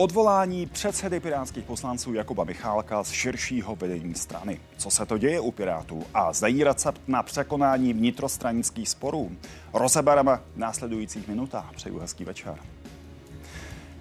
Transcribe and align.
Odvolání 0.00 0.66
předsedy 0.66 1.20
pirátských 1.20 1.64
poslanců 1.64 2.14
Jakuba 2.14 2.44
Michálka 2.44 3.04
z 3.04 3.10
širšího 3.10 3.76
vedení 3.76 4.14
strany. 4.14 4.60
Co 4.76 4.90
se 4.90 5.06
to 5.06 5.18
děje 5.18 5.40
u 5.40 5.50
Pirátů 5.50 6.04
a 6.14 6.32
zdají 6.32 6.64
recept 6.64 7.00
na 7.08 7.22
překonání 7.22 7.92
vnitrostranických 7.92 8.88
sporů? 8.88 9.30
Rozebereme 9.72 10.40
v 10.54 10.58
následujících 10.58 11.28
minutách. 11.28 11.72
Přeju 11.74 11.98
hezký 11.98 12.24
večer. 12.24 12.54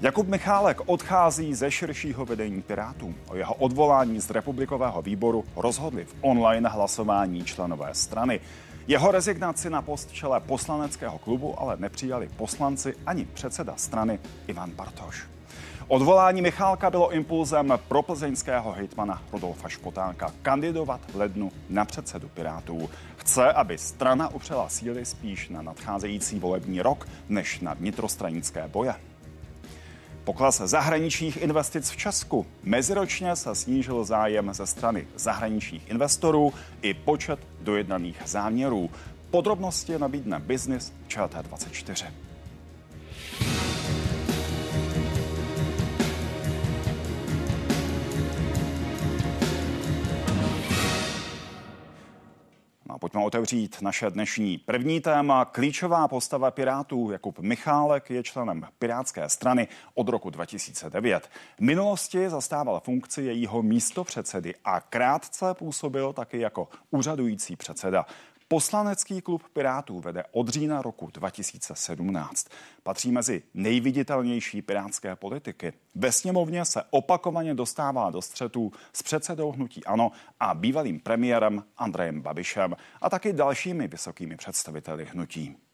Jakub 0.02 0.28
Michálek 0.28 0.82
odchází 0.86 1.54
ze 1.54 1.72
širšího 1.72 2.26
vedení 2.26 2.62
Pirátů. 2.62 3.16
O 3.28 3.36
jeho 3.36 3.54
odvolání 3.54 4.22
z 4.22 4.30
republikového 4.30 5.02
výboru 5.02 5.46
rozhodli 5.56 6.06
v 6.06 6.16
online 6.22 6.70
hlasování 6.70 7.44
členové 7.44 7.94
strany. 7.94 8.40
Jeho 8.88 9.12
rezignaci 9.12 9.70
na 9.70 9.82
post 9.82 10.12
čele 10.12 10.40
poslaneckého 10.40 11.18
klubu 11.18 11.60
ale 11.60 11.78
nepřijali 11.78 12.30
poslanci 12.38 12.96
ani 13.06 13.26
předseda 13.26 13.76
strany 13.76 14.20
Ivan 14.48 14.72
Bartoš. 14.72 15.39
Odvolání 15.92 16.42
Michálka 16.42 16.90
bylo 16.90 17.12
impulzem 17.12 17.80
pro 17.88 18.02
plzeňského 18.02 18.72
hejtmana 18.72 19.22
Rodolfa 19.32 19.70
Špotánka 19.70 20.34
kandidovat 20.42 21.02
v 21.12 21.16
lednu 21.16 21.52
na 21.70 21.86
předsedu 21.86 22.30
Pirátů. 22.30 22.90
Chce, 23.18 23.54
aby 23.54 23.78
strana 23.78 24.28
upřela 24.30 24.70
síly 24.70 25.06
spíš 25.06 25.50
na 25.50 25.62
nadcházející 25.62 26.40
volební 26.40 26.82
rok, 26.82 27.08
než 27.30 27.60
na 27.60 27.74
vnitrostranické 27.74 28.68
boje. 28.68 28.96
Pokles 30.24 30.62
zahraničních 30.66 31.38
investic 31.38 31.90
v 31.90 31.98
Česku. 31.98 32.46
Meziročně 32.64 33.36
se 33.36 33.56
snížil 33.56 34.04
zájem 34.04 34.54
ze 34.54 34.68
strany 34.68 35.08
zahraničních 35.16 35.90
investorů 35.90 36.54
i 36.82 36.94
počet 36.94 37.40
dojednaných 37.62 38.22
záměrů. 38.26 38.90
Podrobnosti 39.32 40.00
nabídne 40.00 40.40
Business 40.40 40.94
ČT24. 41.08 42.06
Pojďme 53.00 53.26
otevřít 53.26 53.82
naše 53.82 54.10
dnešní 54.10 54.58
první 54.58 55.02
téma. 55.02 55.46
Klíčová 55.46 56.08
postava 56.08 56.52
Pirátů 56.52 57.12
Jakub 57.12 57.40
Michálek 57.40 58.10
je 58.10 58.24
členem 58.24 58.68
Pirátské 58.80 59.30
strany 59.30 59.68
od 59.94 60.10
roku 60.10 60.30
2009. 60.30 61.30
V 61.58 61.62
minulosti 61.62 62.30
zastával 62.30 62.80
funkci 62.80 63.22
jejího 63.22 63.62
místopředsedy 63.62 64.56
a 64.66 64.82
krátce 64.82 65.54
působil 65.54 66.14
taky 66.14 66.40
jako 66.40 66.68
úřadující 66.92 67.56
předseda. 67.56 68.06
Poslanecký 68.52 69.22
klub 69.22 69.44
Pirátů 69.54 70.00
vede 70.00 70.24
od 70.32 70.50
října 70.50 70.82
roku 70.82 71.10
2017. 71.14 72.48
Patří 72.84 73.12
mezi 73.12 73.44
nejviditelnější 73.54 74.62
pirátské 74.62 75.16
politiky. 75.16 75.74
Ve 75.96 76.12
sněmovně 76.12 76.66
se 76.66 76.84
opakovaně 76.90 77.54
dostává 77.54 78.10
do 78.10 78.22
střetů 78.22 78.72
s 78.94 79.04
předsedou 79.04 79.52
hnutí 79.52 79.86
ANO 79.86 80.12
a 80.40 80.54
bývalým 80.54 81.00
premiérem 81.00 81.64
Andrejem 81.78 82.22
Babišem 82.22 82.76
a 83.02 83.10
taky 83.10 83.34
dalšími 83.34 83.88
vysokými 83.88 84.38
představiteli 84.38 85.06
hnutí. 85.06 85.69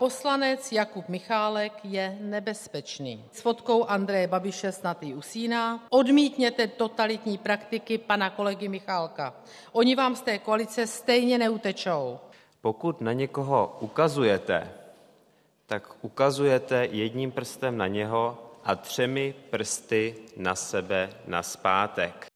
Poslanec 0.00 0.72
Jakub 0.72 1.08
Michálek 1.08 1.72
je 1.84 2.18
nebezpečný. 2.20 3.24
S 3.32 3.40
fotkou 3.40 3.84
Andreje 3.84 4.26
Babiše 4.26 4.72
snad 4.72 5.02
i 5.02 5.14
usíná. 5.14 5.84
Odmítněte 5.90 6.66
totalitní 6.66 7.38
praktiky 7.38 7.98
pana 7.98 8.30
kolegy 8.30 8.68
Michálka. 8.68 9.34
Oni 9.72 9.94
vám 9.96 10.16
z 10.16 10.20
té 10.20 10.38
koalice 10.38 10.86
stejně 10.86 11.38
neutečou. 11.38 12.18
Pokud 12.60 13.00
na 13.00 13.12
někoho 13.12 13.76
ukazujete, 13.80 14.72
tak 15.66 15.92
ukazujete 16.02 16.88
jedním 16.90 17.32
prstem 17.32 17.76
na 17.76 17.86
něho 17.86 18.38
a 18.64 18.74
třemi 18.74 19.34
prsty 19.50 20.14
na 20.36 20.54
sebe 20.54 21.10
naspátek. 21.26 22.29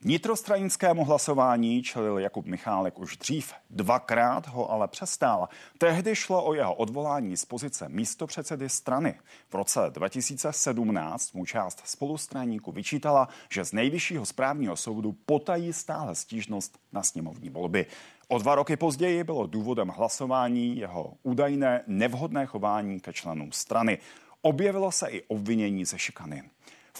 Vnitrostranickému 0.00 1.04
hlasování 1.04 1.82
čelil 1.82 2.18
Jakub 2.18 2.46
Michálek 2.46 2.98
už 2.98 3.16
dřív, 3.16 3.52
dvakrát 3.70 4.46
ho 4.46 4.70
ale 4.70 4.88
přestál. 4.88 5.48
Tehdy 5.78 6.16
šlo 6.16 6.44
o 6.44 6.54
jeho 6.54 6.74
odvolání 6.74 7.36
z 7.36 7.44
pozice 7.44 7.88
místopředsedy 7.88 8.68
strany. 8.68 9.14
V 9.48 9.54
roce 9.54 9.80
2017 9.88 11.32
mu 11.32 11.46
část 11.46 11.82
spolustraníků 11.84 12.72
vyčítala, 12.72 13.28
že 13.50 13.64
z 13.64 13.72
nejvyššího 13.72 14.26
správního 14.26 14.76
soudu 14.76 15.12
potají 15.26 15.72
stále 15.72 16.14
stížnost 16.14 16.78
na 16.92 17.02
sněmovní 17.02 17.50
volby. 17.50 17.86
O 18.28 18.38
dva 18.38 18.54
roky 18.54 18.76
později 18.76 19.24
bylo 19.24 19.46
důvodem 19.46 19.88
hlasování 19.88 20.76
jeho 20.76 21.14
údajné 21.22 21.84
nevhodné 21.86 22.46
chování 22.46 23.00
ke 23.00 23.12
členům 23.12 23.52
strany. 23.52 23.98
Objevilo 24.42 24.92
se 24.92 25.08
i 25.08 25.22
obvinění 25.22 25.84
ze 25.84 25.98
šikany. 25.98 26.42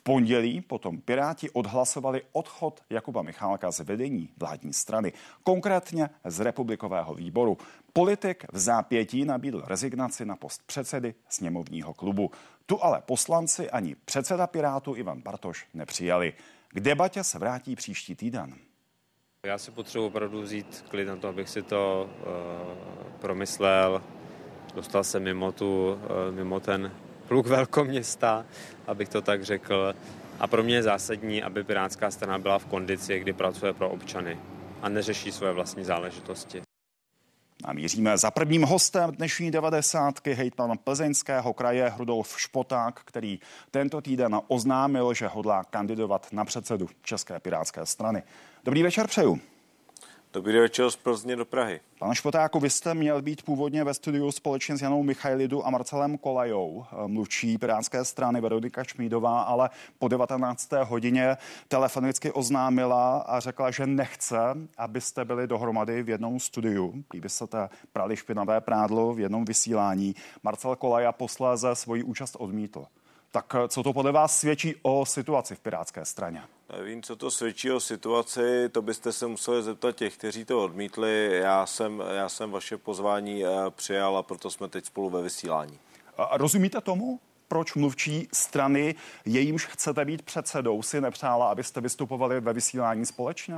Pondělí 0.09 0.61
potom 0.61 1.01
Piráti 1.01 1.51
odhlasovali 1.51 2.23
odchod 2.33 2.81
Jakuba 2.91 3.23
Michálka 3.23 3.71
z 3.71 3.81
vedení 3.81 4.31
vládní 4.37 4.73
strany, 4.73 5.13
konkrétně 5.43 6.11
z 6.25 6.41
republikového 6.41 7.15
výboru. 7.15 7.59
Politik 7.93 8.45
v 8.53 8.59
zápětí 8.59 9.25
nabídl 9.25 9.63
rezignaci 9.67 10.25
na 10.25 10.37
post 10.37 10.63
předsedy 10.67 11.15
sněmovního 11.29 11.95
klubu. 11.95 12.31
Tu 12.67 12.85
ale 12.85 13.03
poslanci 13.07 13.71
ani 13.71 13.97
předseda 14.05 14.47
Pirátu 14.47 14.97
Ivan 14.97 15.23
Bartoš 15.23 15.67
nepřijali. 15.75 16.33
K 16.69 16.81
debatě 16.81 17.25
se 17.25 17.39
vrátí 17.39 17.77
příští 17.77 18.15
týden. 18.15 18.55
Já 19.47 19.59
si 19.59 19.71
potřebuji 19.71 20.07
opravdu 20.07 20.43
vzít 20.43 20.85
klid 20.89 21.05
na 21.05 21.17
to, 21.17 21.29
abych 21.29 21.49
si 21.49 21.63
to 21.63 22.11
uh, 22.21 23.13
promyslel. 23.21 24.03
Dostal 24.75 25.05
se 25.05 25.21
mimo, 25.21 25.53
tu, 25.53 25.93
uh, 25.93 26.35
mimo 26.35 26.61
ten 26.61 26.93
pluk 27.28 27.47
velkoměsta, 27.47 28.47
abych 28.87 29.09
to 29.09 29.22
tak 29.22 29.44
řekl. 29.44 29.94
A 30.41 30.47
pro 30.47 30.62
mě 30.62 30.75
je 30.75 30.83
zásadní, 30.83 31.43
aby 31.43 31.65
Pirátská 31.65 32.11
strana 32.11 32.39
byla 32.39 32.59
v 32.59 32.66
kondici, 32.66 33.21
kdy 33.21 33.33
pracuje 33.33 33.72
pro 33.72 33.91
občany 33.91 34.39
a 34.83 34.89
neřeší 34.89 35.33
svoje 35.33 35.53
vlastní 35.53 35.84
záležitosti. 35.84 36.62
A 37.65 37.72
míříme 37.72 38.19
za 38.19 38.31
prvním 38.31 38.62
hostem 38.62 39.11
dnešní 39.11 39.50
90. 39.50 40.27
hejtman 40.27 40.78
plzeňského 40.84 41.53
kraje 41.53 41.93
Rudolf 41.99 42.41
Špoták, 42.41 43.00
který 43.05 43.41
tento 43.71 44.00
týden 44.00 44.41
oznámil, 44.49 45.15
že 45.15 45.27
hodlá 45.27 45.65
kandidovat 45.65 46.27
na 46.33 46.44
předsedu 46.44 46.88
České 47.03 47.41
pirátské 47.41 47.87
strany. 47.87 48.22
Dobrý 48.65 48.83
večer 48.83 49.06
přeju. 49.06 49.41
Dobrý 50.33 50.59
večer 50.59 50.91
z 50.91 50.97
Plzně 50.97 51.37
do 51.37 51.44
Prahy. 51.44 51.81
Pane 51.99 52.15
Špotáku, 52.15 52.61
vy 52.61 52.71
jste 52.71 52.94
měl 52.94 53.22
být 53.22 53.43
původně 53.43 53.84
ve 53.84 53.94
studiu 53.94 54.33
společně 54.33 54.77
s 54.77 54.83
Janou 54.83 55.03
Michailidu 55.03 55.66
a 55.66 55.71
Marcelem 55.71 56.19
Kolajou, 56.19 56.84
mluvčí 57.06 57.59
Pirátské 57.59 58.05
strany 58.05 58.41
Veronika 58.41 58.84
Šmídová, 58.84 59.43
ale 59.43 59.71
po 59.99 60.09
19. 60.09 60.72
hodině 60.84 61.37
telefonicky 61.69 62.33
oznámila 62.33 63.19
a 63.19 63.41
řekla, 63.41 63.71
že 63.71 63.87
nechce, 63.87 64.38
abyste 64.78 65.25
byli 65.25 65.47
dohromady 65.47 66.03
v 66.03 66.09
jednom 66.09 66.41
studiu. 66.41 67.05
Kdyby 67.11 67.28
se 67.28 67.47
te 67.47 67.69
prali 67.93 68.17
špinavé 68.17 68.61
prádlo 68.61 69.15
v 69.15 69.21
jednom 69.21 69.44
vysílání. 69.44 70.15
Marcel 70.43 70.77
Kolaja 70.77 71.12
posléze 71.12 71.75
svoji 71.75 72.03
účast 72.03 72.37
odmítl. 72.38 72.84
Tak 73.33 73.55
co 73.69 73.83
to 73.83 73.93
podle 73.93 74.12
vás 74.12 74.38
svědčí 74.38 74.75
o 74.83 75.06
situaci 75.06 75.55
v 75.55 75.61
Pirátské 75.61 76.05
straně? 76.05 76.43
Nevím, 76.77 77.03
co 77.03 77.17
to 77.17 77.31
svědčí 77.31 77.71
o 77.71 77.81
situaci, 77.81 78.69
to 78.69 78.83
byste 78.83 79.12
se 79.12 79.27
museli 79.27 79.62
zeptat 79.62 79.97
těch, 79.97 80.17
kteří 80.17 80.45
to 80.45 80.65
odmítli. 80.65 81.31
Já 81.43 81.67
jsem, 81.67 82.03
já 82.15 82.29
jsem 82.29 82.51
vaše 82.51 82.77
pozvání 82.77 83.45
eh, 83.45 83.49
přijal 83.71 84.17
a 84.17 84.23
proto 84.23 84.51
jsme 84.51 84.69
teď 84.69 84.84
spolu 84.84 85.11
ve 85.11 85.23
vysílání. 85.23 85.79
A 86.17 86.37
rozumíte 86.37 86.81
tomu? 86.81 87.21
Proč 87.49 87.75
mluvčí 87.75 88.29
strany, 88.33 88.95
jejímž 89.25 89.67
chcete 89.67 90.05
být 90.05 90.23
předsedou, 90.23 90.83
si 90.83 91.01
nepřála, 91.01 91.51
abyste 91.51 91.81
vystupovali 91.81 92.41
ve 92.41 92.53
vysílání 92.53 93.06
společně? 93.06 93.55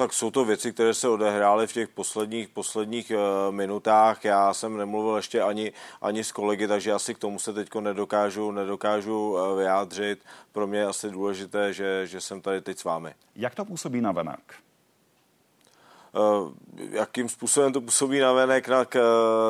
Tak 0.00 0.12
jsou 0.12 0.30
to 0.30 0.44
věci, 0.44 0.72
které 0.72 0.94
se 0.94 1.08
odehrály 1.08 1.66
v 1.66 1.72
těch 1.72 1.88
posledních, 1.88 2.48
posledních 2.48 3.10
uh, 3.10 3.54
minutách. 3.54 4.24
Já 4.24 4.54
jsem 4.54 4.76
nemluvil 4.76 5.16
ještě 5.16 5.42
ani, 5.42 5.72
ani 6.02 6.24
s 6.24 6.32
kolegy, 6.32 6.68
takže 6.68 6.92
asi 6.92 7.14
k 7.14 7.18
tomu 7.18 7.38
se 7.38 7.52
teď 7.52 7.74
nedokážu, 7.80 8.50
nedokážu 8.50 9.32
uh, 9.32 9.58
vyjádřit. 9.58 10.24
Pro 10.52 10.66
mě 10.66 10.78
je 10.78 10.86
asi 10.86 11.10
důležité, 11.10 11.72
že, 11.72 12.06
že 12.06 12.20
jsem 12.20 12.40
tady 12.40 12.60
teď 12.60 12.78
s 12.78 12.84
vámi. 12.84 13.14
Jak 13.36 13.54
to 13.54 13.64
působí 13.64 14.00
na 14.00 14.12
venek? 14.12 14.54
Eh, 16.14 16.52
jakým 16.90 17.28
způsobem 17.28 17.72
to 17.72 17.80
působí 17.80 18.18
na 18.18 18.32
venek, 18.32 18.68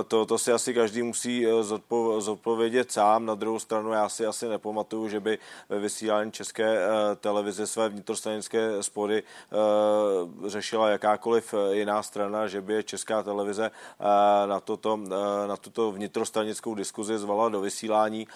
to, 0.08 0.26
to 0.26 0.38
si 0.38 0.52
asi 0.52 0.74
každý 0.74 1.02
musí 1.02 1.46
eh, 1.46 1.62
zodpovědět 2.18 2.92
sám. 2.92 3.26
Na 3.26 3.34
druhou 3.34 3.58
stranu 3.58 3.92
já 3.92 4.08
si 4.08 4.26
asi 4.26 4.48
nepamatuju, 4.48 5.08
že 5.08 5.20
by 5.20 5.38
ve 5.68 5.78
vysílání 5.78 6.32
České 6.32 6.78
eh, 6.78 6.88
televize 7.16 7.66
své 7.66 7.88
vnitrostranické 7.88 8.82
spory 8.82 9.22
řešila 10.46 10.88
jakákoliv 10.88 11.54
jiná 11.70 12.02
strana, 12.02 12.46
že 12.46 12.60
by 12.60 12.84
Česká 12.84 13.22
televize 13.22 13.70
na, 14.46 14.60
toto, 14.60 14.96
na 15.46 15.56
tuto 15.56 15.92
vnitrostranickou 15.92 16.74
diskuzi 16.74 17.18
zvala 17.18 17.48
do 17.48 17.60
vysílání. 17.60 18.26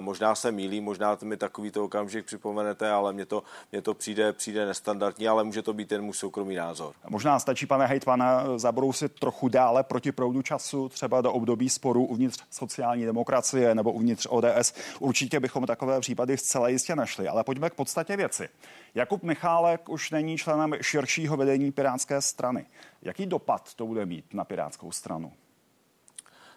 Možná 0.00 0.34
se 0.34 0.52
mílí, 0.52 0.80
možná 0.80 1.18
mi 1.22 1.36
takovýto 1.36 1.84
okamžik 1.84 2.26
připomenete, 2.26 2.90
ale 2.90 3.12
mně 3.12 3.26
to, 3.26 3.42
mně 3.72 3.82
to 3.82 3.94
přijde, 3.94 4.32
přijde 4.32 4.66
nestandardní, 4.66 5.28
ale 5.28 5.44
může 5.44 5.62
to 5.62 5.72
být 5.72 5.92
jen 5.92 6.02
můj 6.02 6.14
soukromý 6.14 6.54
názor. 6.54 6.94
Možná 7.08 7.38
stačí 7.38 7.61
nestačí, 7.62 7.66
pane 7.66 7.86
hejtmana, 7.86 8.58
zabrousit 8.58 9.12
trochu 9.12 9.48
dále 9.48 9.82
proti 9.82 10.12
proudu 10.12 10.42
času, 10.42 10.88
třeba 10.88 11.20
do 11.20 11.32
období 11.32 11.68
sporů 11.68 12.04
uvnitř 12.04 12.44
sociální 12.50 13.04
demokracie 13.04 13.74
nebo 13.74 13.92
uvnitř 13.92 14.26
ODS. 14.30 14.74
Určitě 15.00 15.40
bychom 15.40 15.66
takové 15.66 16.00
případy 16.00 16.36
zcela 16.36 16.68
jistě 16.68 16.96
našli, 16.96 17.28
ale 17.28 17.44
pojďme 17.44 17.70
k 17.70 17.74
podstatě 17.74 18.16
věci. 18.16 18.48
Jakub 18.94 19.22
Michálek 19.22 19.88
už 19.88 20.10
není 20.10 20.38
členem 20.38 20.74
širšího 20.80 21.36
vedení 21.36 21.72
Pirátské 21.72 22.20
strany. 22.20 22.66
Jaký 23.02 23.26
dopad 23.26 23.74
to 23.74 23.86
bude 23.86 24.06
mít 24.06 24.34
na 24.34 24.44
Pirátskou 24.44 24.92
stranu? 24.92 25.32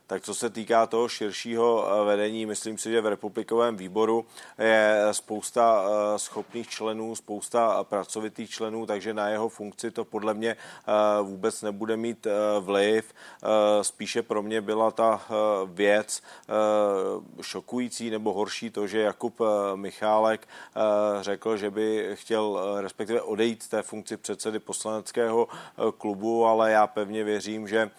Tak 0.08 0.24
co 0.24 0.36
se 0.36 0.50
týká 0.50 0.86
toho 0.86 1.10
širšího 1.10 1.88
eh, 1.88 2.06
vedení, 2.06 2.46
myslím 2.46 2.78
si, 2.78 2.92
že 2.92 3.02
v 3.02 3.08
republikovém 3.08 3.76
výboru 3.76 4.26
je 4.60 5.00
spousta 5.12 5.86
eh, 5.86 6.20
schopných 6.20 6.70
členů, 6.70 7.16
spousta 7.16 7.84
pracovitých 7.84 8.50
členů, 8.50 8.86
takže 8.86 9.14
na 9.14 9.30
jeho 9.30 9.50
funkci 9.50 9.92
to 9.92 10.06
podle 10.06 10.34
mě 10.34 10.52
eh, 10.52 10.92
vůbec 11.22 11.62
nebude 11.62 11.98
mít 11.98 12.28
vliv. 12.60 13.14
Spíše 13.82 14.24
pro 14.24 14.44
mě 14.44 14.62
byla 14.62 14.92
ta 14.92 15.22
věc 15.66 16.22
šokující 17.42 18.10
nebo 18.10 18.34
horší 18.34 18.70
to, 18.70 18.88
že 18.88 19.00
Jakub 19.00 19.40
Michálek 19.76 20.48
řekl, 21.22 21.58
že 21.58 21.72
by 21.72 22.12
chtěl 22.14 22.60
respektive 22.82 23.22
odejít 23.22 23.64
z 23.64 23.68
té 23.68 23.82
funkci 23.82 24.18
předsedy 24.18 24.60
poslaneckého 24.60 25.48
klubu, 25.98 26.46
ale 26.46 26.72
já 26.72 26.88
pevně 26.88 27.24
věřím, 27.24 27.68
že 27.68 27.92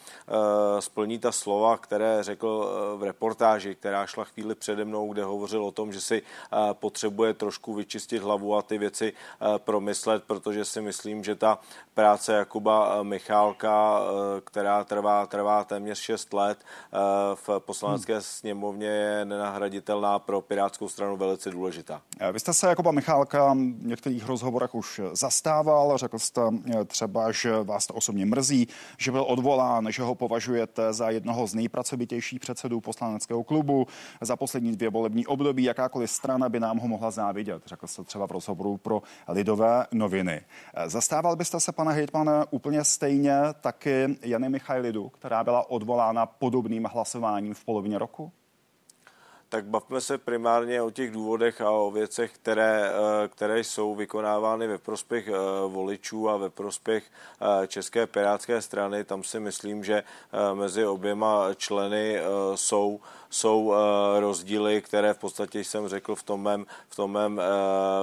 splní 0.80 1.18
ta 1.18 1.32
slova, 1.32 1.78
které 1.78 1.95
které 1.96 2.22
řekl 2.22 2.68
eh, 2.68 2.96
v 2.98 3.02
reportáži, 3.02 3.74
která 3.74 4.06
šla 4.06 4.24
chvíli 4.24 4.54
přede 4.54 4.84
mnou, 4.84 5.12
kde 5.12 5.24
hovořil 5.24 5.64
o 5.64 5.72
tom, 5.72 5.92
že 5.92 6.00
si 6.00 6.22
eh, 6.22 6.56
potřebuje 6.72 7.34
trošku 7.34 7.74
vyčistit 7.74 8.22
hlavu 8.22 8.56
a 8.56 8.62
ty 8.62 8.78
věci 8.78 9.12
eh, 9.12 9.58
promyslet, 9.58 10.24
protože 10.24 10.64
si 10.64 10.80
myslím, 10.80 11.24
že 11.24 11.34
ta 11.34 11.58
práce 11.94 12.32
Jakuba 12.32 13.02
Michálka, 13.02 14.00
která 14.44 14.84
trvá, 14.84 15.26
trvá 15.26 15.64
téměř 15.64 15.98
6 15.98 16.32
let 16.32 16.58
v 17.34 17.58
poslanecké 17.58 18.12
hmm. 18.12 18.22
sněmovně, 18.22 18.86
je 18.86 19.24
nenahraditelná 19.24 20.18
pro 20.18 20.40
Pirátskou 20.40 20.88
stranu 20.88 21.16
velice 21.16 21.50
důležitá. 21.50 22.02
Vy 22.32 22.40
jste 22.40 22.52
se 22.52 22.68
Jakuba 22.68 22.90
Michálka 22.90 23.52
v 23.54 23.86
některých 23.86 24.26
rozhovorech 24.26 24.74
už 24.74 25.00
zastával, 25.12 25.98
řekl 25.98 26.18
jste 26.18 26.40
třeba, 26.86 27.32
že 27.32 27.62
vás 27.62 27.86
to 27.86 27.94
osobně 27.94 28.26
mrzí, 28.26 28.68
že 28.98 29.12
byl 29.12 29.24
odvolán, 29.28 29.86
že 29.90 30.02
ho 30.02 30.14
považujete 30.14 30.92
za 30.92 31.10
jednoho 31.10 31.46
z 31.46 31.54
nejpracovanějších 31.54 31.85
nejpracovitější 31.86 32.38
předsedů 32.38 32.80
poslaneckého 32.80 33.44
klubu 33.44 33.86
za 34.20 34.36
poslední 34.36 34.72
dvě 34.76 34.90
volební 34.90 35.26
období. 35.26 35.64
Jakákoliv 35.64 36.10
strana 36.10 36.48
by 36.48 36.60
nám 36.60 36.78
ho 36.78 36.88
mohla 36.88 37.10
závidět, 37.10 37.62
řekl 37.66 37.86
se 37.86 38.04
třeba 38.04 38.26
v 38.26 38.30
rozhovoru 38.30 38.76
pro 38.76 39.02
Lidové 39.28 39.86
noviny. 39.92 40.40
Zastával 40.86 41.36
byste 41.36 41.60
se, 41.60 41.72
pane 41.72 41.92
hejtmane, 41.92 42.44
úplně 42.50 42.84
stejně 42.84 43.38
taky 43.60 44.18
Jany 44.22 44.48
Michailidu, 44.48 45.08
která 45.08 45.44
byla 45.44 45.70
odvolána 45.70 46.26
podobným 46.26 46.84
hlasováním 46.84 47.54
v 47.54 47.64
polovině 47.64 47.98
roku? 47.98 48.32
Tak 49.56 49.64
bavme 49.64 50.00
se 50.00 50.18
primárně 50.18 50.82
o 50.82 50.90
těch 50.90 51.10
důvodech 51.10 51.60
a 51.60 51.70
o 51.70 51.90
věcech, 51.90 52.32
které, 52.32 52.90
eh, 52.90 53.28
které 53.28 53.64
jsou 53.64 53.94
vykonávány 53.94 54.66
ve 54.66 54.78
prospěch 54.78 55.28
eh, 55.28 55.32
voličů 55.68 56.28
a 56.28 56.36
ve 56.36 56.50
prospěch 56.50 57.04
eh, 57.40 57.66
České 57.66 58.06
pirátské 58.06 58.62
strany. 58.62 59.04
Tam 59.04 59.24
si 59.24 59.40
myslím, 59.40 59.84
že 59.84 60.02
mezi 60.54 60.86
oběma 60.86 61.54
členy 61.54 62.20
jsou, 62.54 63.00
jsou 63.30 63.74
rozdíly, 64.18 64.82
které 64.82 65.14
v 65.14 65.18
podstatě 65.18 65.64
jsem 65.64 65.88
řekl 65.88 66.14
v 66.14 66.22
tom 66.22 66.42
mém, 66.42 66.66
v 66.88 66.96
tom 66.96 67.12
mém 67.12 67.40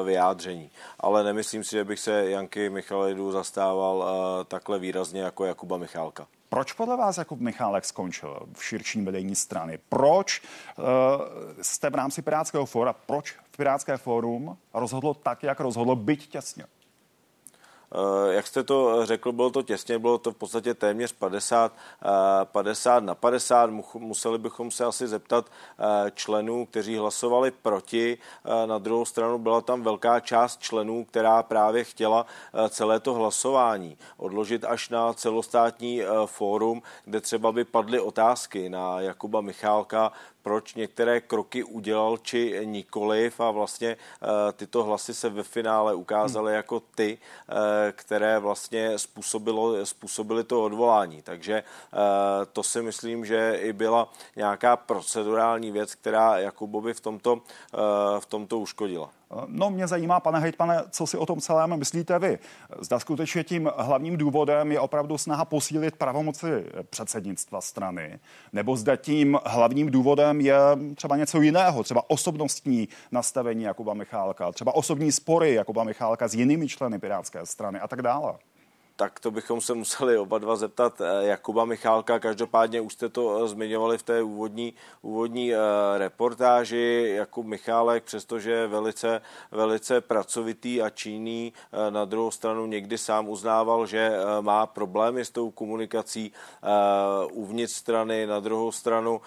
vyjádření. 0.04 0.72
Ale 1.00 1.24
nemyslím 1.24 1.64
si, 1.64 1.72
že 1.72 1.84
bych 1.84 2.00
se 2.00 2.30
Janky 2.30 2.70
Michalidu 2.70 3.32
zastával 3.32 4.06
takhle 4.48 4.80
výrazně 4.80 5.22
jako 5.22 5.46
Jakuba 5.46 5.78
Michálka. 5.78 6.28
Proč 6.54 6.74
podle 6.74 6.98
vás 6.98 7.18
Jakub 7.18 7.40
Michálek 7.40 7.86
skončil 7.86 8.40
v 8.54 8.66
širším 8.66 9.06
vedení 9.06 9.36
strany? 9.36 9.80
Proč 9.90 10.42
uh, 10.42 10.86
jste 11.62 11.90
v 11.90 11.96
rámci 11.96 12.22
Pirátského 12.22 12.66
fóra, 12.66 12.94
proč 12.94 13.36
v 13.52 13.58
Pirátské 13.58 13.98
fórum 13.98 14.58
rozhodlo 14.74 15.14
tak, 15.14 15.44
jak 15.44 15.60
rozhodlo, 15.60 15.96
byť 15.96 16.28
těsně? 16.28 16.66
Eh, 17.94 18.34
jak 18.34 18.48
jste 18.48 18.64
to 18.64 19.06
řekl, 19.06 19.32
bylo 19.32 19.50
to 19.50 19.62
těsně, 19.64 20.00
bylo 20.00 20.18
to 20.18 20.32
v 20.32 20.36
podstatě 20.36 20.74
téměř 20.74 21.12
50, 21.14 21.74
50 22.44 22.98
eh, 22.98 23.06
na 23.06 23.16
50. 23.16 23.70
Museli 23.94 24.38
bychom 24.38 24.72
se 24.72 24.86
asi 24.86 25.08
zeptat 25.08 25.46
eh, 25.50 26.12
členů, 26.16 26.66
kteří 26.66 26.98
hlasovali 26.98 27.52
proti. 27.52 28.18
Na 28.66 28.78
druhou 28.78 29.06
stranu 29.06 29.38
byla 29.38 29.62
tam 29.62 29.82
velká 29.82 30.20
část 30.20 30.62
členů, 30.62 31.06
která 31.06 31.44
právě 31.44 31.84
chtěla 31.84 32.26
celé 32.70 33.00
to 33.00 33.14
hlasování 33.14 33.98
odložit 34.18 34.66
až 34.66 34.90
na 34.90 35.14
celostátní 35.14 36.02
fórum, 36.26 36.82
kde 37.06 37.22
třeba 37.22 37.52
by 37.52 37.64
padly 37.64 38.00
otázky 38.00 38.70
na 38.70 39.02
Jakuba 39.02 39.42
Michálka, 39.42 40.12
proč 40.44 40.74
některé 40.76 41.22
kroky 41.22 41.64
udělal 41.64 42.18
či 42.18 42.62
nikoliv 42.64 43.40
a 43.40 43.52
vlastně 43.52 43.90
eh, 43.90 44.28
tyto 44.52 44.84
hlasy 44.84 45.14
se 45.14 45.30
ve 45.30 45.44
finále 45.44 45.94
ukázaly 45.94 46.52
hmm. 46.52 46.56
jako 46.56 46.80
ty, 46.80 47.18
eh, 47.50 47.92
které 47.92 48.40
vlastně 48.40 49.00
způsobilo, 49.00 49.86
způsobily 49.86 50.44
to 50.44 50.64
odvolání. 50.64 51.22
Takže 51.22 51.54
eh, 51.54 51.98
to 52.54 52.64
si 52.64 52.82
myslím, 52.82 53.26
že 53.26 53.60
i 53.62 53.74
byla 53.74 54.14
nějaká 54.36 54.78
procedurální 54.78 55.72
věc, 55.72 55.96
která 55.96 56.38
Jakubovi 56.38 56.94
v 56.94 57.00
tomto, 57.00 57.42
v 58.20 58.26
tomto 58.26 58.60
uškodila. 58.60 59.10
No, 59.48 59.70
mě 59.70 59.88
zajímá, 59.88 60.20
pane 60.20 60.40
hejtmane, 60.40 60.84
co 60.90 61.08
si 61.08 61.18
o 61.18 61.26
tom 61.26 61.42
celém 61.42 61.78
myslíte 61.78 62.20
vy. 62.20 62.40
Zda 62.80 63.00
skutečně 63.00 63.44
tím 63.44 63.72
hlavním 63.78 64.18
důvodem 64.18 64.72
je 64.72 64.80
opravdu 64.80 65.18
snaha 65.18 65.46
posílit 65.46 65.96
pravomoci 65.96 66.66
předsednictva 66.90 67.62
strany, 67.62 68.20
nebo 68.54 68.76
zda 68.76 68.96
tím 68.96 69.40
hlavním 69.46 69.92
důvodem 69.92 70.42
je 70.42 70.58
třeba 70.96 71.18
něco 71.18 71.42
jiného, 71.42 71.84
třeba 71.84 72.10
osobnostní 72.10 72.88
nastavení 73.12 73.64
Jakuba 73.64 73.94
Michálka, 73.94 74.52
třeba 74.52 74.76
osobní 74.76 75.12
spory 75.12 75.54
Jakuba 75.54 75.84
Michálka 75.84 76.28
s 76.28 76.34
jinými 76.34 76.68
členy 76.68 77.00
Pirátské 77.00 77.46
strany 77.46 77.80
a 77.80 77.88
tak 77.88 78.02
dále 78.02 78.34
tak 78.96 79.20
to 79.20 79.32
bychom 79.32 79.62
se 79.62 79.74
museli 79.74 80.18
oba 80.18 80.38
dva 80.38 80.56
zeptat 80.56 81.02
eh, 81.02 81.28
Jakuba 81.28 81.66
Michálka. 81.66 82.20
Každopádně 82.20 82.82
už 82.82 82.94
jste 82.94 83.10
to 83.10 83.46
eh, 83.46 83.48
zmiňovali 83.48 83.98
v 83.98 84.04
té 84.04 84.24
úvodní, 84.24 84.74
úvodní 85.02 85.54
eh, 85.54 85.58
reportáži. 85.98 87.14
Jakub 87.16 87.46
Michálek, 87.46 88.04
přestože 88.04 88.52
je 88.52 88.68
velice, 88.68 89.22
velice 89.52 90.02
pracovitý 90.02 90.82
a 90.82 90.90
činný, 90.90 91.54
na 91.90 92.06
druhou 92.06 92.32
stranu 92.32 92.66
někdy 92.66 92.98
sám 92.98 93.30
uznával, 93.30 93.86
že 93.86 94.12
má 94.42 94.66
problémy 94.66 95.26
s 95.26 95.30
tou 95.30 95.52
komunikací 95.52 96.32
uvnitř 97.32 97.74
strany. 97.74 98.26
Na 98.26 98.40
druhou 98.40 98.72
stranu, 98.72 99.22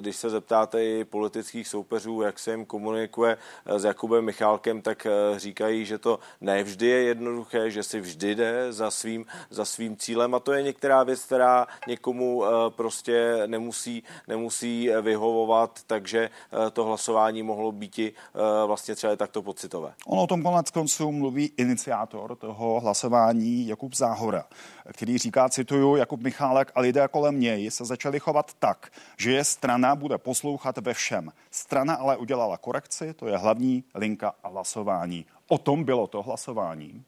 když 0.00 0.16
se 0.16 0.30
zeptáte 0.30 0.84
i 0.84 1.04
politických 1.04 1.68
soupeřů, 1.68 2.22
jak 2.22 2.38
se 2.38 2.50
jim 2.50 2.66
komunikuje 2.66 3.38
s 3.66 3.84
Jakubem 3.84 4.24
Michálkem, 4.24 4.82
tak 4.82 5.06
říkají, 5.36 5.84
že 5.84 5.98
to 5.98 6.18
nevždy 6.40 6.86
je 6.86 7.02
jednoduché, 7.02 7.70
že 7.70 7.82
si 7.82 8.00
vždy 8.00 8.34
jde 8.34 8.72
za 8.72 8.85
svým, 8.90 9.26
za 9.50 9.64
svým 9.64 9.96
cílem 9.96 10.34
a 10.34 10.40
to 10.40 10.52
je 10.52 10.62
některá 10.62 11.02
věc, 11.02 11.24
která 11.24 11.66
někomu 11.88 12.44
eh, 12.44 12.48
prostě 12.70 13.42
nemusí, 13.46 14.02
nemusí 14.28 14.90
vyhovovat, 15.02 15.80
takže 15.86 16.30
eh, 16.66 16.70
to 16.70 16.84
hlasování 16.84 17.42
mohlo 17.42 17.72
být 17.72 17.98
i 17.98 18.12
eh, 18.12 18.66
vlastně 18.66 18.94
třeba 18.94 19.16
takto 19.16 19.42
pocitové. 19.42 19.94
Ono 20.06 20.22
o 20.22 20.26
tom 20.26 20.42
konec 20.42 20.70
konců 20.70 21.12
mluví 21.12 21.52
iniciátor 21.56 22.36
toho 22.36 22.80
hlasování 22.80 23.66
Jakub 23.66 23.94
Záhora, 23.94 24.44
který 24.92 25.18
říká, 25.18 25.48
cituju, 25.48 25.96
Jakub 25.96 26.20
Michálek 26.20 26.72
a 26.74 26.80
lidé 26.80 27.08
kolem 27.08 27.40
něj 27.40 27.70
se 27.70 27.84
začali 27.84 28.20
chovat 28.20 28.54
tak, 28.58 28.90
že 29.18 29.32
je 29.32 29.44
strana 29.44 29.96
bude 29.96 30.18
poslouchat 30.18 30.78
ve 30.78 30.94
všem. 30.94 31.30
Strana 31.50 31.94
ale 31.94 32.16
udělala 32.16 32.56
korekci, 32.56 33.14
to 33.14 33.26
je 33.26 33.36
hlavní 33.36 33.84
linka 33.94 34.34
a 34.42 34.48
hlasování. 34.48 35.26
O 35.48 35.58
tom 35.58 35.84
bylo 35.84 36.06
to 36.06 36.22
hlasování. 36.22 37.04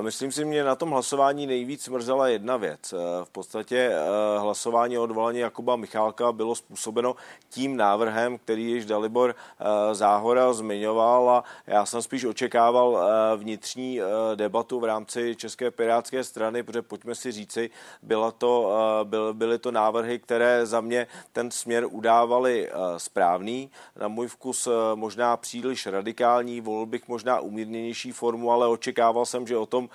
Myslím 0.00 0.32
si, 0.32 0.44
mě 0.44 0.64
na 0.64 0.74
tom 0.74 0.90
hlasování 0.90 1.46
nejvíc 1.46 1.88
mrzela 1.88 2.28
jedna 2.28 2.56
věc. 2.56 2.92
E, 2.92 2.96
v 3.24 3.30
podstatě 3.30 3.76
e, 3.76 3.98
hlasování 4.38 4.98
o 4.98 5.02
odvolání 5.02 5.38
Jakuba 5.38 5.76
Michálka 5.76 6.32
bylo 6.32 6.54
způsobeno 6.54 7.16
tím 7.48 7.76
návrhem, 7.76 8.38
který 8.38 8.70
již 8.70 8.86
Dalibor 8.86 9.34
e, 9.34 9.94
Záhora 9.94 10.52
zmiňoval 10.52 11.30
a 11.30 11.44
já 11.66 11.86
jsem 11.86 12.02
spíš 12.02 12.24
očekával 12.24 12.98
vnitřní 13.36 14.00
debatu 14.34 14.80
v 14.80 14.84
rámci 14.84 15.36
České 15.36 15.70
pirátské 15.70 16.24
strany, 16.24 16.62
protože 16.62 16.82
pojďme 16.82 17.14
si 17.14 17.32
říci, 17.32 17.70
byla 18.02 18.30
to, 18.30 18.72
byly 19.32 19.58
to 19.58 19.70
návrhy, 19.70 20.18
které 20.18 20.66
za 20.66 20.80
mě 20.80 21.06
ten 21.32 21.50
směr 21.50 21.86
udávaly 21.90 22.70
správný. 22.96 23.70
Na 24.00 24.08
můj 24.08 24.28
vkus 24.28 24.68
možná 24.94 25.36
příliš 25.36 25.86
radikální, 25.86 26.60
volil 26.60 26.86
bych 26.86 27.08
možná 27.08 27.40
umírněnější 27.40 28.12
formu, 28.12 28.52
ale 28.52 28.68
očekával 28.68 29.26
jsem, 29.26 29.46
že 29.46 29.56
o 29.66 29.68
tom 29.68 29.88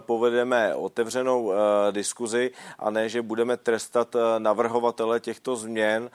povedeme 0.00 0.74
otevřenou 0.74 1.52
diskuzi 1.90 2.50
a 2.78 2.90
ne, 2.90 3.08
že 3.08 3.22
budeme 3.22 3.56
trestat 3.56 4.16
navrhovatele 4.38 5.20
těchto 5.20 5.56
změn 5.56 6.10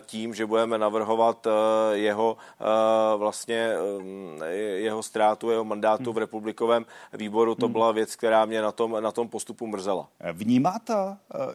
tím, 0.00 0.34
že 0.34 0.46
budeme 0.46 0.78
navrhovat 0.78 1.46
jeho 1.92 2.36
vlastně 3.16 3.72
jeho 4.76 5.02
ztrátu, 5.02 5.50
jeho 5.50 5.64
mandátu 5.64 6.12
v 6.12 6.18
republikovém 6.18 6.86
výboru. 7.12 7.54
To 7.54 7.66
hmm. 7.66 7.72
byla 7.72 7.92
věc, 7.92 8.16
která 8.16 8.44
mě 8.44 8.62
na 8.62 8.72
tom, 8.72 8.96
na 9.00 9.12
tom 9.12 9.28
postupu 9.28 9.66
mrzela. 9.66 10.08
Vnímáte 10.32 10.94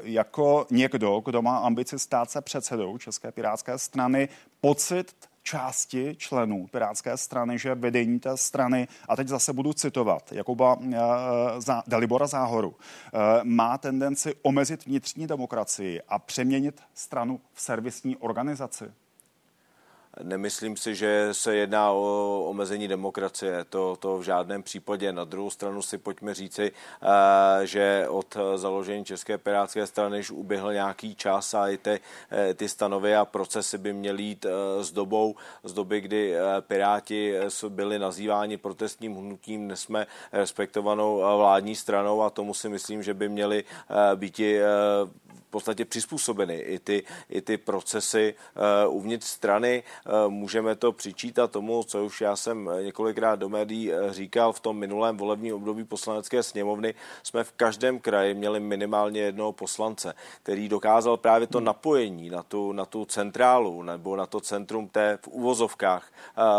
jako 0.03 0.65
někdo, 0.71 1.21
kdo 1.25 1.41
má 1.41 1.57
ambici 1.57 1.99
stát 1.99 2.31
se 2.31 2.41
předsedou 2.41 2.97
České 2.97 3.31
pirátské 3.31 3.77
strany, 3.77 4.29
pocit 4.61 5.15
části 5.45 6.15
členů 6.17 6.67
Pirátské 6.67 7.17
strany, 7.17 7.59
že 7.59 7.75
vedení 7.75 8.19
té 8.19 8.37
strany, 8.37 8.87
a 9.09 9.15
teď 9.15 9.27
zase 9.27 9.53
budu 9.53 9.73
citovat 9.73 10.31
Jakuba 10.31 10.75
uh, 10.75 10.95
za, 11.57 11.83
Dalibora 11.87 12.27
Záhoru, 12.27 12.69
uh, 12.69 12.75
má 13.43 13.77
tendenci 13.77 14.35
omezit 14.41 14.85
vnitřní 14.85 15.27
demokracii 15.27 16.01
a 16.09 16.19
přeměnit 16.19 16.81
stranu 16.93 17.41
v 17.53 17.61
servisní 17.61 18.17
organizaci? 18.17 18.85
Nemyslím 20.23 20.77
si, 20.77 20.95
že 20.95 21.29
se 21.31 21.55
jedná 21.55 21.91
o 21.91 22.43
omezení 22.47 22.87
demokracie, 22.87 23.65
to, 23.69 23.95
to 23.95 24.17
v 24.17 24.23
žádném 24.23 24.63
případě. 24.63 25.13
Na 25.13 25.23
druhou 25.23 25.49
stranu 25.49 25.81
si 25.81 25.97
pojďme 25.97 26.33
říci, 26.33 26.71
eh, 26.71 27.67
že 27.67 28.05
od 28.09 28.37
založení 28.55 29.05
České 29.05 29.37
pirátské 29.37 29.87
strany 29.87 30.19
už 30.19 30.31
uběhl 30.31 30.73
nějaký 30.73 31.15
čas 31.15 31.53
a 31.53 31.67
i 31.67 31.77
ty, 31.77 31.99
eh, 32.31 32.53
ty 32.53 32.69
stanovy 32.69 33.15
a 33.15 33.25
procesy 33.25 33.77
by 33.77 33.93
měly 33.93 34.23
jít 34.23 34.45
eh, 34.45 34.83
s 34.83 34.91
dobou, 34.91 35.35
z 35.63 35.73
doby, 35.73 36.01
kdy 36.01 36.33
Piráti 36.61 37.33
byli 37.69 37.99
nazýváni 37.99 38.57
protestním 38.57 39.15
hnutím, 39.15 39.65
dnes 39.65 39.81
jsme 39.81 40.07
respektovanou 40.31 41.17
vládní 41.17 41.75
stranou 41.75 42.21
a 42.21 42.29
tomu 42.29 42.53
si 42.53 42.69
myslím, 42.69 43.03
že 43.03 43.13
by 43.13 43.29
měli 43.29 43.63
být 44.15 44.39
podstatě 45.49 45.85
přizpůsobeny 45.85 46.55
i 46.55 46.79
ty, 46.79 47.03
i 47.29 47.41
ty 47.41 47.57
procesy 47.57 48.35
uh, 48.87 48.95
uvnitř 48.95 49.25
strany. 49.25 49.83
Uh, 50.05 50.31
můžeme 50.31 50.75
to 50.75 50.91
přičítat 50.91 51.51
tomu, 51.51 51.83
co 51.83 52.05
už 52.05 52.21
já 52.21 52.35
jsem 52.35 52.69
několikrát 52.81 53.35
do 53.35 53.49
médií 53.49 53.91
říkal 54.09 54.53
v 54.53 54.59
tom 54.59 54.77
minulém 54.77 55.17
volebním 55.17 55.55
období 55.55 55.83
poslanecké 55.83 56.43
sněmovny. 56.43 56.93
Jsme 57.23 57.43
v 57.43 57.51
každém 57.51 57.99
kraji 57.99 58.33
měli 58.33 58.59
minimálně 58.59 59.21
jednoho 59.21 59.51
poslance, 59.51 60.13
který 60.43 60.69
dokázal 60.69 61.17
právě 61.17 61.47
to 61.47 61.57
hmm. 61.57 61.65
napojení 61.65 62.29
na 62.29 62.43
tu, 62.43 62.71
na 62.71 62.85
tu 62.85 63.05
centrálu 63.05 63.81
nebo 63.81 64.15
na 64.15 64.25
to 64.25 64.41
centrum 64.41 64.87
té 64.87 65.17
v 65.21 65.27
uvozovkách 65.27 66.11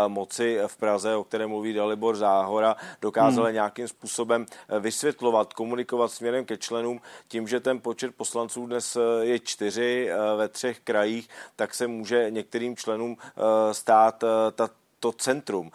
moci 0.07 0.59
v 0.67 0.77
Praze, 0.77 1.15
o 1.15 1.23
které 1.23 1.47
mluví 1.47 1.73
Dalibor 1.73 2.15
Záhora, 2.15 2.75
dokázal 3.01 3.45
hmm. 3.45 3.53
nějakým 3.53 3.87
způsobem 3.87 4.45
vysvětlovat, 4.79 5.53
komunikovat 5.53 6.11
směrem 6.11 6.45
ke 6.45 6.57
členům 6.57 7.01
tím, 7.27 7.47
že 7.47 7.59
ten 7.59 7.79
počet 7.79 8.15
poslanců 8.15 8.66
dnes 8.67 8.87
dnes 8.87 8.95
eh, 8.95 9.25
je 9.25 9.39
čtyři 9.39 10.09
eh, 10.09 10.35
ve 10.37 10.47
třech 10.47 10.79
krajích, 10.79 11.29
tak 11.55 11.73
se 11.73 11.87
může 11.87 12.31
některým 12.31 12.75
členům 12.75 13.17
eh, 13.21 13.73
stát 13.73 14.23
ta 14.55 14.69
to 14.99 15.11
centrum, 15.11 15.71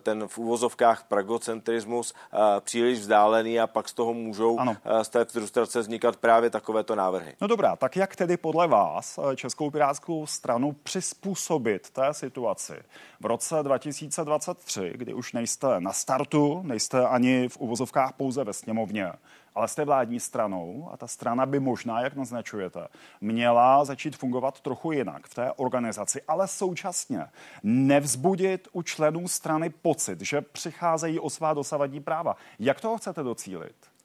ten 0.00 0.28
v 0.28 0.38
úvozovkách 0.38 1.04
pragocentrismus 1.04 2.14
příliš 2.60 2.98
vzdálený 2.98 3.60
a 3.60 3.66
pak 3.66 3.88
z 3.88 3.94
toho 3.94 4.14
můžou 4.14 4.58
ano. 4.58 4.76
z 5.02 5.08
té 5.08 5.24
frustrace 5.24 5.80
vznikat 5.80 6.16
právě 6.16 6.50
takovéto 6.50 6.94
návrhy. 6.94 7.34
No 7.40 7.46
dobrá, 7.48 7.76
tak 7.76 7.96
jak 7.96 8.16
tedy 8.16 8.36
podle 8.36 8.68
vás 8.68 9.18
Českou 9.34 9.70
pirátskou 9.70 10.26
stranu 10.26 10.72
přizpůsobit 10.82 11.90
té 11.90 12.14
situaci 12.14 12.74
v 13.20 13.26
roce 13.26 13.56
2023, 13.62 14.92
kdy 14.94 15.14
už 15.14 15.32
nejste 15.32 15.80
na 15.80 15.92
startu, 15.92 16.60
nejste 16.64 17.06
ani 17.06 17.48
v 17.48 17.56
úvozovkách 17.56 18.12
pouze 18.12 18.44
ve 18.44 18.52
sněmovně, 18.52 19.12
ale 19.56 19.68
jste 19.68 19.84
vládní 19.84 20.20
stranou 20.20 20.88
a 20.92 20.96
ta 20.96 21.06
strana 21.06 21.46
by 21.46 21.60
možná, 21.60 22.00
jak 22.00 22.16
naznačujete, 22.16 22.88
měla 23.20 23.84
začít 23.84 24.16
fungovat 24.16 24.60
trochu 24.60 24.92
jinak 24.92 25.26
v 25.26 25.34
té 25.34 25.52
organizaci, 25.52 26.22
ale 26.28 26.48
současně 26.48 27.26
nevzbudit 27.62 28.68
u 28.72 28.82
členů 28.82 29.28
strany 29.28 29.70
pocit, 29.70 30.20
že 30.20 30.40
přicházejí 30.40 31.20
o 31.20 31.30
svá 31.30 31.54
dosavadní 31.54 32.00
práva. 32.00 32.36
Jak 32.58 32.80
toho 32.80 32.98
chcete 32.98 33.22
docílit? 33.22 33.95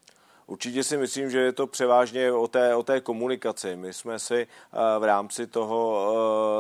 Určitě 0.52 0.84
si 0.84 0.98
myslím, 0.98 1.30
že 1.30 1.40
je 1.40 1.52
to 1.52 1.68
převážně 1.68 2.32
o 2.32 2.48
té, 2.48 2.76
o 2.76 2.84
té 2.84 3.02
komunikaci. 3.02 3.76
My 3.76 3.94
jsme 3.94 4.20
si 4.20 4.42
eh, 4.42 5.00
v 5.00 5.04
rámci 5.04 5.48
toho 5.48 6.08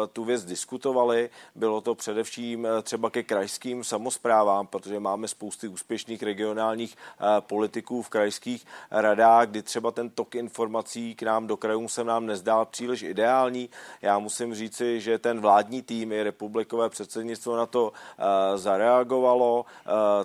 eh, 0.03 0.07
tu 0.07 0.23
věc 0.23 0.45
diskutovali. 0.45 1.29
Bylo 1.55 1.81
to 1.81 1.95
především 1.95 2.65
eh, 2.65 2.81
třeba 2.81 3.09
ke 3.09 3.23
krajským 3.23 3.83
samozprávám, 3.83 4.67
protože 4.67 4.99
máme 4.99 5.27
spousty 5.27 5.67
úspěšných 5.67 6.23
regionálních 6.23 6.97
politiků 7.39 8.01
v 8.01 8.09
krajských 8.09 8.65
radách, 8.91 9.47
kdy 9.47 9.61
třeba 9.61 9.91
ten 9.91 10.09
tok 10.09 10.35
informací 10.35 11.15
k 11.15 11.23
nám 11.23 11.47
do 11.47 11.57
krajům 11.57 11.89
se 11.89 12.03
nám 12.03 12.25
nezdál 12.25 12.65
příliš 12.65 13.01
ideální. 13.01 13.69
Já 14.01 14.19
musím 14.19 14.55
říci, 14.55 15.01
že 15.01 15.17
ten 15.17 15.41
vládní 15.41 15.81
tým 15.81 16.11
i 16.11 16.23
republikové 16.23 16.89
předsednictvo 16.89 17.57
na 17.57 17.65
to 17.65 17.91
zareagovalo. 18.55 19.65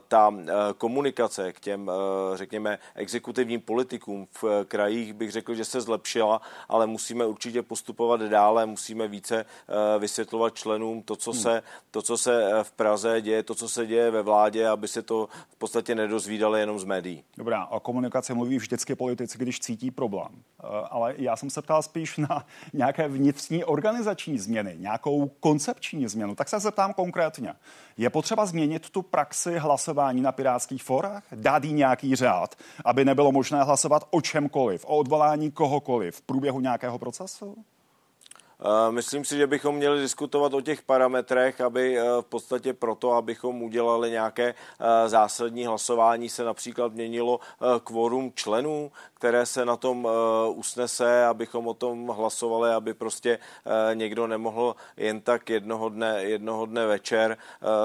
Ta 0.08 0.34
komunikace 0.78 1.52
k 1.52 1.60
těm, 1.60 1.90
řekněme, 2.34 2.78
exekutivním 2.94 3.55
komunitním 3.56 3.60
politikům 3.60 4.26
v 4.32 4.44
eh, 4.44 4.64
krajích 4.64 5.12
bych 5.12 5.30
řekl, 5.30 5.54
že 5.54 5.64
se 5.64 5.80
zlepšila, 5.80 6.40
ale 6.68 6.86
musíme 6.86 7.26
určitě 7.26 7.62
postupovat 7.62 8.20
dále, 8.20 8.66
musíme 8.66 9.08
více 9.08 9.44
eh, 9.44 9.98
vysvětlovat 9.98 10.54
členům 10.54 11.02
to, 11.02 11.16
co, 11.16 11.32
hmm. 11.32 11.40
se, 11.40 11.62
to, 11.90 12.02
co 12.02 12.18
se 12.18 12.50
eh, 12.52 12.64
v 12.64 12.72
Praze 12.72 13.20
děje, 13.20 13.42
to, 13.42 13.54
co 13.54 13.68
se 13.68 13.86
děje 13.86 14.10
ve 14.10 14.22
vládě, 14.22 14.68
aby 14.68 14.88
se 14.88 15.02
to 15.02 15.28
v 15.48 15.56
podstatě 15.56 15.94
nedozvídali 15.94 16.60
jenom 16.60 16.78
z 16.78 16.84
médií. 16.84 17.24
Dobrá, 17.36 17.66
o 17.66 17.80
komunikaci 17.80 18.34
mluví 18.34 18.58
vždycky 18.58 18.94
politici, 18.94 19.38
když 19.38 19.60
cítí 19.60 19.90
problém. 19.90 20.28
Ale 20.90 21.14
já 21.18 21.36
jsem 21.36 21.50
se 21.50 21.62
ptal 21.62 21.82
spíš 21.82 22.16
na 22.16 22.46
nějaké 22.72 23.08
vnitřní 23.08 23.64
organizační 23.64 24.38
změny, 24.38 24.76
nějakou 24.78 25.30
koncepční 25.40 26.08
změnu. 26.08 26.34
Tak 26.34 26.48
se 26.48 26.58
zeptám 26.58 26.92
konkrétně. 26.92 27.54
Je 27.96 28.10
potřeba 28.10 28.46
změnit 28.46 28.90
tu 28.90 29.02
praxi 29.02 29.58
hlasování 29.58 30.20
na 30.20 30.32
pirátských 30.32 30.82
forách? 30.82 31.22
Dát 31.32 31.64
jí 31.64 31.72
nějaký 31.72 32.16
řád, 32.16 32.54
aby 32.84 33.04
nebylo 33.04 33.32
možné 33.32 33.45
hlasovat 33.50 34.08
o 34.10 34.20
čemkoliv, 34.20 34.84
o 34.84 34.96
odvolání 34.96 35.50
kohokoliv 35.50 36.16
v 36.16 36.22
průběhu 36.22 36.60
nějakého 36.60 36.98
procesu? 36.98 37.64
Eh, 38.60 38.92
myslím 38.92 39.24
si, 39.24 39.36
že 39.36 39.46
bychom 39.46 39.76
měli 39.76 40.00
diskutovat 40.00 40.54
o 40.54 40.60
těch 40.60 40.82
parametrech, 40.82 41.60
aby 41.60 41.98
eh, 41.98 42.02
v 42.20 42.24
podstatě 42.24 42.72
proto, 42.72 43.12
abychom 43.12 43.62
udělali 43.62 44.10
nějaké 44.10 44.54
eh, 44.54 45.08
zásadní 45.08 45.66
hlasování, 45.66 46.28
se 46.28 46.44
například 46.44 46.92
měnilo 46.92 47.40
kvorum 47.84 48.32
členů, 48.34 48.92
které 49.14 49.46
se 49.46 49.64
na 49.64 49.76
tom 49.76 50.08
usnese, 50.48 51.24
abychom 51.24 51.68
o 51.68 51.74
tom 51.74 52.08
hlasovali, 52.08 52.70
aby 52.70 52.94
prostě 52.94 53.38
někdo 53.94 54.26
nemohl 54.26 54.76
jen 54.96 55.20
tak 55.20 55.50
jednoho 55.50 55.88
dne, 55.88 56.24
jednoho 56.24 56.66
dne 56.66 56.86
večer 56.86 57.36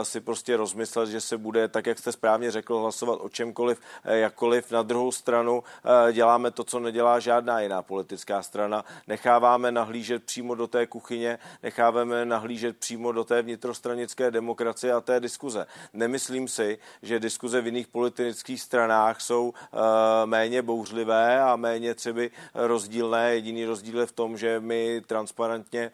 si 0.03 0.19
prostě 0.19 0.57
rozmyslet, 0.57 1.09
že 1.09 1.21
se 1.21 1.37
bude, 1.37 1.67
tak 1.67 1.85
jak 1.85 1.99
jste 1.99 2.11
správně 2.11 2.51
řekl, 2.51 2.79
hlasovat 2.79 3.19
o 3.21 3.29
čemkoliv, 3.29 3.79
jakkoliv. 4.03 4.71
Na 4.71 4.81
druhou 4.81 5.11
stranu 5.11 5.63
děláme 6.11 6.51
to, 6.51 6.63
co 6.63 6.79
nedělá 6.79 7.19
žádná 7.19 7.59
jiná 7.59 7.81
politická 7.81 8.41
strana. 8.43 8.85
Necháváme 9.07 9.71
nahlížet 9.71 10.23
přímo 10.23 10.55
do 10.55 10.60
té 10.67 10.87
kuchyně, 10.87 11.39
necháváme 11.63 12.25
nahlížet 12.25 12.77
přímo 12.77 13.11
do 13.11 13.23
té 13.23 13.41
vnitrostranické 13.41 14.31
demokracie 14.31 14.93
a 14.93 15.01
té 15.01 15.19
diskuze. 15.19 15.65
Nemyslím 15.93 16.47
si, 16.47 16.79
že 17.01 17.19
diskuze 17.19 17.61
v 17.61 17.65
jiných 17.65 17.87
politických 17.87 18.61
stranách 18.61 19.21
jsou 19.21 19.49
uh, 19.49 19.79
méně 20.25 20.61
bouřlivé 20.61 21.41
a 21.41 21.55
méně 21.55 21.95
třeba 21.95 22.21
rozdílné. 22.53 23.33
Jediný 23.33 23.65
rozdíl 23.65 23.99
je 23.99 24.05
v 24.05 24.11
tom, 24.11 24.37
že 24.37 24.59
my 24.59 25.01
transparentně 25.07 25.91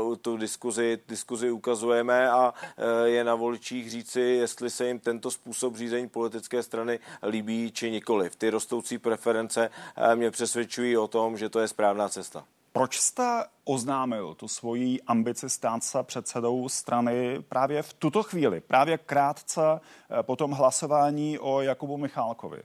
uh, 0.00 0.16
tu 0.16 0.36
diskuzi, 0.36 0.98
diskuzi 1.08 1.50
ukazujeme 1.50 2.30
a 2.30 2.54
uh, 2.54 2.84
je 3.04 3.24
na 3.24 3.34
voličích 3.34 3.90
říci, 3.90 4.20
jestli 4.20 4.70
se 4.70 4.86
jim 4.86 4.98
tento 4.98 5.30
způsob 5.30 5.76
řízení 5.76 6.08
politické 6.08 6.62
strany 6.62 6.98
líbí 7.28 7.72
či 7.72 7.90
nikoliv. 7.90 8.36
Ty 8.36 8.50
rostoucí 8.50 8.98
preference 8.98 9.70
mě 10.14 10.30
přesvědčují 10.30 10.96
o 10.96 11.08
tom, 11.08 11.38
že 11.38 11.48
to 11.48 11.60
je 11.60 11.68
správná 11.68 12.08
cesta. 12.08 12.44
Proč 12.72 12.98
jste 12.98 13.44
oznámil 13.64 14.34
tu 14.34 14.48
svoji 14.48 15.02
ambici 15.02 15.50
stát 15.50 15.84
se 15.84 16.02
předsedou 16.02 16.68
strany 16.68 17.42
právě 17.42 17.82
v 17.82 17.92
tuto 17.92 18.22
chvíli, 18.22 18.60
právě 18.60 18.98
krátce 18.98 19.60
eh, 19.80 20.22
po 20.22 20.36
tom 20.36 20.50
hlasování 20.50 21.38
o 21.38 21.60
Jakubu 21.60 21.96
Michálkovi? 21.96 22.62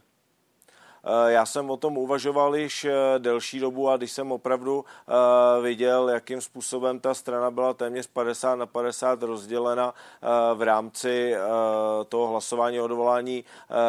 Eh, 1.06 1.32
já 1.32 1.46
jsem 1.46 1.70
o 1.70 1.78
tom 1.78 1.98
uvažoval 1.98 2.56
již 2.56 2.86
eh, 2.86 2.94
delší 3.18 3.60
dobu 3.60 3.90
a 3.90 3.98
když 3.98 4.12
jsem 4.12 4.32
opravdu 4.32 4.86
eh, 4.86 5.62
viděl, 5.62 6.10
jakým 6.10 6.42
způsobem 6.42 7.00
ta 7.00 7.14
strana 7.14 7.52
byla 7.52 7.74
téměř 7.74 8.08
50 8.08 8.56
na 8.56 8.66
50 8.66 9.24
rozdělena 9.24 9.94
v 10.54 10.62
rámci 10.62 11.36
toho 12.10 12.28
hlasování 12.28 12.82
o 12.82 12.86
odvolání 12.86 13.46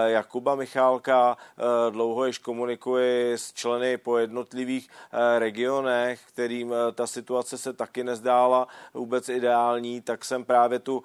Jakuba 0.07 0.55
Michálka, 0.55 1.37
dlouho 1.91 2.27
již 2.27 2.39
komunikuji 2.39 3.33
s 3.33 3.53
členy 3.53 3.97
po 3.97 4.19
jednotlivých 4.19 4.89
regionech, 5.39 6.21
kterým 6.29 6.75
ta 6.95 7.07
situace 7.07 7.59
se 7.59 7.73
taky 7.73 8.05
nezdála 8.05 8.69
vůbec 8.95 9.29
ideální, 9.29 10.01
tak 10.01 10.25
jsem 10.25 10.45
právě 10.45 10.79
tu 10.79 11.03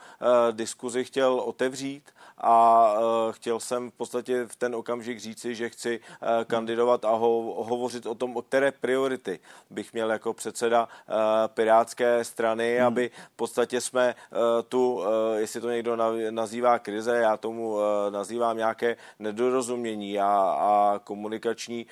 diskuzi 0.51 1.03
chtěl 1.03 1.33
otevřít 1.33 2.03
a 2.41 2.93
chtěl 3.31 3.60
jsem 3.60 3.91
v 3.91 3.93
podstatě 3.93 4.45
v 4.45 4.55
ten 4.55 4.75
okamžik 4.75 5.19
říci, 5.19 5.55
že 5.55 5.69
chci 5.69 6.00
kandidovat 6.45 7.05
a 7.05 7.10
ho, 7.10 7.63
hovořit 7.63 8.05
o 8.05 8.15
tom, 8.15 8.38
o 8.38 8.41
které 8.41 8.71
priority 8.71 9.39
bych 9.69 9.93
měl 9.93 10.12
jako 10.12 10.33
předseda 10.33 10.88
Pirátské 11.48 12.24
strany, 12.24 12.77
hmm. 12.77 12.88
aby 12.88 13.12
v 13.33 13.36
podstatě 13.36 13.81
jsme 13.81 14.15
tu, 14.69 15.03
jestli 15.38 15.62
to 15.62 15.69
někdo 15.69 15.98
nazývá 16.29 16.79
krize, 16.79 17.17
já 17.17 17.38
tomu 17.38 17.77
nazývám 18.10 18.57
nějaké 18.57 18.98
nedorozumění 19.19 20.19
a, 20.19 20.27
a 20.60 21.00
komunikační 21.03 21.86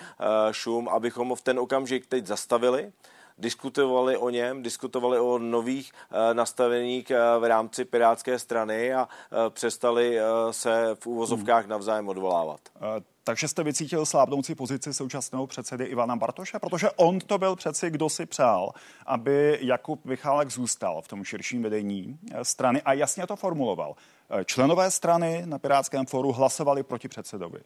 šum, 0.52 0.90
abychom 0.90 1.36
v 1.36 1.42
ten 1.42 1.60
okamžik 1.60 2.06
teď 2.06 2.26
zastavili, 2.26 2.92
diskutovali 3.40 4.18
o 4.18 4.30
něm, 4.30 4.64
diskutovali 4.64 5.20
o 5.20 5.38
nových 5.38 5.92
eh, 6.12 6.34
nastaveních 6.34 7.12
eh, 7.12 7.18
v 7.40 7.48
rámci 7.48 7.86
Pirátské 7.86 8.40
strany 8.40 8.94
a 8.94 9.08
eh, 9.08 9.50
přestali 9.50 10.18
se 10.52 10.96
v 11.00 11.08
úvozovkách 11.08 11.64
hmm. 11.64 11.70
navzájem 11.70 12.10
odvolávat. 12.10 12.60
Takže 13.24 13.48
jste 13.48 13.64
vycítil 13.64 14.06
slábnoucí 14.06 14.56
pozici 14.56 14.94
současného 14.94 15.48
předsedy 15.48 15.86
Ivana 15.86 16.16
Bartoše, 16.16 16.60
protože 16.60 16.92
on 16.92 17.20
to 17.20 17.38
byl 17.38 17.56
přeci, 17.56 17.90
kdo 17.90 18.10
si 18.10 18.26
přál, 18.26 18.72
aby 19.06 19.60
Jakub 19.62 20.06
Michálek 20.06 20.50
zůstal 20.50 21.02
v 21.02 21.08
tom 21.08 21.24
širším 21.24 21.64
vedení 21.64 22.20
strany 22.44 22.82
a 22.82 22.94
jasně 22.94 23.28
to 23.28 23.36
formuloval. 23.36 23.96
Členové 24.46 24.92
strany 24.92 25.42
na 25.46 25.60
Pirátském 25.60 26.06
fóru 26.06 26.32
hlasovali 26.32 26.84
proti 26.84 27.08
předsedovi. 27.08 27.60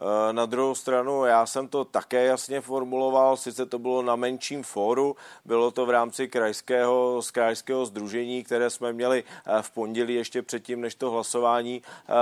Eh, 0.00 0.32
na 0.32 0.46
druhou 0.46 0.74
stranu, 0.74 1.24
já 1.24 1.46
jsem 1.46 1.68
to 1.68 1.84
také 1.84 2.24
jasně 2.24 2.60
formuloval, 2.60 3.36
sice 3.36 3.66
to 3.66 3.78
bylo 3.78 4.02
na 4.02 4.16
menším 4.16 4.62
fóru, 4.62 5.16
bylo 5.44 5.70
to 5.70 5.86
v 5.86 5.90
rámci 5.90 6.28
krajského, 6.28 7.22
z 7.22 7.30
krajského 7.30 7.86
združení, 7.86 8.44
které 8.44 8.70
jsme 8.70 8.92
měli 8.92 9.24
eh, 9.46 9.62
v 9.62 9.70
pondělí 9.70 10.14
ještě 10.14 10.42
předtím, 10.42 10.80
než 10.80 10.94
to 10.94 11.10
hlasování 11.10 11.82
eh, 11.82 12.12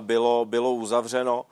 bylo, 0.00 0.44
bylo 0.44 0.72
uzavřeno, 0.72 1.44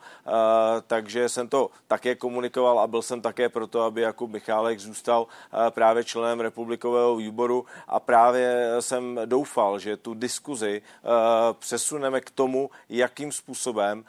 takže 0.87 1.29
jsem 1.29 1.47
to 1.47 1.69
také 1.87 2.15
komunikoval 2.15 2.79
a 2.79 2.87
byl 2.87 3.01
jsem 3.01 3.21
také 3.21 3.49
proto, 3.49 3.81
aby 3.81 4.01
Jakub 4.01 4.31
Michálek 4.31 4.79
zůstal 4.79 5.27
právě 5.69 6.03
členem 6.03 6.39
republikového 6.39 7.15
výboru. 7.15 7.65
A 7.87 7.99
právě 7.99 8.75
jsem 8.79 9.19
doufal, 9.25 9.79
že 9.79 9.97
tu 9.97 10.13
diskuzi 10.13 10.81
přesuneme 11.59 12.21
k 12.21 12.29
tomu, 12.29 12.69
jakým 12.89 13.31
způsobem 13.31 14.05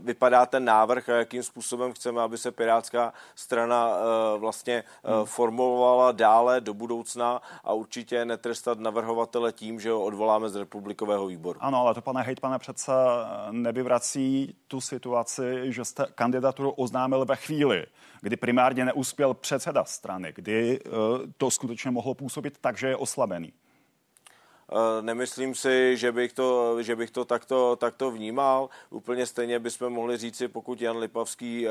vypadá 0.00 0.46
ten 0.46 0.64
návrh 0.70 1.08
jakým 1.08 1.42
způsobem 1.42 1.92
chceme, 1.92 2.22
aby 2.22 2.38
se 2.38 2.50
Pirátská 2.50 3.12
strana 3.34 3.90
eh, 3.90 4.38
vlastně 4.38 4.74
eh, 4.74 5.16
hmm. 5.16 5.24
formovala 5.24 6.12
dále 6.12 6.60
do 6.60 6.74
budoucna 6.74 7.42
a 7.64 7.72
určitě 7.72 8.24
netrestat 8.24 8.78
navrhovatele 8.78 9.52
tím, 9.52 9.80
že 9.80 9.90
ho 9.90 10.04
odvoláme 10.04 10.48
z 10.48 10.56
republikového 10.56 11.26
výboru. 11.26 11.58
Ano, 11.62 11.78
ale 11.78 11.94
to, 11.94 12.00
pane 12.00 12.22
hejtmane, 12.22 12.58
přece 12.58 12.92
nevyvrací 13.50 14.54
tu 14.68 14.80
situaci, 14.80 15.72
že 15.72 15.84
jste 15.84 16.06
kandidaturu 16.14 16.70
oznámil 16.70 17.24
ve 17.24 17.36
chvíli, 17.36 17.86
kdy 18.20 18.36
primárně 18.36 18.84
neuspěl 18.84 19.34
předseda 19.34 19.84
strany, 19.84 20.32
kdy 20.36 20.78
eh, 20.78 20.90
to 21.36 21.50
skutečně 21.50 21.90
mohlo 21.90 22.14
působit 22.14 22.58
tak, 22.60 22.78
že 22.78 22.88
je 22.88 22.96
oslabený. 22.96 23.52
Eh, 24.72 25.02
nemyslím 25.02 25.54
si, 25.54 25.96
že 25.96 26.12
bych 26.12 26.32
to, 26.32 26.82
že 26.82 26.96
bych 26.96 27.10
to 27.10 27.24
takto, 27.24 27.76
takto 27.76 28.10
vnímal. 28.10 28.68
Úplně 28.90 29.26
stejně 29.26 29.58
bychom 29.58 29.92
mohli 29.92 30.16
říci, 30.16 30.48
pokud 30.48 30.80
Jan 30.80 30.96
Lipavský 30.96 31.68
eh, 31.68 31.70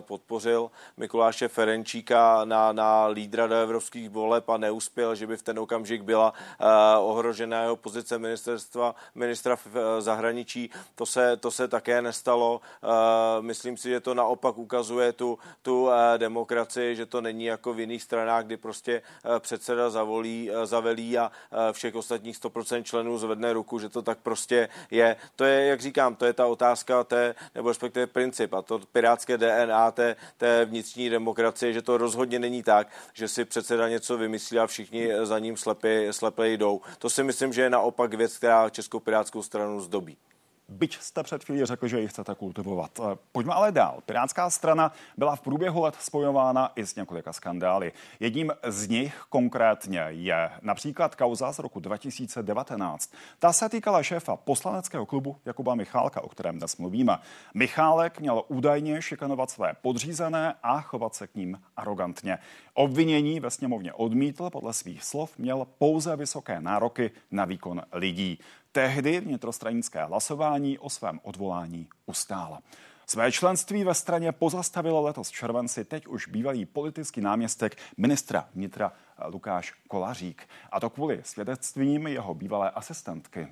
podpořil 0.00 0.70
Mikuláše 0.96 1.48
Ferenčíka 1.48 2.44
na, 2.44 2.72
na 2.72 3.06
lídra 3.06 3.46
do 3.46 3.54
evropských 3.54 4.10
voleb 4.10 4.48
a 4.48 4.56
neuspěl, 4.56 5.14
že 5.14 5.26
by 5.26 5.36
v 5.36 5.42
ten 5.42 5.58
okamžik 5.58 6.02
byla 6.02 6.32
eh, 6.60 6.64
ohrožená 6.98 7.62
jeho 7.62 7.76
pozice 7.76 8.18
ministerstva, 8.18 8.94
ministra 9.14 9.56
zahraničí. 9.98 10.70
To 10.94 11.06
se, 11.06 11.36
to 11.36 11.50
se 11.50 11.68
také 11.68 12.02
nestalo. 12.02 12.60
Myslím 13.40 13.76
si, 13.76 13.88
že 13.88 14.00
to 14.00 14.14
naopak 14.14 14.58
ukazuje 14.58 15.12
tu, 15.12 15.38
tu 15.62 15.88
demokracii, 16.16 16.96
že 16.96 17.06
to 17.06 17.20
není 17.20 17.44
jako 17.44 17.72
v 17.72 17.80
jiných 17.80 18.02
stranách, 18.02 18.44
kdy 18.44 18.56
prostě 18.56 19.02
předseda 19.38 19.90
zavolí, 19.90 20.50
zavelí 20.64 21.18
a 21.18 21.30
všech 21.72 21.94
ostatních 21.94 22.37
100% 22.42 22.82
členů 22.82 23.18
zvedne 23.18 23.52
ruku, 23.52 23.78
že 23.78 23.88
to 23.88 24.02
tak 24.02 24.18
prostě 24.18 24.68
je. 24.90 25.16
To 25.36 25.44
je, 25.44 25.66
jak 25.66 25.80
říkám, 25.80 26.16
to 26.16 26.26
je 26.26 26.32
ta 26.32 26.46
otázka 26.46 27.04
té, 27.04 27.34
nebo 27.54 27.68
respektive 27.68 28.06
princip 28.06 28.54
a 28.54 28.62
to 28.62 28.78
pirátské 28.92 29.38
DNA 29.38 29.90
té, 29.90 30.16
té 30.36 30.64
vnitřní 30.64 31.10
demokracie, 31.10 31.72
že 31.72 31.82
to 31.82 31.96
rozhodně 31.96 32.38
není 32.38 32.62
tak, 32.62 32.88
že 33.12 33.28
si 33.28 33.44
předseda 33.44 33.88
něco 33.88 34.16
vymyslí 34.18 34.58
a 34.58 34.66
všichni 34.66 35.10
za 35.22 35.38
ním 35.38 35.56
slepě, 35.56 36.12
slepě 36.12 36.52
jdou. 36.52 36.80
To 36.98 37.10
si 37.10 37.22
myslím, 37.22 37.52
že 37.52 37.62
je 37.62 37.70
naopak 37.70 38.14
věc, 38.14 38.36
která 38.36 38.70
Českou 38.70 39.00
pirátskou 39.00 39.42
stranu 39.42 39.80
zdobí 39.80 40.16
byť 40.68 40.98
jste 40.98 41.22
před 41.22 41.44
chvílí 41.44 41.64
řekl, 41.64 41.88
že 41.88 42.00
ji 42.00 42.08
chcete 42.08 42.34
kultivovat. 42.34 42.90
Eh, 43.00 43.16
pojďme 43.32 43.54
ale 43.54 43.72
dál. 43.72 43.98
Pirátská 44.06 44.50
strana 44.50 44.92
byla 45.16 45.36
v 45.36 45.40
průběhu 45.40 45.82
let 45.82 45.94
spojována 46.00 46.72
i 46.76 46.86
s 46.86 46.94
několika 46.94 47.32
skandály. 47.32 47.92
Jedním 48.20 48.52
z 48.66 48.88
nich 48.88 49.22
konkrétně 49.28 50.00
je 50.08 50.50
například 50.62 51.14
kauza 51.14 51.52
z 51.52 51.58
roku 51.58 51.80
2019. 51.80 53.12
Ta 53.38 53.52
se 53.52 53.68
týkala 53.68 54.02
šéfa 54.02 54.36
poslaneckého 54.36 55.06
klubu 55.06 55.36
Jakuba 55.44 55.74
Michálka, 55.74 56.20
o 56.20 56.28
kterém 56.28 56.58
dnes 56.58 56.76
mluvíme. 56.76 57.18
Michálek 57.54 58.20
měl 58.20 58.42
údajně 58.48 59.02
šikanovat 59.02 59.50
své 59.50 59.72
podřízené 59.82 60.54
a 60.62 60.80
chovat 60.80 61.14
se 61.14 61.26
k 61.26 61.34
ním 61.34 61.60
arrogantně. 61.76 62.38
Obvinění 62.74 63.40
ve 63.40 63.50
sněmovně 63.50 63.92
odmítl, 63.92 64.50
podle 64.50 64.72
svých 64.72 65.04
slov 65.04 65.38
měl 65.38 65.66
pouze 65.78 66.16
vysoké 66.16 66.60
nároky 66.60 67.10
na 67.30 67.44
výkon 67.44 67.82
lidí. 67.92 68.38
Tehdy 68.72 69.20
vnitrostranické 69.20 70.04
hlasování 70.04 70.78
o 70.78 70.90
svém 70.90 71.20
odvolání 71.22 71.88
ustála. 72.06 72.62
Své 73.06 73.32
členství 73.32 73.84
ve 73.84 73.94
straně 73.94 74.32
pozastavilo 74.32 75.02
letos 75.02 75.28
v 75.28 75.32
červenci 75.32 75.84
teď 75.84 76.06
už 76.06 76.28
bývalý 76.28 76.66
politický 76.66 77.20
náměstek 77.20 77.76
ministra 77.96 78.48
vnitra 78.54 78.92
Lukáš 79.26 79.72
Kolařík. 79.88 80.48
A 80.72 80.80
to 80.80 80.90
kvůli 80.90 81.20
svědectvím 81.24 82.06
jeho 82.06 82.34
bývalé 82.34 82.70
asistentky. 82.70 83.48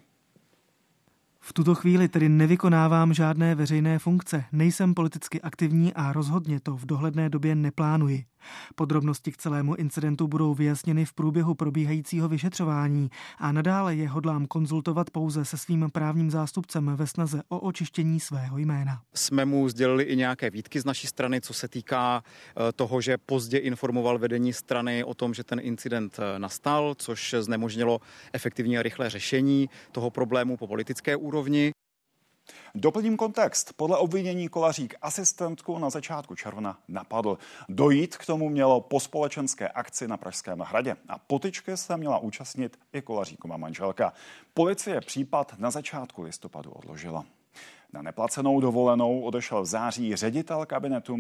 V 1.49 1.53
tuto 1.53 1.75
chvíli 1.75 2.09
tedy 2.09 2.29
nevykonávám 2.29 3.15
žádné 3.15 3.55
veřejné 3.55 3.99
funkce, 3.99 4.45
nejsem 4.53 4.95
politicky 4.95 5.41
aktivní 5.41 5.95
a 5.95 6.13
rozhodně 6.13 6.61
to 6.61 6.77
v 6.77 6.87
dohledné 6.87 7.29
době 7.29 7.55
neplánuji. 7.55 8.25
Podrobnosti 8.75 9.33
k 9.33 9.37
celému 9.37 9.75
incidentu 9.75 10.29
budou 10.29 10.55
vyjasněny 10.55 11.05
v 11.05 11.13
průběhu 11.13 11.55
probíhajícího 11.55 12.29
vyšetřování 12.29 13.11
a 13.39 13.53
nadále 13.53 13.95
je 13.95 14.09
hodlám 14.09 14.47
konzultovat 14.47 15.11
pouze 15.11 15.45
se 15.45 15.59
svým 15.59 15.89
právním 15.93 16.31
zástupcem 16.31 16.97
ve 16.97 17.07
snaze 17.07 17.43
o 17.49 17.61
očištění 17.61 18.21
svého 18.21 18.59
jména. 18.59 19.01
Jsme 19.15 19.45
mu 19.45 19.69
sdělili 19.69 20.05
i 20.05 20.17
nějaké 20.17 20.51
výtky 20.51 20.81
z 20.81 20.85
naší 20.85 21.07
strany, 21.07 21.41
co 21.41 21.55
se 21.55 21.69
týká 21.69 22.23
eh, 22.25 22.73
toho, 22.73 23.01
že 23.01 23.19
pozdě 23.19 23.59
informoval 23.59 24.19
vedení 24.19 24.53
strany 24.53 25.05
o 25.05 25.15
tom, 25.15 25.35
že 25.35 25.45
ten 25.45 25.61
incident 25.63 26.19
eh, 26.19 26.39
nastal, 26.39 26.95
což 26.99 27.35
znemožnilo 27.41 28.01
efektivní 28.33 28.79
a 28.79 28.83
rychlé 28.83 29.11
řešení 29.11 29.71
toho 29.93 30.11
problému 30.11 30.57
po 30.57 30.67
politické 30.67 31.17
úrovni. 31.17 31.36
Doplním 32.75 33.17
kontext. 33.17 33.73
Podle 33.73 33.99
obvinění 33.99 34.49
Kolařík 34.49 34.95
asistentku 35.03 35.79
na 35.79 35.91
začátku 35.91 36.35
června 36.35 36.79
napadl. 36.89 37.39
Dojít 37.69 38.17
k 38.17 38.27
tomu 38.27 38.49
mělo 38.49 38.81
po 38.81 39.01
společenské 39.01 39.69
akci 39.69 40.09
na 40.09 40.17
Pražském 40.17 40.59
hradě 40.59 40.97
a 41.09 41.19
potyčky 41.19 41.77
se 41.77 41.97
měla 41.97 42.19
účastnit 42.19 42.79
i 42.93 43.03
Kolaříkova 43.03 43.57
manželka. 43.57 44.13
Policie 44.55 45.01
případ 45.01 45.55
na 45.59 45.71
začátku 45.71 46.23
listopadu 46.23 46.71
odložila. 46.71 47.25
Na 47.97 48.03
neplacenou 48.03 48.61
dovolenou 48.61 49.21
odešel 49.21 49.63
v 49.63 49.67
září 49.67 50.17
ředitel 50.17 50.67
kabinetu 50.67 51.17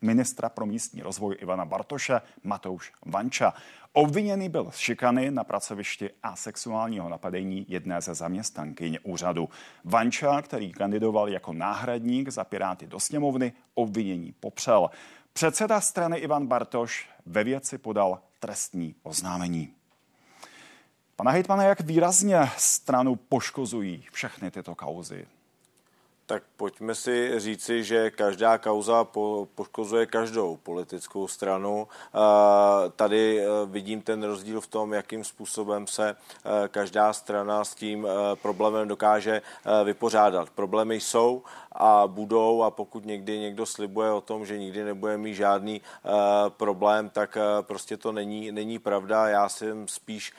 ministra 0.00 0.48
pro 0.48 0.66
místní 0.66 1.02
rozvoj 1.02 1.36
Ivana 1.40 1.64
Bartoše 1.64 2.20
Matouš 2.44 2.92
Vanča. 3.06 3.54
Obviněný 3.92 4.48
byl 4.48 4.70
z 4.70 4.76
šikany 4.76 5.30
na 5.30 5.44
pracovišti 5.44 6.10
a 6.22 6.36
sexuálního 6.36 7.08
napadení 7.08 7.66
jedné 7.68 8.00
ze 8.00 8.14
zaměstnankyň 8.14 8.98
úřadu. 9.02 9.48
Vanča, 9.84 10.42
který 10.42 10.72
kandidoval 10.72 11.28
jako 11.28 11.52
náhradník 11.52 12.28
za 12.28 12.44
Piráty 12.44 12.86
do 12.86 13.00
sněmovny, 13.00 13.52
obvinění 13.74 14.34
popřel. 14.40 14.90
Předseda 15.32 15.80
strany 15.80 16.18
Ivan 16.18 16.46
Bartoš 16.46 17.08
ve 17.26 17.44
věci 17.44 17.78
podal 17.78 18.20
trestní 18.38 18.94
oznámení. 19.02 19.74
Pane 21.16 21.32
hejtmane, 21.32 21.64
jak 21.64 21.80
výrazně 21.80 22.50
stranu 22.56 23.16
poškozují 23.16 24.04
všechny 24.12 24.50
tyto 24.50 24.74
kauzy? 24.74 25.26
Tak 26.30 26.42
pojďme 26.56 26.94
si 26.94 27.40
říci, 27.40 27.84
že 27.84 28.10
každá 28.10 28.58
kauza 28.58 29.04
po, 29.04 29.48
poškozuje 29.54 30.06
každou 30.06 30.56
politickou 30.56 31.28
stranu. 31.28 31.88
Tady 32.96 33.40
e, 33.40 33.46
vidím 33.66 34.02
ten 34.02 34.22
rozdíl 34.22 34.60
v 34.60 34.66
tom, 34.66 34.92
jakým 34.92 35.24
způsobem 35.24 35.86
se 35.86 36.10
e, 36.10 36.14
každá 36.68 37.12
strana 37.12 37.64
s 37.64 37.74
tím 37.74 38.06
e, 38.06 38.36
problémem 38.36 38.88
dokáže 38.88 39.42
vypořádat. 39.84 40.50
Problémy 40.50 41.00
jsou 41.00 41.42
a 41.72 42.06
budou 42.06 42.62
a 42.62 42.70
pokud 42.70 43.04
někdy 43.04 43.38
někdo 43.38 43.66
slibuje 43.66 44.10
o 44.10 44.20
tom, 44.20 44.46
že 44.46 44.58
nikdy 44.58 44.84
nebude 44.84 45.16
mít 45.18 45.34
žádný 45.34 45.80
problém, 46.48 47.10
tak 47.10 47.38
prostě 47.62 47.96
to 47.96 48.12
není, 48.12 48.52
není 48.52 48.78
pravda. 48.78 49.28
Já 49.28 49.48
jsem 49.48 49.88
spíš 49.88 50.32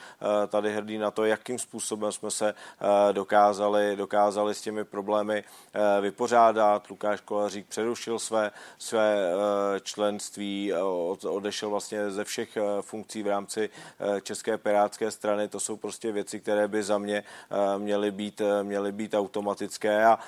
tady 0.47 0.73
hrdý 0.73 0.97
na 0.97 1.11
to, 1.11 1.25
jakým 1.25 1.59
způsobem 1.59 2.11
jsme 2.11 2.31
se 2.31 2.53
dokázali, 3.11 3.95
dokázali 3.95 4.55
s 4.55 4.61
těmi 4.61 4.83
problémy 4.83 5.43
Eh, 5.73 5.80
vypořádat. 6.01 6.89
Lukáš 6.89 7.21
Kolařík 7.21 7.67
přerušil 7.67 8.19
své, 8.19 8.51
své 8.77 9.17
eh, 9.17 9.79
členství, 9.79 10.73
odešel 11.29 11.69
vlastně 11.69 12.11
ze 12.11 12.23
všech 12.23 12.57
eh, 12.57 12.61
funkcí 12.81 13.23
v 13.23 13.27
rámci 13.27 13.69
České 14.23 14.57
pirátské 14.57 15.11
strany. 15.11 15.47
To 15.47 15.59
jsou 15.59 15.77
prostě 15.77 16.11
věci, 16.11 16.39
které 16.39 16.67
by 16.67 16.83
za 16.83 16.97
mě 16.97 17.23
měly 17.77 18.11
být, 18.11 18.41
měly 18.63 18.91
být 18.91 19.13
automatické 19.13 20.05
a 20.05 20.19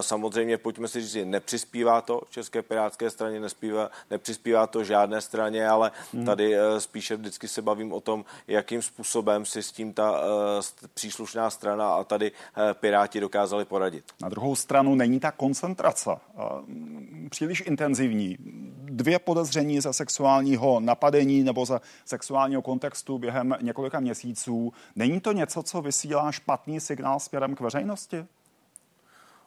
samozřejmě 0.00 0.58
pojďme 0.58 0.88
si 0.88 1.00
říct, 1.00 1.24
nepřispívá 1.24 2.00
to 2.00 2.20
České 2.30 2.62
pirátské 2.62 3.10
straně, 3.10 3.40
nespívá, 3.40 3.90
nepřispívá 4.10 4.66
to 4.66 4.84
žádné 4.84 5.20
straně, 5.20 5.68
ale 5.68 5.92
hmm. 6.12 6.26
tady 6.26 6.56
spíše 6.78 7.16
vždycky 7.16 7.48
se 7.48 7.62
bavím 7.62 7.92
o 7.92 8.00
tom, 8.00 8.24
jakým 8.48 8.82
způsobem 8.82 9.44
si 9.44 9.62
s 9.62 9.72
tím 9.72 9.92
ta 9.92 10.20
příslušná 10.94 11.50
strana 11.50 11.94
a 11.94 12.04
tady 12.04 12.32
Piráti 12.72 13.20
dokázali 13.20 13.64
poradit. 13.64 14.04
Na 14.20 14.28
druhou 14.28 14.56
stranu 14.56 14.94
není 15.00 15.20
ta 15.20 15.30
koncentrace 15.30 16.10
příliš 17.30 17.62
intenzivní. 17.66 18.36
Dvě 18.84 19.18
podezření 19.18 19.80
ze 19.80 19.92
sexuálního 19.92 20.80
napadení 20.80 21.42
nebo 21.42 21.66
ze 21.66 21.80
sexuálního 22.04 22.62
kontextu 22.62 23.18
během 23.18 23.56
několika 23.62 24.00
měsíců. 24.00 24.72
Není 24.96 25.20
to 25.20 25.32
něco, 25.32 25.62
co 25.62 25.82
vysílá 25.82 26.32
špatný 26.32 26.80
signál 26.80 27.20
směrem 27.20 27.54
k 27.54 27.60
veřejnosti? 27.60 28.24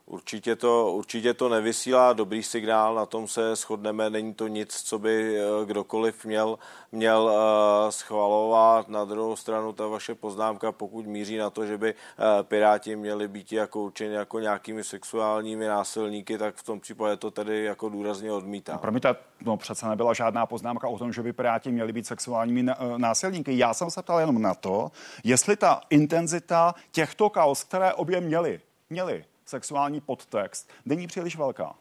Určitě 0.05 0.55
to, 0.55 0.91
určitě 0.91 1.33
to 1.33 1.49
nevysílá 1.49 2.13
dobrý 2.13 2.43
signál, 2.43 2.95
na 2.95 3.05
tom 3.05 3.27
se 3.27 3.55
shodneme, 3.55 4.09
není 4.09 4.33
to 4.33 4.47
nic, 4.47 4.81
co 4.81 4.99
by 4.99 5.37
eh, 5.37 5.65
kdokoliv 5.65 6.25
měl, 6.25 6.59
měl 6.91 7.23
uh, 7.23 7.89
schvalovat. 7.89 8.89
Na 8.89 9.05
druhou 9.05 9.35
stranu 9.35 9.73
ta 9.73 9.87
vaše 9.87 10.15
poznámka, 10.15 10.71
pokud 10.71 11.07
míří 11.07 11.37
na 11.37 11.49
to, 11.49 11.65
že 11.65 11.77
by 11.77 11.93
uh, 11.93 12.25
Piráti 12.41 12.95
měli 12.95 13.27
být 13.27 13.53
jako 13.53 13.81
určeni 13.81 14.13
jako 14.13 14.39
nějakými 14.39 14.83
sexuálními 14.83 15.67
násilníky, 15.67 16.37
tak 16.37 16.55
v 16.55 16.63
tom 16.63 16.79
případě 16.79 17.17
to 17.17 17.31
tedy 17.31 17.63
jako 17.63 17.89
důrazně 17.89 18.31
odmítám. 18.31 18.75
No, 18.75 18.81
promiňte, 18.81 19.15
no 19.41 19.57
přece 19.57 19.87
nebyla 19.87 20.13
žádná 20.13 20.45
poznámka 20.45 20.87
o 20.87 20.97
tom, 20.97 21.13
že 21.13 21.23
by 21.23 21.33
Piráti 21.33 21.71
měli 21.71 21.93
být 21.93 22.07
sexuálními 22.07 22.65
násilníky. 22.97 23.57
Já 23.57 23.73
jsem 23.73 23.91
se 23.91 24.01
ptal 24.01 24.19
jenom 24.19 24.41
na 24.41 24.53
to, 24.53 24.91
jestli 25.23 25.55
ta 25.55 25.81
intenzita 25.89 26.75
těchto 26.91 27.29
kaos, 27.29 27.63
které 27.63 27.93
obě 27.93 28.21
měli, 28.21 28.61
měli, 28.89 29.25
sexuální 29.45 30.01
podtext 30.01 30.69
není 30.86 31.08
příliš 31.08 31.36
velká. 31.36 31.75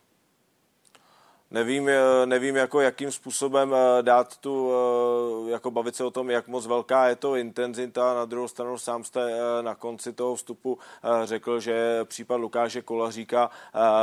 Nevím, 1.52 1.88
eh, 1.88 2.26
nevím 2.26 2.56
jako 2.56 2.80
jakým 2.80 3.12
způsobem 3.12 3.74
eh, 3.74 4.02
dát 4.02 4.36
tu, 4.36 4.72
eh, 4.72 5.50
jako 5.50 5.70
bavit 5.70 5.96
se 5.96 6.04
o 6.04 6.10
tom, 6.10 6.30
jak 6.30 6.48
moc 6.48 6.66
velká 6.66 7.08
je 7.08 7.16
to 7.16 7.36
intenzita. 7.36 8.14
Na 8.14 8.24
druhou 8.24 8.48
stranu 8.48 8.78
sám 8.78 9.04
jste 9.04 9.20
na 9.62 9.74
konci 9.74 10.12
toho 10.12 10.34
vstupu 10.34 10.78
řekl, 11.24 11.60
že 11.60 12.04
případ 12.04 12.36
Lukáše 12.36 12.82
Kolaříka 12.82 13.50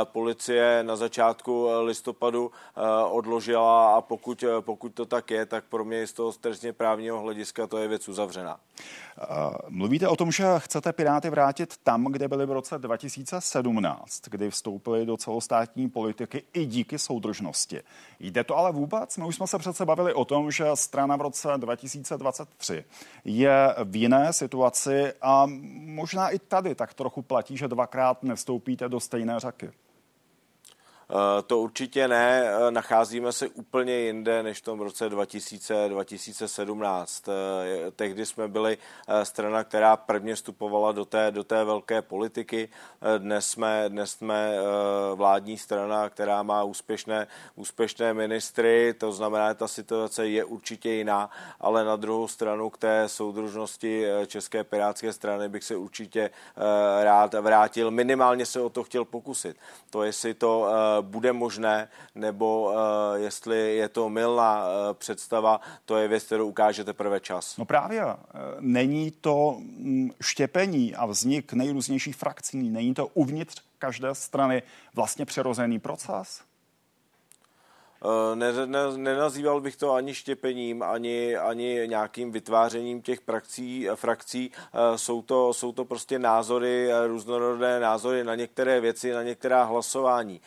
policie 0.04 0.82
na 0.82 0.96
začátku 0.96 1.68
listopadu 1.80 2.50
odložila 3.10 3.96
a 3.96 4.00
pokud, 4.00 4.44
pokud 4.60 4.94
to 4.94 5.06
tak 5.06 5.30
je, 5.30 5.46
tak 5.46 5.64
pro 5.64 5.84
mě 5.84 6.06
z 6.06 6.12
toho 6.12 6.32
trestně 6.32 6.72
právního 6.72 7.20
hlediska 7.20 7.66
to 7.66 7.78
je 7.78 7.88
věc 7.88 8.08
uzavřená. 8.08 8.60
Mluvíte 9.68 10.08
o 10.08 10.16
tom, 10.16 10.32
že 10.32 10.44
chcete 10.58 10.92
Piráty 10.92 11.30
vrátit 11.30 11.76
tam, 11.76 12.04
kde 12.04 12.28
byli 12.28 12.46
v 12.46 12.52
roce 12.52 12.78
2017, 12.78 14.20
kdy 14.28 14.50
vstoupili 14.50 15.06
do 15.06 15.16
celostátní 15.16 15.88
politiky 15.88 16.42
i 16.52 16.66
díky 16.66 16.98
soudržnosti. 16.98 17.39
Jde 18.20 18.44
to 18.44 18.56
ale 18.56 18.72
vůbec? 18.72 19.16
My 19.16 19.24
už 19.24 19.36
jsme 19.36 19.46
se 19.46 19.58
přece 19.58 19.86
bavili 19.86 20.14
o 20.14 20.24
tom, 20.24 20.50
že 20.50 20.64
strana 20.74 21.16
v 21.16 21.20
roce 21.20 21.48
2023 21.56 22.84
je 23.24 23.74
v 23.84 23.96
jiné 23.96 24.32
situaci 24.32 25.12
a 25.22 25.46
možná 25.70 26.28
i 26.28 26.38
tady 26.38 26.74
tak 26.74 26.94
trochu 26.94 27.22
platí, 27.22 27.56
že 27.56 27.68
dvakrát 27.68 28.22
nevstoupíte 28.22 28.88
do 28.88 29.00
stejné 29.00 29.40
řeky. 29.40 29.70
Eh, 31.10 31.42
to 31.42 31.58
určitě 31.58 32.08
ne, 32.08 32.44
eh, 32.44 32.70
nacházíme 32.70 33.32
se 33.32 33.48
úplně 33.48 33.94
jinde 33.94 34.42
než 34.42 34.58
v 34.58 34.64
tom 34.64 34.80
roce 34.80 35.08
2000, 35.08 35.88
2017. 35.88 37.28
Eh, 37.28 37.90
tehdy 37.90 38.26
jsme 38.26 38.48
byli 38.48 38.78
strana, 39.22 39.64
která 39.64 39.96
prvně 39.96 40.34
vstupovala 40.34 40.92
do 40.92 41.04
té, 41.04 41.30
do 41.30 41.44
té 41.44 41.64
velké 41.64 42.02
politiky. 42.02 42.68
Dnes 43.18 43.46
jsme, 43.46 43.84
dnes 43.88 44.10
jsme 44.10 44.56
vládní 45.14 45.58
strana, 45.58 46.08
která 46.08 46.42
má 46.42 46.62
úspěšné, 46.62 47.26
úspěšné 47.56 48.14
ministry, 48.14 48.94
to 48.98 49.12
znamená, 49.12 49.54
ta 49.54 49.68
situace 49.68 50.28
je 50.28 50.44
určitě 50.44 50.90
jiná, 50.90 51.30
ale 51.60 51.84
na 51.84 51.96
druhou 51.96 52.28
stranu 52.28 52.70
k 52.70 52.78
té 52.78 53.08
soudružnosti 53.08 54.04
České 54.26 54.64
pirátské 54.64 55.12
strany 55.12 55.48
bych 55.48 55.64
se 55.64 55.76
určitě 55.76 56.30
rád 57.02 57.34
vrátil. 57.34 57.90
Minimálně 57.90 58.46
se 58.46 58.60
o 58.60 58.68
to 58.68 58.84
chtěl 58.84 59.04
pokusit. 59.04 59.56
To, 59.90 60.02
jestli 60.02 60.34
to 60.34 60.66
bude 61.02 61.32
možné, 61.32 61.88
nebo 62.14 62.62
uh, 62.62 62.74
jestli 63.14 63.76
je 63.76 63.88
to 63.88 64.08
milná 64.08 64.66
uh, 64.66 64.72
představa, 64.92 65.60
to 65.84 65.96
je 65.96 66.08
věc, 66.08 66.24
kterou 66.24 66.48
ukáže 66.48 66.84
teprve 66.84 67.20
čas. 67.20 67.56
No 67.56 67.64
právě, 67.64 68.04
uh, 68.04 68.10
není 68.60 69.10
to 69.10 69.56
mm, 69.58 70.10
štěpení 70.20 70.94
a 70.94 71.06
vznik 71.06 71.52
nejrůznějších 71.52 72.16
frakcí, 72.16 72.70
není 72.70 72.94
to 72.94 73.06
uvnitř 73.06 73.62
každé 73.78 74.14
strany 74.14 74.62
vlastně 74.94 75.26
přirozený 75.26 75.80
proces? 75.80 76.49
Eh, 78.04 78.36
ne, 78.36 78.66
ne, 78.66 78.78
nenazýval 78.96 79.60
bych 79.60 79.76
to 79.76 79.92
ani 79.92 80.14
štěpením, 80.14 80.82
ani, 80.82 81.36
ani 81.36 81.82
nějakým 81.86 82.32
vytvářením 82.32 83.02
těch 83.02 83.20
praxí, 83.20 83.88
frakcí. 83.94 84.50
Eh, 84.72 84.98
jsou 84.98 85.22
to, 85.22 85.54
jsou 85.54 85.72
to 85.72 85.84
prostě 85.84 86.18
názory, 86.18 86.92
eh, 86.92 87.06
různorodé 87.06 87.80
názory 87.80 88.24
na 88.24 88.34
některé 88.34 88.80
věci, 88.80 89.12
na 89.12 89.22
některá 89.22 89.64
hlasování, 89.64 90.40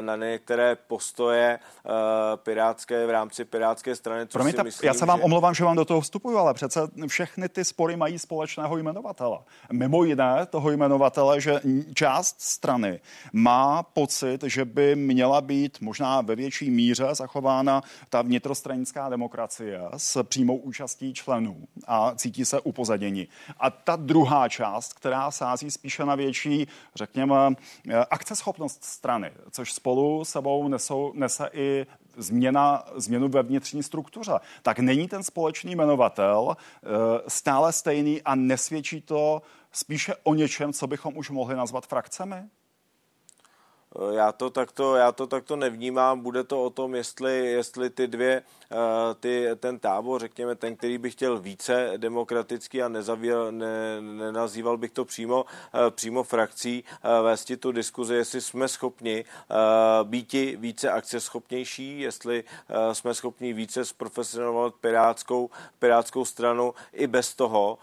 na 0.00 0.16
některé 0.16 0.76
postoje 0.86 1.58
pirátské 2.36 3.06
v 3.06 3.10
rámci 3.10 3.44
pirátské 3.44 3.96
strany. 3.96 4.26
Co 4.26 4.38
Promiňte, 4.38 4.62
myslím, 4.62 4.86
já 4.86 4.94
se 4.94 5.06
vám 5.06 5.18
že... 5.18 5.24
omlouvám, 5.24 5.54
že 5.54 5.64
vám 5.64 5.76
do 5.76 5.84
toho 5.84 6.00
vstupuju, 6.00 6.38
ale 6.38 6.54
přece 6.54 6.80
všechny 7.06 7.48
ty 7.48 7.64
spory 7.64 7.96
mají 7.96 8.18
společného 8.18 8.76
jmenovatele. 8.76 9.38
Mimo 9.72 10.04
jiné 10.04 10.46
toho 10.50 10.70
jmenovatele, 10.70 11.40
že 11.40 11.60
část 11.94 12.40
strany 12.40 13.00
má 13.32 13.82
pocit, 13.82 14.42
že 14.42 14.64
by 14.64 14.96
měla 14.96 15.40
být 15.40 15.80
možná 15.80 16.20
ve 16.20 16.36
větší 16.36 16.70
míře 16.70 16.89
míře 16.90 17.14
zachována 17.14 17.82
ta 18.08 18.22
vnitrostranická 18.22 19.08
demokracie 19.08 19.80
s 19.96 20.22
přímou 20.22 20.56
účastí 20.56 21.14
členů 21.14 21.68
a 21.86 22.14
cítí 22.14 22.44
se 22.44 22.60
upozaděni. 22.60 23.28
A 23.60 23.70
ta 23.70 23.96
druhá 23.96 24.48
část, 24.48 24.92
která 24.92 25.30
sází 25.30 25.70
spíše 25.70 26.04
na 26.04 26.14
větší, 26.14 26.68
řekněme, 26.94 27.34
akceschopnost 28.10 28.84
strany, 28.84 29.32
což 29.50 29.72
spolu 29.72 30.24
sebou 30.24 30.68
nesou, 30.68 31.12
nese 31.14 31.50
i 31.52 31.86
změna, 32.16 32.84
změnu 32.96 33.28
ve 33.28 33.42
vnitřní 33.42 33.82
struktuře. 33.82 34.32
Tak 34.62 34.78
není 34.78 35.08
ten 35.08 35.22
společný 35.22 35.72
jmenovatel 35.72 36.56
eh, 36.56 36.88
stále 37.28 37.72
stejný 37.72 38.22
a 38.22 38.34
nesvědčí 38.34 39.00
to 39.00 39.42
spíše 39.72 40.14
o 40.22 40.34
něčem, 40.34 40.72
co 40.72 40.86
bychom 40.86 41.16
už 41.16 41.30
mohli 41.30 41.56
nazvat 41.56 41.86
frakcemi? 41.86 42.36
Eh, 43.96 44.14
já 44.14 44.32
to 44.32 44.50
takto, 44.50 44.96
já 44.96 45.12
to 45.12 45.26
takto 45.26 45.56
nevnímám. 45.56 46.20
Bude 46.20 46.44
to 46.44 46.64
o 46.64 46.70
tom, 46.70 46.94
jestli, 46.94 47.46
jestli 47.46 47.90
ty 47.90 48.06
dvě, 48.06 48.42
eh, 48.72 48.76
ty, 49.20 49.48
ten 49.56 49.78
tábor, 49.78 50.20
řekněme, 50.20 50.54
ten, 50.54 50.76
který 50.76 50.98
by 50.98 51.10
chtěl 51.10 51.38
více 51.38 51.92
demokratický 51.96 52.82
a 52.82 52.88
nezavíl, 52.88 53.52
ne, 53.52 54.00
nenazýval 54.00 54.76
bych 54.76 54.90
to 54.90 55.04
přímo, 55.04 55.44
eh, 55.74 55.90
přímo 55.90 56.22
frakcí, 56.22 56.84
vést 57.22 57.52
tu 57.60 57.72
diskuzi, 57.72 58.14
jestli 58.14 58.40
jsme 58.40 58.68
schopni 58.68 59.24
být 60.04 60.32
více 60.56 60.90
akceschopnější, 60.90 62.00
jestli 62.00 62.44
jsme 62.92 63.14
schopni 63.14 63.52
více 63.52 63.84
zprofesionovat 63.84 64.74
pirátskou, 64.74 65.50
pirátskou 65.78 66.24
stranu 66.24 66.74
i 66.92 67.06
bez 67.06 67.34
toho, 67.34 67.78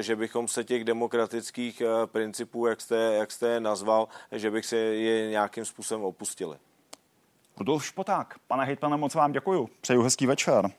že 0.00 0.16
bychom 0.16 0.48
se 0.48 0.64
těch 0.64 0.84
demokratických 0.84 1.82
principů, 2.06 2.66
jak 2.66 2.80
jste, 2.80 2.96
jak 2.96 3.32
jste 3.32 3.48
je 3.48 3.60
nazval, 3.60 4.08
že 4.32 4.50
bych 4.50 4.66
se 4.66 4.76
je 4.76 5.37
nějakým 5.38 5.64
způsobem 5.64 6.04
opustili. 6.04 6.56
Rudolf 7.56 7.86
Špoták, 7.86 8.38
pane 8.46 8.64
hejtmane, 8.64 8.96
moc 8.96 9.14
vám 9.14 9.32
děkuju. 9.32 9.70
Přeju 9.80 10.02
hezký 10.02 10.26
večer. 10.26 10.70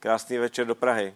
Krásný 0.00 0.38
večer 0.38 0.66
do 0.66 0.74
Prahy. 0.74 1.14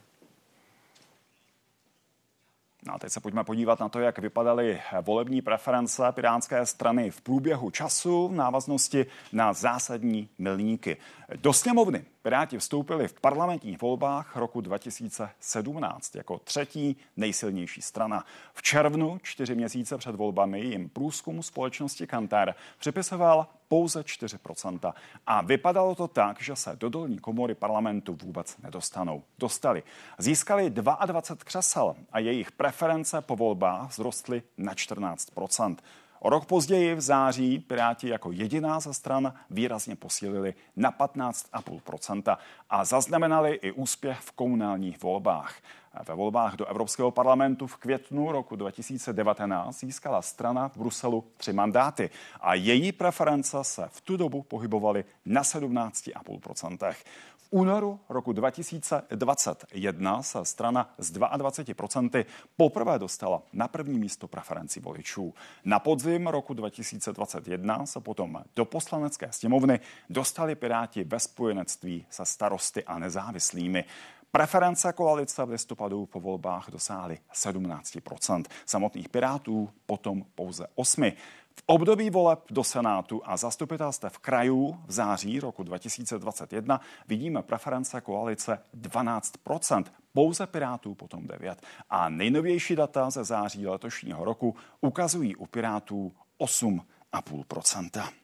No 2.87 2.95
a 2.95 2.99
teď 2.99 3.12
se 3.12 3.21
pojďme 3.21 3.45
podívat 3.45 3.81
na 3.81 3.88
to, 3.88 4.01
jak 4.01 4.18
vypadaly 4.18 4.83
volební 5.01 5.42
preference 5.42 6.03
pirátské 6.12 6.66
strany 6.66 7.11
v 7.11 7.21
průběhu 7.21 7.71
času 7.71 8.29
v 8.29 8.33
návaznosti 8.33 9.07
na 9.33 9.53
zásadní 9.53 10.29
milníky. 10.38 10.97
Do 11.37 11.53
sněmovny 11.53 12.05
Piráti 12.22 12.58
vstoupili 12.58 13.08
v 13.08 13.20
parlamentních 13.20 13.80
volbách 13.80 14.37
roku 14.37 14.61
2017 14.61 16.14
jako 16.16 16.38
třetí 16.38 16.96
nejsilnější 17.16 17.82
strana. 17.82 18.24
V 18.54 18.62
červnu, 18.62 19.18
čtyři 19.22 19.54
měsíce 19.54 19.98
před 19.98 20.14
volbami, 20.14 20.61
jim 20.61 20.88
průzkum 20.88 21.42
společnosti 21.42 22.06
Kantar 22.06 22.54
připisoval 22.78 23.46
pouze 23.68 24.00
4%. 24.00 24.92
A 25.26 25.42
vypadalo 25.42 25.94
to 25.94 26.08
tak, 26.08 26.42
že 26.42 26.56
se 26.56 26.76
do 26.76 26.88
dolní 26.88 27.18
komory 27.18 27.54
parlamentu 27.54 28.18
vůbec 28.22 28.58
nedostanou. 28.58 29.22
Dostali. 29.38 29.82
Získali 30.18 30.70
22 30.70 31.44
křesel 31.44 31.96
a 32.12 32.18
jejich 32.18 32.52
preference 32.52 33.20
po 33.20 33.37
volbách 33.37 33.90
vzrostly 33.90 34.42
na 34.58 34.74
14%. 34.74 35.76
O 36.24 36.30
rok 36.30 36.44
později 36.44 36.94
v 36.94 37.00
září 37.00 37.58
Piráti 37.58 38.08
jako 38.08 38.32
jediná 38.32 38.80
ze 38.80 38.94
stran 38.94 39.35
výrazně 39.50 39.96
posílili 39.96 40.54
na 40.76 40.92
15,5% 40.92 42.37
a 42.70 42.85
zaznamenali 42.85 43.54
i 43.54 43.72
úspěch 43.72 44.18
v 44.20 44.32
komunálních 44.32 45.02
volbách. 45.02 45.54
Ve 46.08 46.14
volbách 46.14 46.56
do 46.56 46.66
Evropského 46.66 47.11
parlamentu 47.11 47.66
v 47.66 47.76
květnu 47.76 48.32
roku 48.32 48.56
2019 48.56 49.80
získala 49.80 50.22
strana 50.22 50.68
v 50.68 50.76
Bruselu 50.76 51.24
tři 51.37 51.52
mandáty 51.52 52.11
a 52.40 52.54
její 52.54 52.92
preference 52.92 53.58
se 53.62 53.88
v 53.92 54.00
tu 54.00 54.16
dobu 54.16 54.42
pohybovaly 54.42 55.04
na 55.24 55.42
17,5% 55.42 56.94
únoru 57.52 58.00
roku 58.08 58.32
2021 58.32 60.22
se 60.22 60.44
strana 60.44 60.94
z 60.98 61.12
22% 61.12 62.24
poprvé 62.56 62.98
dostala 62.98 63.42
na 63.52 63.68
první 63.68 63.98
místo 63.98 64.28
preferencí 64.28 64.80
voličů. 64.80 65.34
Na 65.64 65.78
podzim 65.78 66.26
roku 66.26 66.54
2021 66.54 67.86
se 67.86 68.00
potom 68.00 68.44
do 68.56 68.64
poslanecké 68.64 69.28
sněmovny 69.32 69.80
dostali 70.10 70.54
Piráti 70.54 71.04
ve 71.04 71.20
spojenectví 71.20 72.06
se 72.10 72.26
starosty 72.26 72.84
a 72.84 72.98
nezávislými. 72.98 73.84
Preference 74.30 74.92
koalice 74.92 75.44
v 75.44 75.50
listopadu 75.50 76.06
po 76.06 76.20
volbách 76.20 76.70
dosáhly 76.70 77.18
17%. 77.34 78.44
Samotných 78.66 79.08
Pirátů 79.08 79.70
potom 79.86 80.24
pouze 80.34 80.66
8%. 80.76 81.12
V 81.54 81.62
období 81.66 82.10
voleb 82.10 82.40
do 82.50 82.64
Senátu 82.64 83.22
a 83.24 83.36
zastupitelstev 83.36 84.18
krajů 84.18 84.78
v 84.86 84.92
září 84.92 85.40
roku 85.40 85.62
2021 85.62 86.80
vidíme 87.08 87.42
preference 87.42 88.00
koalice 88.00 88.58
12% 88.80 89.84
pouze 90.12 90.46
Pirátů 90.46 90.94
potom 90.94 91.26
9. 91.26 91.62
A 91.90 92.08
nejnovější 92.08 92.76
data 92.76 93.10
ze 93.10 93.24
září 93.24 93.66
letošního 93.66 94.24
roku 94.24 94.56
ukazují 94.80 95.36
u 95.36 95.46
Pirátů 95.46 96.12
8,5 96.40 98.21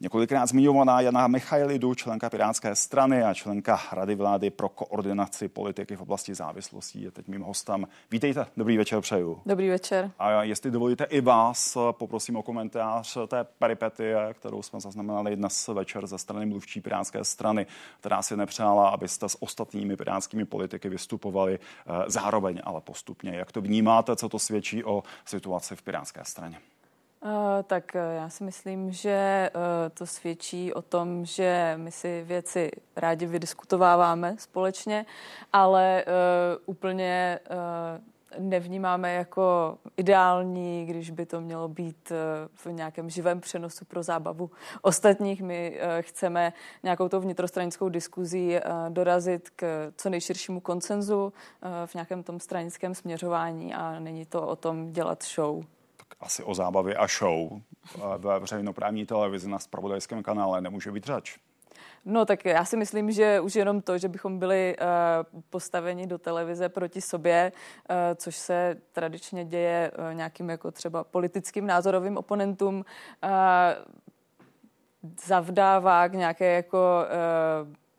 Několikrát 0.00 0.46
zmiňovaná 0.46 1.00
Jana 1.00 1.26
Michailidu, 1.26 1.94
členka 1.94 2.30
Pirátské 2.30 2.76
strany 2.76 3.22
a 3.24 3.34
členka 3.34 3.80
Rady 3.92 4.14
vlády 4.14 4.50
pro 4.50 4.68
koordinaci 4.68 5.48
politiky 5.48 5.96
v 5.96 6.02
oblasti 6.02 6.34
závislostí, 6.34 7.02
je 7.02 7.10
teď 7.10 7.28
mým 7.28 7.42
hostem. 7.42 7.86
Vítejte, 8.10 8.46
dobrý 8.56 8.76
večer 8.76 9.00
přeju. 9.00 9.40
Dobrý 9.46 9.68
večer. 9.68 10.10
A 10.18 10.42
jestli 10.42 10.70
dovolíte 10.70 11.04
i 11.04 11.20
vás, 11.20 11.76
poprosím 11.92 12.36
o 12.36 12.42
komentář 12.42 13.18
té 13.28 13.44
peripetie, 13.44 14.16
kterou 14.32 14.62
jsme 14.62 14.80
zaznamenali 14.80 15.36
dnes 15.36 15.68
večer 15.68 16.06
ze 16.06 16.18
strany 16.18 16.46
mluvčí 16.46 16.80
Pirátské 16.80 17.24
strany, 17.24 17.66
která 18.00 18.22
si 18.22 18.36
nepřála, 18.36 18.88
abyste 18.88 19.28
s 19.28 19.42
ostatními 19.42 19.96
pirátskými 19.96 20.44
politiky 20.44 20.88
vystupovali 20.88 21.58
eh, 21.58 21.92
zároveň, 22.06 22.60
ale 22.64 22.80
postupně. 22.80 23.30
Jak 23.30 23.52
to 23.52 23.60
vnímáte, 23.60 24.16
co 24.16 24.28
to 24.28 24.38
svědčí 24.38 24.84
o 24.84 25.02
situaci 25.24 25.76
v 25.76 25.82
Pirátské 25.82 26.24
straně? 26.24 26.58
Eh, 27.26 27.62
tak 27.62 27.96
eh, 27.96 28.14
já 28.16 28.28
si 28.28 28.44
myslím, 28.44 28.92
že 28.92 29.10
eh, 29.10 29.50
to 29.90 30.06
svědčí 30.06 30.74
o 30.74 30.82
tom, 30.82 31.24
že 31.24 31.74
my 31.76 31.92
si 31.92 32.22
věci 32.26 32.70
rádi 32.96 33.26
vydiskutováváme 33.26 34.36
společně, 34.38 35.06
ale 35.52 36.04
úplně 36.66 37.38
nevnímáme 38.38 39.14
jako 39.14 39.78
ideální, 39.96 40.86
když 40.86 41.10
by 41.10 41.26
to 41.26 41.40
mělo 41.40 41.68
být 41.68 42.12
v 42.54 42.66
nějakém 42.66 43.10
živém 43.10 43.40
přenosu 43.40 43.84
pro 43.84 44.02
zábavu 44.02 44.50
ostatních. 44.82 45.42
My 45.42 45.80
chceme 46.00 46.52
nějakou 46.82 47.08
tou 47.08 47.20
vnitrostranickou 47.20 47.88
diskuzí 47.88 48.56
dorazit 48.88 49.50
k 49.50 49.92
co 49.96 50.10
nejširšímu 50.10 50.60
koncenzu 50.60 51.32
v 51.86 51.94
nějakém 51.94 52.22
tom 52.22 52.40
stranickém 52.40 52.94
směřování 52.94 53.74
a 53.74 53.98
není 53.98 54.26
to 54.26 54.46
o 54.46 54.56
tom 54.56 54.92
dělat 54.92 55.24
show 55.24 55.64
asi 56.20 56.42
o 56.42 56.54
zábavě 56.54 56.94
a 56.96 57.06
show 57.06 57.60
ve 58.18 58.38
veřejnoprávní 58.38 59.06
televizi 59.06 59.48
na 59.48 59.58
spravodajském 59.58 60.22
kanále 60.22 60.60
nemůže 60.60 60.92
být 60.92 61.04
řeč. 61.04 61.38
No 62.04 62.24
tak 62.24 62.44
já 62.44 62.64
si 62.64 62.76
myslím, 62.76 63.10
že 63.10 63.40
už 63.40 63.54
jenom 63.54 63.82
to, 63.82 63.98
že 63.98 64.08
bychom 64.08 64.38
byli 64.38 64.76
uh, 64.80 65.40
postaveni 65.50 66.06
do 66.06 66.18
televize 66.18 66.68
proti 66.68 67.00
sobě, 67.00 67.52
uh, 67.90 67.96
což 68.14 68.36
se 68.36 68.76
tradičně 68.92 69.44
děje 69.44 69.90
nějakým 70.12 70.50
jako 70.50 70.70
třeba 70.70 71.04
politickým 71.04 71.66
názorovým 71.66 72.16
oponentům, 72.16 72.84
zavdává 75.26 76.08
k 76.08 76.12
nějaké 76.12 76.54
jako 76.54 76.78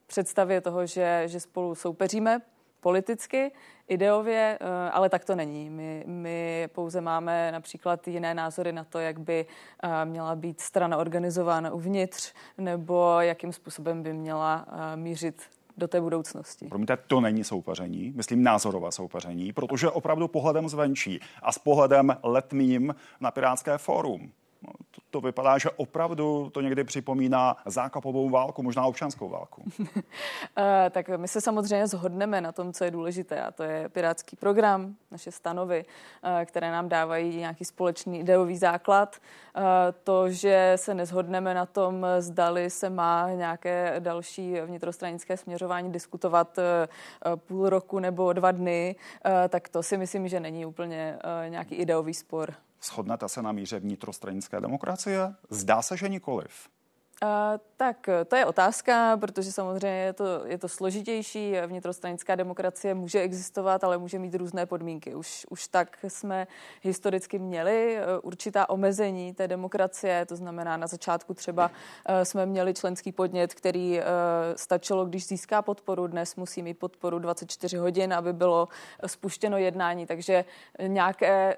představě 0.08 0.62
toho, 0.62 0.86
že, 0.86 1.24
že 1.26 1.40
spolu 1.40 1.76
soupeříme 1.76 2.42
politicky, 2.80 3.52
ideově, 3.88 4.58
eh, 4.62 4.90
ale 4.92 5.10
tak 5.10 5.26
to 5.26 5.36
není. 5.36 5.70
My, 5.70 6.04
my 6.08 6.70
pouze 6.72 7.02
máme 7.02 7.52
například 7.52 8.08
jiné 8.08 8.34
názory 8.34 8.72
na 8.72 8.84
to, 8.84 9.00
jak 9.00 9.20
by 9.20 9.46
eh, 9.84 10.06
měla 10.06 10.36
být 10.36 10.62
strana 10.62 10.98
organizována 10.98 11.72
uvnitř, 11.72 12.34
nebo 12.58 13.18
jakým 13.20 13.54
způsobem 13.54 14.04
by 14.04 14.14
měla 14.14 14.66
eh, 14.68 14.98
mířit 14.98 15.42
do 15.78 15.88
té 15.88 16.02
budoucnosti. 16.02 16.68
Promiňte, 16.68 16.98
to 16.98 17.22
není 17.22 17.44
soupeření, 17.44 18.14
myslím 18.16 18.44
názorové 18.44 18.92
soupeření, 18.92 19.54
protože 19.54 19.90
opravdu 19.90 20.28
pohledem 20.28 20.70
zvenčí 20.70 21.20
a 21.42 21.52
s 21.52 21.58
pohledem 21.60 22.18
letmým 22.24 22.96
na 23.20 23.32
Pirátské 23.32 23.78
fórum 23.78 24.32
to, 24.66 25.02
to 25.12 25.22
vypadá, 25.22 25.58
že 25.58 25.70
opravdu 25.70 26.50
to 26.50 26.62
někdy 26.62 26.84
připomíná 26.84 27.58
zákapovou 27.66 28.30
válku, 28.30 28.64
možná 28.64 28.86
občanskou 28.86 29.30
válku. 29.30 29.64
Eh, 30.60 30.90
tak 30.90 31.10
my 31.18 31.28
se 31.28 31.42
samozřejmě 31.42 31.88
zhodneme 31.88 32.42
na 32.42 32.52
tom, 32.52 32.74
co 32.74 32.84
je 32.84 32.92
důležité, 32.92 33.42
a 33.42 33.52
to 33.52 33.64
je 33.64 33.90
pirátský 33.90 34.36
program, 34.36 34.96
naše 35.12 35.32
stanovy, 35.32 35.86
eh, 36.24 36.46
které 36.46 36.72
nám 36.72 36.90
dávají 36.90 37.38
nějaký 37.38 37.66
společný 37.66 38.20
ideový 38.20 38.58
základ. 38.58 39.16
Eh, 39.16 39.62
to, 40.04 40.30
že 40.30 40.74
se 40.76 40.94
nezhodneme 40.94 41.54
na 41.54 41.66
tom, 41.66 42.06
zdali 42.20 42.70
se 42.70 42.90
má 42.90 43.30
nějaké 43.32 43.96
další 44.00 44.56
vnitrostranické 44.66 45.38
směřování 45.38 45.92
diskutovat 45.92 46.60
půl 47.36 47.70
roku 47.70 48.00
nebo 48.00 48.34
dva 48.34 48.52
dny, 48.52 48.96
tak 49.50 49.70
to 49.70 49.84
si 49.84 49.98
myslím, 49.98 50.28
že 50.28 50.40
není 50.40 50.66
úplně 50.66 51.20
nějaký 51.50 51.76
ideový 51.76 52.14
spor. 52.14 52.54
Shodnete 52.84 53.30
se 53.30 53.42
na 53.42 53.52
míře 53.52 53.80
vnitrostranické 53.80 54.62
demokracie? 54.62 55.36
Zdá 55.50 55.82
se, 55.82 55.98
že 55.98 56.10
nikoliv. 56.10 56.70
Uh, 57.24 57.30
tak 57.78 58.10
to 58.28 58.36
je 58.36 58.46
otázka, 58.46 59.18
protože 59.18 59.52
samozřejmě 59.52 60.00
je 60.00 60.14
to, 60.14 60.46
je 60.46 60.58
to 60.58 60.68
složitější. 60.68 61.54
Vnitrostranická 61.68 62.36
demokracie 62.36 62.94
může 62.94 63.22
existovat, 63.22 63.84
ale 63.84 63.98
může 63.98 64.20
mít 64.20 64.36
různé 64.36 64.66
podmínky. 64.66 65.16
Už, 65.16 65.46
už 65.50 65.68
tak 65.68 65.98
jsme 66.08 66.48
historicky 66.82 67.40
měli 67.40 67.98
uh, 67.98 68.28
určitá 68.28 68.70
omezení 68.70 69.34
té 69.34 69.48
demokracie, 69.48 70.26
to 70.26 70.36
znamená 70.36 70.78
na 70.78 70.88
začátku 70.88 71.34
třeba 71.34 71.68
uh, 71.68 72.22
jsme 72.24 72.46
měli 72.46 72.74
členský 72.74 73.12
podnět, 73.12 73.54
který 73.54 74.00
uh, 74.00 74.04
stačilo, 74.56 75.06
když 75.06 75.28
získá 75.28 75.62
podporu. 75.62 76.08
Dnes 76.08 76.36
musí 76.36 76.64
mít 76.64 76.80
podporu 76.80 77.20
24 77.20 77.78
hodin, 77.78 78.14
aby 78.14 78.34
bylo 78.34 78.68
spuštěno 79.06 79.58
jednání. 79.58 80.06
Takže 80.06 80.46
nějaké, 80.88 81.58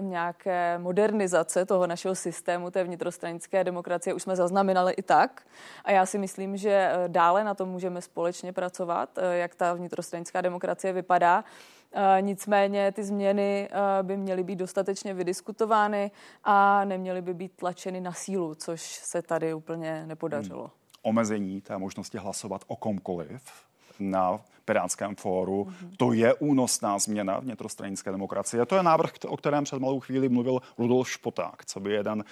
nějaké 0.00 0.78
modernizace 0.78 1.66
toho 1.66 1.86
našeho 1.86 2.14
systému 2.14 2.70
té 2.70 2.84
vnitrostranické 2.84 3.64
demokracie 3.64 4.14
už 4.14 4.22
jsme 4.22 4.36
zaznamenali 4.36 4.95
i 4.96 5.02
tak. 5.02 5.46
A 5.84 5.90
já 5.90 6.06
si 6.06 6.18
myslím, 6.18 6.56
že 6.56 6.70
eh, 6.70 7.08
dále 7.08 7.44
na 7.44 7.54
tom 7.54 7.68
můžeme 7.68 8.02
společně 8.02 8.52
pracovat, 8.52 9.18
eh, 9.18 9.36
jak 9.36 9.54
ta 9.54 9.74
vnitrostranická 9.74 10.40
demokracie 10.40 10.92
vypadá. 10.92 11.44
Eh, 11.92 12.22
nicméně 12.22 12.92
ty 12.92 13.04
změny 13.04 13.68
by 14.02 14.16
měly 14.16 14.44
být 14.44 14.56
dostatečně 14.56 15.14
vydiskutovány 15.14 16.10
a 16.44 16.84
neměly 16.84 17.22
by 17.22 17.34
být 17.34 17.52
tlačeny 17.56 18.00
na 18.00 18.12
sílu, 18.12 18.54
což 18.54 18.82
se 18.82 19.22
tady 19.22 19.54
úplně 19.54 20.06
nepodařilo. 20.06 20.62
Hmm. 20.62 20.70
Omezení 21.02 21.60
té 21.60 21.78
možnosti 21.78 22.18
hlasovat 22.18 22.64
o 22.66 22.76
komkoliv 22.76 23.42
na 24.00 24.40
Pirátském 24.64 25.16
fóru. 25.16 25.64
Mm-hmm. 25.64 25.90
To 25.96 26.12
je 26.12 26.34
únosná 26.34 26.98
změna 26.98 27.38
vnitrostranické 27.38 28.10
demokracie. 28.10 28.66
To 28.66 28.76
je 28.76 28.82
návrh, 28.82 29.10
o 29.26 29.36
kterém 29.36 29.64
před 29.64 29.78
malou 29.78 30.00
chvíli 30.00 30.28
mluvil 30.28 30.60
Rudolf 30.78 31.10
Špoták, 31.10 31.64
co 31.64 31.80
by 31.80 31.92
jeden, 31.92 32.24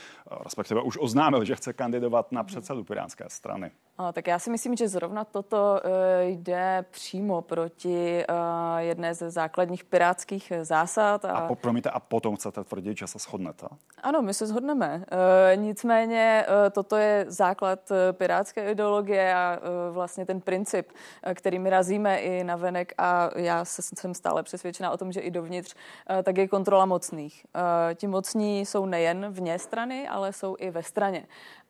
respektive 0.45 0.83
už 0.83 0.99
oznámil, 1.01 1.45
že 1.45 1.57
chce 1.57 1.73
kandidovat 1.73 2.33
na 2.33 2.45
předsedu 2.45 2.85
Pirátské 2.85 3.25
strany. 3.29 3.71
Tak 4.13 4.27
já 4.27 4.39
si 4.39 4.51
myslím, 4.51 4.77
že 4.77 4.89
zrovna 4.89 5.25
toto 5.25 5.81
eh, 5.85 6.25
jde 6.25 6.85
přímo 6.91 7.43
proti 7.43 8.25
eh, 8.29 8.35
jedné 8.79 9.15
ze 9.15 9.31
základních 9.31 9.85
pirátských 9.85 10.53
zásad. 10.63 11.25
A, 11.25 11.33
a 11.33 11.49
po, 11.49 11.55
promiňte, 11.55 11.91
a 11.91 12.01
potom 12.01 12.37
chcete 12.37 12.65
tvrdit, 12.65 12.99
že 12.99 13.07
se 13.07 13.19
shodnete? 13.19 13.67
Ano, 14.03 14.23
my 14.23 14.35
se 14.35 14.47
shodneme. 14.47 15.05
Eh, 15.53 15.57
nicméně 15.57 16.47
toto 16.73 16.97
je 16.97 17.25
základ 17.29 17.93
pirátské 18.13 18.71
ideologie 18.71 19.35
a 19.35 19.59
vlastně 19.91 20.27
ten 20.27 20.41
princip, 20.41 20.93
který 21.35 21.59
my 21.59 21.71
razíme 21.71 22.19
i 22.19 22.45
na 22.45 22.57
venek 22.57 22.95
a 22.99 23.31
já 23.37 23.65
jsem 23.65 24.15
stále 24.15 24.43
přesvědčena 24.43 24.91
o 24.91 24.97
tom, 24.97 25.13
že 25.13 25.21
i 25.21 25.31
dovnitř, 25.31 25.75
tak 26.23 26.39
je 26.39 26.49
kontrola 26.49 26.87
mocných. 26.87 27.47
Ti 27.95 28.07
mocní 28.07 28.67
jsou 28.67 28.87
nejen 28.87 29.27
vně 29.31 29.59
strany, 29.59 30.09
ale 30.09 30.33
jsou 30.33 30.57
i 30.59 30.71
ve 30.71 30.83
straně. 30.83 31.27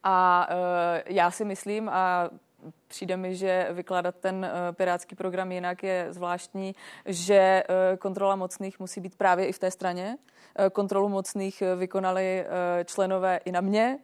A 0.07 0.49
uh, 0.51 0.57
já 1.07 1.31
si 1.31 1.45
myslím, 1.45 1.89
a 1.89 2.31
přijde 2.89 3.17
mi, 3.17 3.37
že 3.37 3.69
vykládat 3.73 4.15
ten 4.17 4.37
uh, 4.37 4.75
pirátský 4.75 5.17
program 5.17 5.53
jinak 5.53 5.83
je 5.83 6.07
zvláštní, 6.11 6.75
že 7.07 7.63
uh, 7.69 7.97
kontrola 7.97 8.37
mocných 8.37 8.81
musí 8.81 9.01
být 9.01 9.17
právě 9.17 9.47
i 9.47 9.53
v 9.53 9.59
té 9.59 9.71
straně. 9.71 10.17
Uh, 10.59 10.69
kontrolu 10.73 11.09
mocných 11.09 11.63
vykonali 11.77 12.45
uh, 12.45 12.85
členové 12.85 13.37
i 13.37 13.53
na 13.53 13.61
mě 13.61 13.99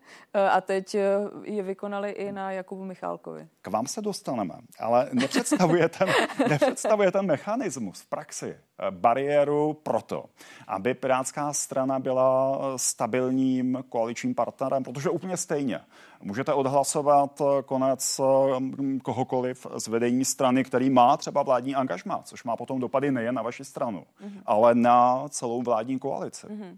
a 0.50 0.60
teď 0.60 0.96
je 1.44 1.62
vykonali 1.62 2.10
i 2.10 2.32
na 2.32 2.52
Jakubu 2.52 2.84
Michálkovi. 2.84 3.48
K 3.62 3.68
vám 3.68 3.86
se 3.86 4.00
dostaneme, 4.00 4.54
ale 4.80 5.08
nepředstavuje 5.12 5.88
ten, 5.88 6.08
nepředstavuje 6.48 7.12
ten 7.12 7.26
mechanismus 7.26 8.00
v 8.00 8.06
praxi 8.06 8.56
bariéru 8.90 9.72
proto, 9.72 10.24
aby 10.68 10.94
Pirátská 10.94 11.52
strana 11.52 11.98
byla 11.98 12.58
stabilním 12.76 13.84
koaličním 13.88 14.34
partnerem, 14.34 14.84
protože 14.84 15.10
úplně 15.10 15.36
stejně 15.36 15.80
můžete 16.22 16.52
odhlasovat 16.52 17.42
konec 17.66 18.20
mm, 18.58 19.00
kohokoliv 19.00 19.66
z 19.76 19.88
vedení 19.88 20.24
strany, 20.24 20.64
který 20.64 20.90
má 20.90 21.16
třeba 21.16 21.42
vládní 21.42 21.74
angažmá, 21.74 22.22
což 22.24 22.44
má 22.44 22.56
potom 22.56 22.80
dopady 22.80 23.10
nejen 23.10 23.34
na 23.34 23.42
vaši 23.42 23.64
stranu, 23.64 24.04
mm-hmm. 24.24 24.42
ale 24.46 24.74
na 24.74 25.28
celou 25.28 25.62
vládní 25.62 25.98
koalici. 25.98 26.46
Mm-hmm. 26.46 26.76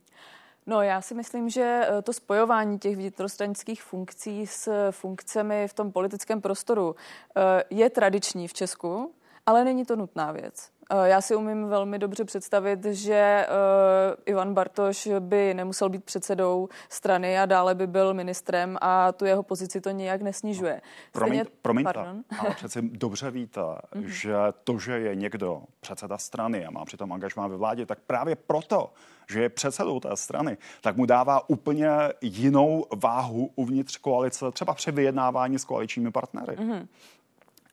No, 0.66 0.82
já 0.82 1.00
si 1.00 1.14
myslím, 1.14 1.48
že 1.50 1.86
eh, 1.88 2.02
to 2.02 2.12
spojování 2.12 2.78
těch 2.78 2.96
vnitrostranických 2.96 3.82
funkcí 3.82 4.46
s 4.46 4.90
funkcemi 4.90 5.68
v 5.68 5.74
tom 5.74 5.92
politickém 5.92 6.40
prostoru 6.40 6.96
eh, 7.36 7.64
je 7.70 7.90
tradiční 7.90 8.48
v 8.48 8.52
Česku, 8.52 9.12
ale 9.46 9.64
není 9.64 9.84
to 9.84 9.96
nutná 9.96 10.32
věc. 10.32 10.70
Eh, 10.92 11.08
já 11.08 11.20
si 11.20 11.36
umím 11.36 11.68
velmi 11.68 11.98
dobře 11.98 12.24
představit, 12.24 12.84
že 12.84 13.46
uh, 13.48 14.22
Ivan 14.26 14.54
Bartoš 14.54 15.08
by 15.18 15.54
nemusel 15.54 15.88
být 15.88 16.04
předsedou 16.04 16.68
strany 16.88 17.38
a 17.38 17.46
dále 17.46 17.74
by 17.74 17.86
byl 17.86 18.14
ministrem 18.14 18.78
a 18.80 19.12
tu 19.12 19.24
jeho 19.24 19.42
pozici 19.42 19.80
to 19.80 19.90
nijak 19.90 20.22
nesnižuje. 20.22 20.80
Promiň, 21.12 21.38
Stejně, 21.38 21.56
promiňte, 21.62 21.92
pardon. 21.92 22.24
ale 22.38 22.50
přece 22.54 22.82
dobře 22.82 23.30
víte, 23.30 23.60
mhm. 23.94 24.08
že 24.08 24.34
to, 24.64 24.78
že 24.78 24.98
je 24.98 25.14
někdo 25.14 25.62
předseda 25.80 26.18
strany 26.18 26.66
a 26.66 26.70
má 26.70 26.84
přitom 26.84 27.12
angažmá 27.12 27.46
ve 27.46 27.56
vládě, 27.56 27.86
tak 27.86 27.98
právě 28.06 28.36
proto, 28.36 28.92
že 29.30 29.42
je 29.42 29.48
předsedou 29.48 30.00
té 30.00 30.16
strany, 30.16 30.56
tak 30.80 30.96
mu 30.96 31.06
dává 31.06 31.50
úplně 31.50 31.88
jinou 32.20 32.86
váhu 33.02 33.50
uvnitř 33.54 33.96
koalice, 33.96 34.50
třeba 34.52 34.74
při 34.74 34.92
vyjednávání 34.92 35.58
s 35.58 35.64
koaličními 35.64 36.10
partnery. 36.10 36.56
Mm-hmm. 36.56 36.86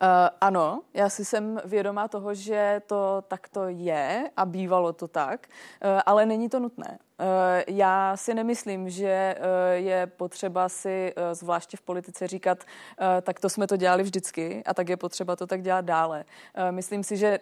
Uh, 0.01 0.07
ano, 0.41 0.81
já 0.93 1.09
si 1.09 1.25
jsem 1.25 1.61
vědomá 1.65 2.07
toho, 2.07 2.33
že 2.33 2.81
to 2.87 3.23
takto 3.27 3.63
je 3.67 4.29
a 4.37 4.45
bývalo 4.45 4.93
to 4.93 5.07
tak, 5.07 5.47
uh, 5.47 6.01
ale 6.05 6.25
není 6.25 6.49
to 6.49 6.59
nutné. 6.59 6.99
Uh, 7.19 7.25
já 7.67 8.17
si 8.17 8.33
nemyslím, 8.33 8.89
že 8.89 9.35
uh, 9.39 9.45
je 9.73 10.07
potřeba 10.07 10.69
si, 10.69 11.13
uh, 11.17 11.23
zvláště 11.31 11.77
v 11.77 11.81
politice, 11.81 12.27
říkat, 12.27 12.63
uh, 12.63 13.05
tak 13.21 13.39
to 13.39 13.49
jsme 13.49 13.67
to 13.67 13.77
dělali 13.77 14.03
vždycky 14.03 14.63
a 14.65 14.73
tak 14.73 14.89
je 14.89 14.97
potřeba 14.97 15.35
to 15.35 15.47
tak 15.47 15.61
dělat 15.61 15.85
dále. 15.85 16.25
Uh, 16.57 16.71
myslím 16.71 17.03
si, 17.03 17.17
že 17.17 17.39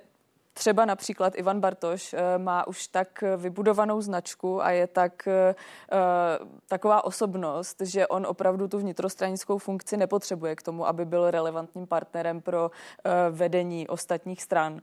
Třeba 0.57 0.85
například 0.85 1.33
Ivan 1.37 1.59
Bartoš 1.59 2.13
eh, 2.13 2.37
má 2.37 2.67
už 2.67 2.87
tak 2.87 3.23
vybudovanou 3.37 4.01
značku 4.01 4.63
a 4.63 4.71
je 4.71 4.87
tak 4.87 5.27
eh, 5.27 5.55
taková 6.67 7.03
osobnost, 7.03 7.81
že 7.81 8.07
on 8.07 8.25
opravdu 8.25 8.67
tu 8.67 8.79
vnitrostranickou 8.79 9.57
funkci 9.57 9.97
nepotřebuje 9.97 10.55
k 10.55 10.61
tomu, 10.61 10.87
aby 10.87 11.05
byl 11.05 11.31
relevantním 11.31 11.87
partnerem 11.87 12.41
pro 12.41 12.71
eh, 12.71 13.11
vedení 13.29 13.87
ostatních 13.87 14.43
stran. 14.43 14.81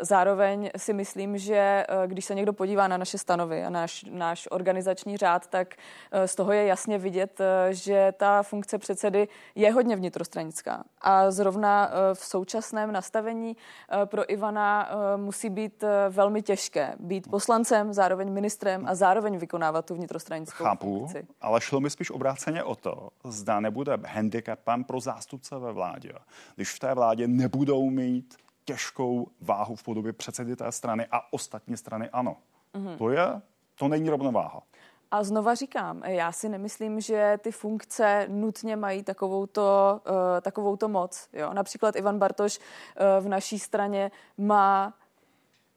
Zároveň 0.00 0.70
si 0.76 0.92
myslím, 0.92 1.38
že 1.38 1.54
eh, 1.54 1.86
když 2.06 2.24
se 2.24 2.34
někdo 2.34 2.52
podívá 2.52 2.88
na 2.88 2.96
naše 2.96 3.18
stanovy 3.18 3.64
a 3.64 3.70
náš, 3.70 4.04
náš 4.10 4.48
organizační 4.50 5.16
řád, 5.16 5.46
tak 5.46 5.74
eh, 6.12 6.28
z 6.28 6.34
toho 6.34 6.52
je 6.52 6.66
jasně 6.66 6.98
vidět, 6.98 7.40
eh, 7.40 7.74
že 7.74 8.12
ta 8.16 8.42
funkce 8.42 8.78
předsedy 8.78 9.28
je 9.54 9.72
hodně 9.72 9.96
vnitrostranická. 9.96 10.84
A 11.00 11.30
zrovna 11.30 11.90
v 12.14 12.24
současném 12.24 12.92
nastavení 12.92 13.56
pro 14.04 14.32
Ivana 14.32 14.90
musí 15.16 15.50
být 15.50 15.84
velmi 16.10 16.42
těžké 16.42 16.94
být 16.98 17.30
poslancem, 17.30 17.92
zároveň 17.92 18.32
ministrem 18.32 18.86
a 18.86 18.94
zároveň 18.94 19.38
vykonávat 19.38 19.86
tu 19.86 19.94
vnitrostranickou 19.94 20.64
Chápu, 20.64 20.98
funkci. 20.98 21.26
ale 21.40 21.60
šlo 21.60 21.80
mi 21.80 21.90
spíš 21.90 22.10
obráceně 22.10 22.64
o 22.64 22.74
to, 22.74 23.08
zda 23.24 23.60
nebude 23.60 23.98
handicapem 24.06 24.84
pro 24.84 25.00
zástupce 25.00 25.58
ve 25.58 25.72
vládě, 25.72 26.12
když 26.54 26.74
v 26.74 26.78
té 26.78 26.94
vládě 26.94 27.28
nebudou 27.28 27.90
mít 27.90 28.36
těžkou 28.64 29.28
váhu 29.40 29.74
v 29.76 29.82
podobě 29.82 30.12
předsedy 30.12 30.56
té 30.56 30.72
strany 30.72 31.06
a 31.10 31.32
ostatní 31.32 31.76
strany 31.76 32.10
ano. 32.10 32.36
Mm-hmm. 32.74 32.96
To 32.96 33.10
je, 33.10 33.40
to 33.74 33.88
není 33.88 34.10
rovnováha. 34.10 34.62
A 35.12 35.24
znova 35.24 35.54
říkám, 35.54 36.02
já 36.04 36.32
si 36.32 36.48
nemyslím, 36.48 37.00
že 37.00 37.38
ty 37.42 37.52
funkce 37.52 38.26
nutně 38.28 38.76
mají 38.76 39.02
takovouto, 39.02 40.00
uh, 40.08 40.14
takovouto 40.40 40.88
moc. 40.88 41.28
Jo? 41.32 41.54
Například 41.54 41.96
Ivan 41.96 42.18
Bartoš 42.18 42.58
uh, 42.58 43.24
v 43.24 43.28
naší 43.28 43.58
straně 43.58 44.10
má 44.38 44.94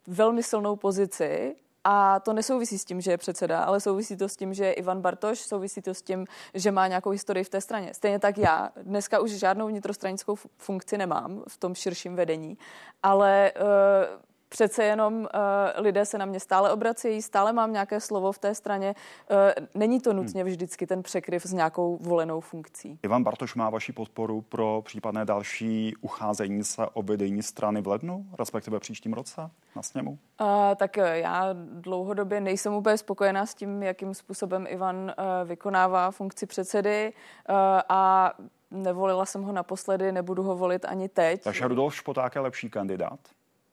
velmi 0.06 0.42
silnou 0.42 0.76
pozici 0.76 1.56
a 1.84 2.20
to 2.20 2.32
nesouvisí 2.32 2.78
s 2.78 2.84
tím, 2.84 3.00
že 3.00 3.10
je 3.10 3.18
předseda, 3.18 3.64
ale 3.64 3.80
souvisí 3.80 4.16
to 4.16 4.28
s 4.28 4.36
tím, 4.36 4.54
že 4.54 4.64
je 4.64 4.72
Ivan 4.72 5.00
Bartoš, 5.00 5.38
souvisí 5.38 5.82
to 5.82 5.94
s 5.94 6.02
tím, 6.02 6.26
že 6.54 6.70
má 6.70 6.86
nějakou 6.86 7.10
historii 7.10 7.44
v 7.44 7.48
té 7.48 7.60
straně. 7.60 7.94
Stejně 7.94 8.18
tak 8.18 8.38
já 8.38 8.70
dneska 8.82 9.20
už 9.20 9.30
žádnou 9.30 9.66
vnitrostranickou 9.66 10.34
funkci 10.56 10.98
nemám 10.98 11.42
v 11.48 11.56
tom 11.56 11.74
širším 11.74 12.16
vedení, 12.16 12.58
ale 13.02 13.52
uh, 13.56 14.25
přece 14.56 14.84
jenom 14.84 15.14
uh, 15.14 15.28
lidé 15.76 16.04
se 16.04 16.18
na 16.18 16.24
mě 16.24 16.40
stále 16.40 16.72
obracejí, 16.72 17.22
stále 17.22 17.52
mám 17.52 17.72
nějaké 17.72 18.00
slovo 18.00 18.32
v 18.32 18.38
té 18.38 18.54
straně. 18.54 18.94
Uh, 19.30 19.36
není 19.74 20.00
to 20.00 20.12
nutně 20.12 20.42
hmm. 20.42 20.50
vždycky 20.50 20.86
ten 20.86 21.02
překryv 21.02 21.42
s 21.42 21.52
nějakou 21.52 21.98
volenou 22.00 22.40
funkcí. 22.40 22.98
Ivan 23.02 23.24
Bartoš 23.24 23.54
má 23.54 23.70
vaši 23.70 23.92
podporu 23.92 24.40
pro 24.40 24.82
případné 24.84 25.24
další 25.24 25.94
ucházení 26.00 26.64
se 26.64 26.86
o 26.92 27.02
vedení 27.02 27.42
strany 27.42 27.82
v 27.82 27.86
lednu, 27.86 28.26
respektive 28.38 28.80
příštím 28.80 29.12
roce 29.12 29.50
na 29.76 29.82
sněmu? 29.82 30.10
Uh, 30.40 30.46
tak 30.76 30.96
já 30.96 31.48
dlouhodobě 31.52 32.40
nejsem 32.40 32.74
úplně 32.74 32.98
spokojená 32.98 33.46
s 33.46 33.54
tím, 33.54 33.82
jakým 33.82 34.14
způsobem 34.14 34.66
Ivan 34.68 34.96
uh, 34.96 35.48
vykonává 35.48 36.10
funkci 36.10 36.46
předsedy 36.46 37.12
uh, 37.48 37.54
a 37.88 38.32
nevolila 38.70 39.26
jsem 39.26 39.42
ho 39.42 39.52
naposledy, 39.52 40.12
nebudu 40.12 40.42
ho 40.42 40.56
volit 40.56 40.84
ani 40.84 41.08
teď. 41.08 41.42
Takže 41.42 41.68
Rudolf 41.68 41.96
Špoták 41.96 42.34
je 42.34 42.40
lepší 42.40 42.70
kandidát? 42.70 43.20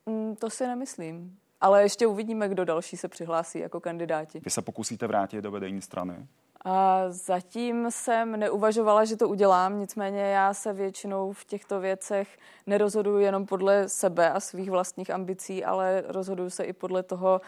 Mm, 0.06 0.36
to 0.36 0.50
si 0.50 0.68
nemyslím. 0.68 1.38
Ale 1.62 1.82
ještě 1.82 2.08
uvidíme, 2.08 2.50
kdo 2.50 2.66
další 2.66 2.98
se 2.98 3.08
přihlásí 3.08 3.60
jako 3.60 3.80
kandidáti. 3.80 4.42
Vy 4.46 4.50
se 4.50 4.62
pokusíte 4.62 5.08
vrátit 5.08 5.42
do 5.42 5.52
vedení 5.52 5.82
strany? 5.82 6.28
A 6.66 7.06
zatím 7.10 7.92
jsem 7.92 8.40
neuvažovala, 8.40 9.06
že 9.06 9.18
to 9.18 9.30
udělám, 9.30 9.80
nicméně 9.80 10.22
já 10.22 10.54
se 10.54 10.74
většinou 10.74 11.34
v 11.34 11.46
těchto 11.46 11.80
věcech 11.80 12.40
nerozhoduju 12.68 13.20
jenom 13.20 13.46
podle 13.46 13.90
sebe 13.90 14.32
a 14.32 14.40
svých 14.40 14.72
vlastních 14.72 15.12
ambicí, 15.12 15.66
ale 15.66 16.04
rozhoduju 16.08 16.50
se 16.50 16.64
i 16.64 16.74
podle 16.74 17.04
toho, 17.04 17.42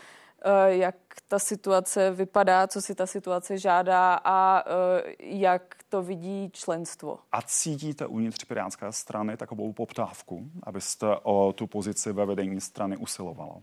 jak 0.65 0.95
ta 1.27 1.39
situace 1.39 2.11
vypadá, 2.11 2.67
co 2.67 2.81
si 2.81 2.95
ta 2.95 3.05
situace 3.05 3.57
žádá 3.57 4.19
a 4.23 4.63
eh, 4.65 5.13
jak 5.19 5.75
to 5.89 6.01
vidí 6.01 6.49
členstvo. 6.53 7.19
A 7.31 7.41
cítíte 7.41 8.05
uvnitř 8.05 8.43
Pirátské 8.43 8.91
strany 8.91 9.37
takovou 9.37 9.73
poptávku, 9.73 10.45
abyste 10.63 11.07
o 11.23 11.53
tu 11.53 11.67
pozici 11.67 12.13
ve 12.13 12.25
vedení 12.25 12.61
strany 12.61 12.97
usilovala? 12.97 13.55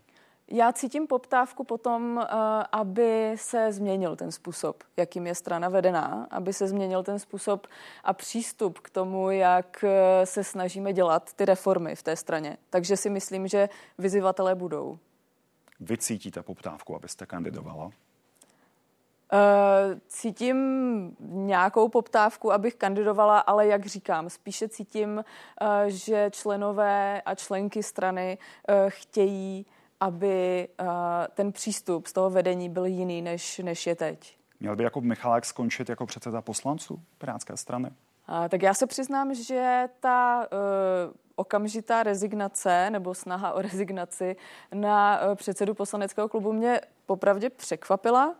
Já 0.48 0.72
cítím 0.72 1.06
poptávku 1.06 1.64
potom, 1.64 2.18
eh, 2.18 2.26
aby 2.72 3.32
se 3.36 3.72
změnil 3.72 4.16
ten 4.16 4.32
způsob, 4.32 4.82
jakým 4.96 5.26
je 5.26 5.34
strana 5.34 5.68
vedená, 5.68 6.26
aby 6.30 6.52
se 6.52 6.68
změnil 6.68 7.02
ten 7.02 7.18
způsob 7.18 7.66
a 8.04 8.12
přístup 8.12 8.78
k 8.78 8.90
tomu, 8.90 9.30
jak 9.30 9.84
se 10.24 10.44
snažíme 10.44 10.92
dělat 10.92 11.32
ty 11.32 11.44
reformy 11.44 11.96
v 11.96 12.02
té 12.02 12.16
straně. 12.16 12.56
Takže 12.70 12.96
si 12.96 13.10
myslím, 13.10 13.48
že 13.48 13.68
vyzývatelé 13.98 14.54
budou 14.54 14.98
vy 15.82 15.96
cítíte 15.96 16.42
poptávku, 16.42 16.96
abyste 16.96 17.26
kandidovala? 17.26 17.84
Uh, 17.84 17.90
cítím 20.08 20.56
nějakou 21.20 21.88
poptávku, 21.88 22.52
abych 22.52 22.74
kandidovala, 22.74 23.38
ale 23.38 23.66
jak 23.66 23.86
říkám, 23.86 24.30
spíše 24.30 24.68
cítím, 24.68 25.16
uh, 25.16 25.68
že 25.86 26.30
členové 26.32 27.22
a 27.22 27.34
členky 27.34 27.82
strany 27.82 28.38
uh, 28.38 28.74
chtějí, 28.88 29.66
aby 30.00 30.68
ten 31.34 31.52
přístup 31.52 32.06
z 32.06 32.12
toho 32.12 32.30
vedení 32.30 32.68
byl 32.68 32.84
jiný, 32.84 33.22
než, 33.22 33.58
než 33.58 33.86
je 33.86 33.94
teď. 33.94 34.36
Měl 34.60 34.76
by 34.76 34.84
Jakub 34.84 35.04
Michalák 35.04 35.44
skončit 35.44 35.88
jako 35.88 36.06
předseda 36.06 36.40
poslanců 36.40 37.02
Pirátské 37.18 37.56
strany? 37.56 37.90
Tak 38.48 38.62
já 38.62 38.74
se 38.74 38.86
přiznám, 38.86 39.34
že 39.34 39.88
ta 40.00 40.48
okamžitá 41.42 42.02
rezignace 42.02 42.90
nebo 42.90 43.14
snaha 43.14 43.52
o 43.52 43.62
rezignaci 43.62 44.36
na 44.74 45.20
uh, 45.20 45.34
předsedu 45.34 45.74
poslaneckého 45.74 46.28
klubu 46.28 46.52
mě 46.52 46.80
popravdě 47.06 47.50
překvapila, 47.50 48.34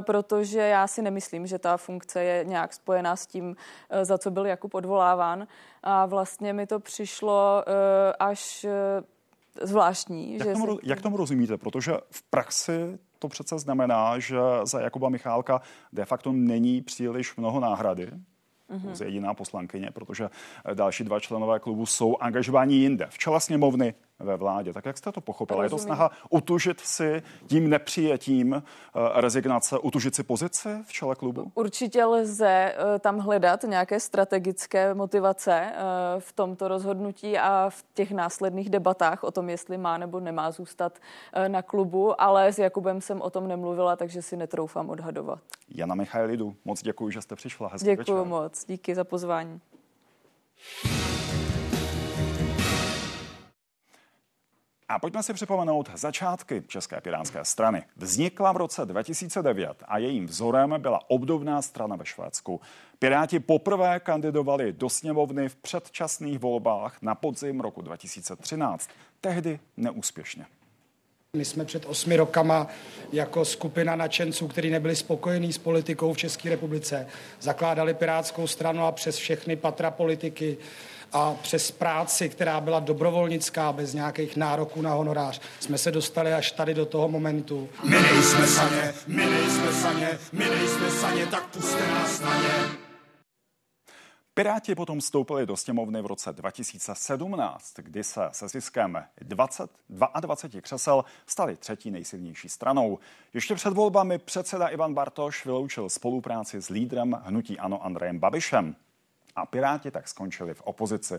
protože 0.00 0.60
já 0.60 0.86
si 0.86 1.02
nemyslím, 1.02 1.46
že 1.46 1.58
ta 1.58 1.76
funkce 1.76 2.22
je 2.22 2.44
nějak 2.44 2.72
spojená 2.72 3.16
s 3.16 3.26
tím, 3.26 3.56
za 4.02 4.18
co 4.18 4.30
byl 4.30 4.46
Jakub 4.46 4.74
odvoláván. 4.74 5.46
A 5.82 6.06
vlastně 6.06 6.52
mi 6.52 6.66
to 6.66 6.80
přišlo 6.80 7.64
až 8.18 8.66
zvláštní. 9.62 10.38
Jak, 10.38 10.48
že 10.48 10.52
tomu, 10.52 10.66
se... 10.66 10.80
jak 10.82 11.02
tomu 11.02 11.16
rozumíte? 11.16 11.56
Protože 11.56 11.92
v 12.10 12.22
praxi 12.22 12.98
to 13.18 13.28
přece 13.28 13.58
znamená, 13.58 14.18
že 14.18 14.36
za 14.64 14.80
Jakuba 14.80 15.08
Michálka 15.08 15.60
de 15.92 16.04
facto 16.04 16.32
není 16.32 16.82
příliš 16.82 17.36
mnoho 17.36 17.60
náhrady. 17.60 18.10
Mm-hmm. 18.70 19.04
jediná 19.04 19.34
poslankyně, 19.34 19.90
protože 19.92 20.30
další 20.74 21.04
dva 21.04 21.20
členové 21.20 21.58
klubu 21.58 21.86
jsou 21.86 22.16
angažováni 22.16 22.76
jinde, 22.76 23.06
v 23.10 23.18
čele 23.18 23.40
sněmovny 23.40 23.94
ve 24.18 24.36
vládě. 24.36 24.72
Tak 24.72 24.84
jak 24.84 24.98
jste 24.98 25.12
to 25.12 25.20
pochopila? 25.20 25.62
Rozumím. 25.62 25.78
Je 25.78 25.80
to 25.80 25.84
snaha 25.84 26.10
utužit 26.30 26.80
si 26.80 27.22
tím 27.46 27.70
nepřijetím 27.70 28.52
uh, 28.52 28.60
rezignace, 29.14 29.78
utužit 29.78 30.14
si 30.14 30.22
pozici 30.22 30.68
v 30.86 30.92
čele 30.92 31.14
klubu? 31.14 31.52
Určitě 31.54 32.04
lze 32.04 32.74
uh, 32.78 32.98
tam 32.98 33.18
hledat 33.18 33.62
nějaké 33.62 34.00
strategické 34.00 34.94
motivace 34.94 35.72
uh, 35.72 36.20
v 36.20 36.32
tomto 36.32 36.68
rozhodnutí 36.68 37.38
a 37.38 37.70
v 37.70 37.84
těch 37.94 38.12
následných 38.12 38.70
debatách 38.70 39.24
o 39.24 39.30
tom, 39.30 39.48
jestli 39.48 39.78
má 39.78 39.98
nebo 39.98 40.20
nemá 40.20 40.50
zůstat 40.50 40.98
na 41.48 41.62
klubu, 41.62 42.20
ale 42.20 42.52
s 42.52 42.58
Jakubem 42.58 43.00
jsem 43.00 43.20
o 43.20 43.30
tom 43.30 43.48
nemluvila, 43.48 43.96
takže 43.96 44.22
si 44.22 44.36
netroufám 44.36 44.90
odhadovat. 44.90 45.38
Jana 45.68 45.94
Michailidu, 45.94 46.54
moc 46.64 46.82
děkuji, 46.82 47.10
že 47.10 47.22
jste 47.22 47.36
přišla. 47.36 47.68
Hezký 47.72 47.86
děkuji 47.86 48.12
večer. 48.12 48.26
moc, 48.26 48.64
díky 48.66 48.94
za 48.94 49.04
pozvání. 49.04 49.60
A 54.88 54.98
pojďme 54.98 55.22
si 55.22 55.34
připomenout 55.34 55.90
začátky 55.94 56.62
České 56.66 57.00
pirátské 57.00 57.44
strany. 57.44 57.82
Vznikla 57.96 58.52
v 58.52 58.56
roce 58.56 58.86
2009 58.86 59.82
a 59.84 59.98
jejím 59.98 60.26
vzorem 60.26 60.74
byla 60.78 61.00
obdobná 61.08 61.62
strana 61.62 61.96
ve 61.96 62.06
Švédsku. 62.06 62.60
Piráti 62.98 63.40
poprvé 63.40 64.00
kandidovali 64.00 64.72
do 64.72 64.88
sněmovny 64.88 65.48
v 65.48 65.56
předčasných 65.56 66.38
volbách 66.38 67.02
na 67.02 67.14
podzim 67.14 67.60
roku 67.60 67.82
2013. 67.82 68.90
Tehdy 69.20 69.60
neúspěšně. 69.76 70.46
My 71.36 71.44
jsme 71.44 71.64
před 71.64 71.86
osmi 71.86 72.16
rokama 72.16 72.66
jako 73.12 73.44
skupina 73.44 73.96
nadšenců, 73.96 74.48
kteří 74.48 74.70
nebyli 74.70 74.96
spokojení 74.96 75.52
s 75.52 75.58
politikou 75.58 76.12
v 76.12 76.18
České 76.18 76.50
republice, 76.50 77.08
zakládali 77.40 77.94
Pirátskou 77.94 78.46
stranu 78.46 78.82
a 78.82 78.92
přes 78.92 79.16
všechny 79.16 79.56
patra 79.56 79.90
politiky 79.90 80.58
a 81.12 81.34
přes 81.34 81.70
práci, 81.70 82.28
která 82.28 82.60
byla 82.60 82.80
dobrovolnická, 82.80 83.72
bez 83.72 83.94
nějakých 83.94 84.36
nároků 84.36 84.82
na 84.82 84.94
honorář, 84.94 85.40
jsme 85.60 85.78
se 85.78 85.90
dostali 85.90 86.34
až 86.34 86.52
tady 86.52 86.74
do 86.74 86.86
toho 86.86 87.08
momentu. 87.08 87.68
My 87.84 88.00
nejsme 88.00 88.46
saně, 88.46 88.94
my 89.06 89.26
nejsme 89.26 89.72
saně, 89.72 90.18
my 90.32 90.44
nejsme 90.44 90.90
saně, 90.90 91.26
tak 91.26 91.46
puste 91.46 91.86
nás 91.86 92.20
na 92.20 92.42
ně. 92.42 92.86
Piráti 94.38 94.74
potom 94.74 95.00
vstoupili 95.00 95.46
do 95.46 95.56
sněmovny 95.56 96.02
v 96.02 96.06
roce 96.06 96.32
2017, 96.32 97.74
kdy 97.76 98.04
se 98.04 98.28
se 98.32 98.48
ziskem 98.48 99.04
20, 99.20 99.70
22 100.20 100.60
křesel 100.60 101.04
stali 101.26 101.56
třetí 101.56 101.90
nejsilnější 101.90 102.48
stranou. 102.48 102.98
Ještě 103.34 103.54
před 103.54 103.72
volbami 103.72 104.18
předseda 104.18 104.68
Ivan 104.68 104.94
Bartoš 104.94 105.44
vyloučil 105.44 105.88
spolupráci 105.88 106.62
s 106.62 106.68
lídrem 106.68 107.20
hnutí 107.24 107.58
Ano 107.58 107.84
Andrejem 107.84 108.18
Babišem 108.18 108.76
a 109.36 109.46
Piráti 109.46 109.90
tak 109.90 110.08
skončili 110.08 110.54
v 110.54 110.62
opozici. 110.62 111.14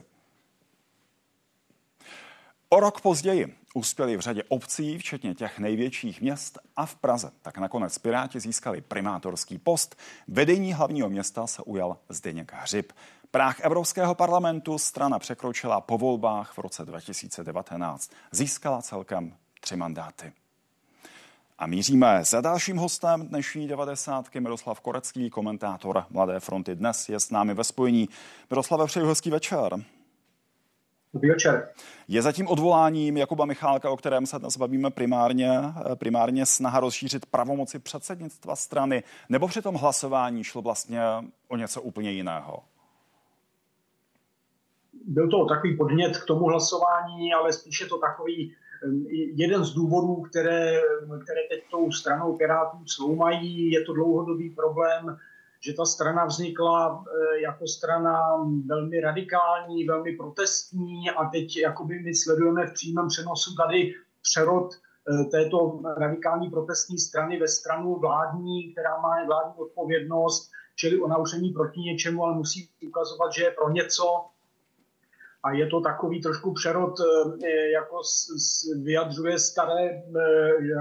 O 2.70 2.80
rok 2.80 3.02
později 3.02 3.58
uspěli 3.74 4.18
v 4.18 4.20
řadě 4.20 4.44
obcí, 4.48 4.98
včetně 4.98 5.36
těch 5.36 5.60
největších 5.60 6.22
měst 6.22 6.60
a 6.76 6.86
v 6.86 6.96
Praze. 6.96 7.32
Tak 7.42 7.58
nakonec 7.58 7.98
Piráti 7.98 8.40
získali 8.40 8.82
primátorský 8.82 9.58
post. 9.58 9.96
Vedení 10.28 10.74
hlavního 10.74 11.10
města 11.10 11.48
se 11.48 11.62
ujal 11.64 11.98
Zdeněk 12.10 12.54
Hřib. 12.54 12.94
Práh 13.32 13.60
Evropského 13.60 14.16
parlamentu 14.16 14.78
strana 14.78 15.20
překročila 15.20 15.82
po 15.82 15.98
volbách 15.98 16.54
v 16.54 16.58
roce 16.58 16.86
2019. 16.86 18.12
Získala 18.32 18.82
celkem 18.82 19.38
tři 19.62 19.76
mandáty. 19.76 20.34
A 21.60 21.68
míříme 21.68 22.24
za 22.24 22.42
dalším 22.42 22.78
hostem 22.78 23.28
dnešní 23.28 23.68
90. 23.68 24.36
Miroslav 24.36 24.80
Korecký, 24.80 25.30
komentátor 25.30 26.06
Mladé 26.10 26.40
fronty. 26.40 26.76
Dnes 26.76 27.10
je 27.10 27.20
s 27.20 27.30
námi 27.32 27.54
ve 27.54 27.64
spojení. 27.64 28.10
Miroslave, 28.50 28.86
přeji 28.86 29.06
hezký 29.06 29.30
večer. 29.30 29.78
Dobrý 31.14 31.30
večer. 31.30 31.70
Je 32.08 32.22
zatím 32.22 32.48
odvoláním 32.48 33.18
Jakuba 33.18 33.46
Michálka, 33.46 33.90
o 33.90 33.98
kterém 33.98 34.26
se 34.26 34.40
dnes 34.40 34.58
bavíme 34.58 34.92
primárně, 34.92 35.60
primárně 35.96 36.46
snaha 36.46 36.80
rozšířit 36.80 37.26
pravomoci 37.26 37.80
předsednictva 37.80 38.56
strany, 38.56 39.04
nebo 39.30 39.48
při 39.48 39.62
tom 39.62 39.76
hlasování 39.76 40.44
šlo 40.44 40.62
vlastně 40.62 41.02
o 41.48 41.58
něco 41.58 41.82
úplně 41.82 42.12
jiného? 42.12 42.64
Byl 45.08 45.30
to 45.30 45.46
takový 45.46 45.78
podnět 45.78 46.18
k 46.18 46.26
tomu 46.26 46.46
hlasování, 46.46 47.34
ale 47.34 47.54
spíše 47.54 47.86
to 47.86 47.98
takový 47.98 48.56
jeden 49.36 49.64
z 49.64 49.74
důvodů, 49.74 50.22
které, 50.22 50.82
které 51.24 51.42
teď 51.50 51.64
tou 51.72 51.92
stranou 51.92 52.38
Pirátů 52.38 52.78
sloumají, 52.86 53.72
je 53.72 53.84
to 53.84 53.94
dlouhodobý 53.94 54.50
problém, 54.50 55.18
že 55.60 55.74
ta 55.74 55.86
strana 55.86 56.26
vznikla 56.26 57.04
eh, 57.08 57.42
jako 57.42 57.68
strana 57.68 58.46
velmi 58.66 59.00
radikální, 59.00 59.86
velmi 59.86 60.18
protestní 60.18 61.10
a 61.10 61.30
teď 61.30 61.58
jakoby 61.58 62.00
my 62.00 62.16
sledujeme 62.16 62.68
v 62.68 62.74
přímém 62.74 63.08
přenosu 63.08 63.56
tady 63.56 63.96
přerod 64.22 64.74
eh, 64.74 65.24
této 65.24 65.80
radikální 65.98 66.50
protestní 66.50 66.98
strany 66.98 67.40
ve 67.40 67.48
stranu 67.48 67.96
vládní, 67.96 68.72
která 68.72 69.02
má 69.02 69.26
vládní 69.26 69.54
odpovědnost, 69.58 70.52
čili 70.76 71.02
ona 71.02 71.18
už 71.18 71.34
není 71.34 71.50
proti 71.50 71.80
něčemu, 71.80 72.24
ale 72.24 72.36
musí 72.36 72.70
ukazovat, 72.88 73.34
že 73.34 73.44
je 73.44 73.52
pro 73.52 73.70
něco 73.70 74.26
a 75.48 75.52
je 75.52 75.68
to 75.68 75.82
takový 75.82 76.22
trošku 76.22 76.54
přerod, 76.54 77.00
eh, 77.00 77.70
jako 77.72 78.02
vyjadřuje 78.84 79.40
staré 79.40 79.84
eh, 79.86 80.02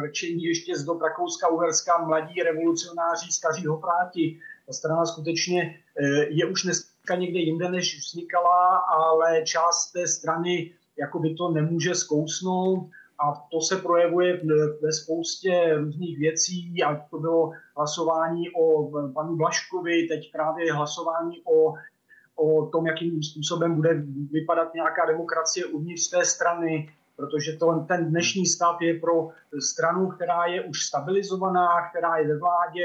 řečení 0.07 0.43
ještě 0.43 0.77
z 0.77 0.85
dob 0.85 1.03
Rakouska-Uherska, 1.03 2.07
mladí 2.07 2.43
revolucionáři, 2.43 3.33
staří 3.33 3.67
hopráti. 3.67 4.39
Ta 4.67 4.73
strana 4.73 5.07
skutečně 5.07 5.81
eh, 5.97 6.27
je 6.29 6.47
už 6.47 6.63
dneska 6.63 7.15
někde 7.17 7.39
jinde, 7.39 7.71
než 7.71 7.99
vznikala, 7.99 8.77
ale 8.77 9.43
část 9.45 9.93
té 9.93 10.07
strany 10.07 10.73
jako 10.99 11.19
by 11.19 11.35
to 11.35 11.51
nemůže 11.51 11.95
zkousnout 11.95 12.89
a 13.19 13.47
to 13.51 13.61
se 13.61 13.77
projevuje 13.77 14.41
ve 14.83 14.93
spoustě 14.93 15.75
různých 15.79 16.19
věcí, 16.19 16.83
ať 16.83 17.11
to 17.11 17.19
bylo 17.19 17.51
hlasování 17.77 18.51
o 18.51 18.91
panu 19.15 19.37
Blaškovi, 19.37 20.07
teď 20.09 20.33
právě 20.33 20.73
hlasování 20.73 21.43
o 21.45 21.75
o 22.37 22.67
tom, 22.67 22.87
jakým 22.87 23.23
způsobem 23.23 23.75
bude 23.75 24.03
vypadat 24.31 24.75
nějaká 24.75 25.07
demokracie 25.07 25.67
uvnitř 25.67 26.11
té 26.11 26.25
strany, 26.25 26.89
protože 27.17 27.53
to, 27.53 27.85
ten 27.89 28.11
dnešní 28.11 28.47
stav 28.47 28.81
je 28.81 29.01
pro 29.01 29.29
stranu, 29.61 30.09
která 30.09 30.45
je 30.45 30.63
už 30.63 30.83
stabilizovaná, 30.83 31.69
která 31.91 32.17
je 32.17 32.29
ve 32.29 32.39
vládě, 32.39 32.85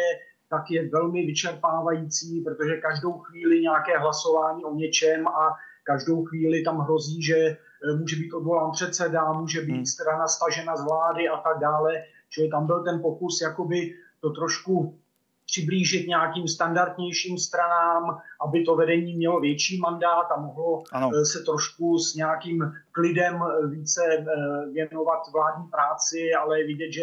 tak 0.50 0.72
je 0.72 0.90
velmi 0.90 1.26
vyčerpávající, 1.26 2.42
protože 2.42 2.78
každou 2.78 3.14
chvíli 3.14 3.62
nějaké 3.62 3.98
hlasování 3.98 4.66
o 4.66 4.76
něčem 4.76 5.28
a 5.28 5.56
každou 5.84 6.26
chvíli 6.26 6.64
tam 6.64 6.80
hrozí, 6.80 7.24
že 7.24 7.38
e, 7.38 7.58
může 8.00 8.16
být 8.16 8.34
odvolán 8.34 8.72
předseda, 8.72 9.34
může 9.34 9.62
být 9.62 9.74
hmm. 9.74 9.86
strana 9.86 10.28
stažena 10.28 10.76
z 10.76 10.84
vlády 10.86 11.30
a 11.30 11.38
tak 11.38 11.60
dále. 11.60 12.04
Čili 12.30 12.50
tam 12.50 12.68
byl 12.68 12.84
ten 12.84 13.02
pokus 13.02 13.42
jakoby 13.42 13.94
to 14.22 14.30
trošku 14.30 15.01
přiblížit 15.52 16.08
nějakým 16.08 16.48
standardnějším 16.48 17.38
stranám, 17.38 18.04
aby 18.46 18.64
to 18.64 18.76
vedení 18.76 19.16
mělo 19.16 19.40
větší 19.40 19.80
mandát 19.80 20.28
a 20.32 20.42
mohlo 20.42 20.84
ano. 20.92 21.12
Eh, 21.14 21.26
se 21.26 21.40
trošku 21.40 21.98
s 21.98 22.16
nějakým 22.16 22.72
klidem 22.92 23.36
eh, 23.44 23.68
více 23.68 24.02
eh, 24.14 24.26
věnovat 24.72 25.22
vládní 25.34 25.68
práci, 25.68 26.32
ale 26.42 26.60
je 26.60 26.68
vidět, 26.68 26.92
že 26.92 27.02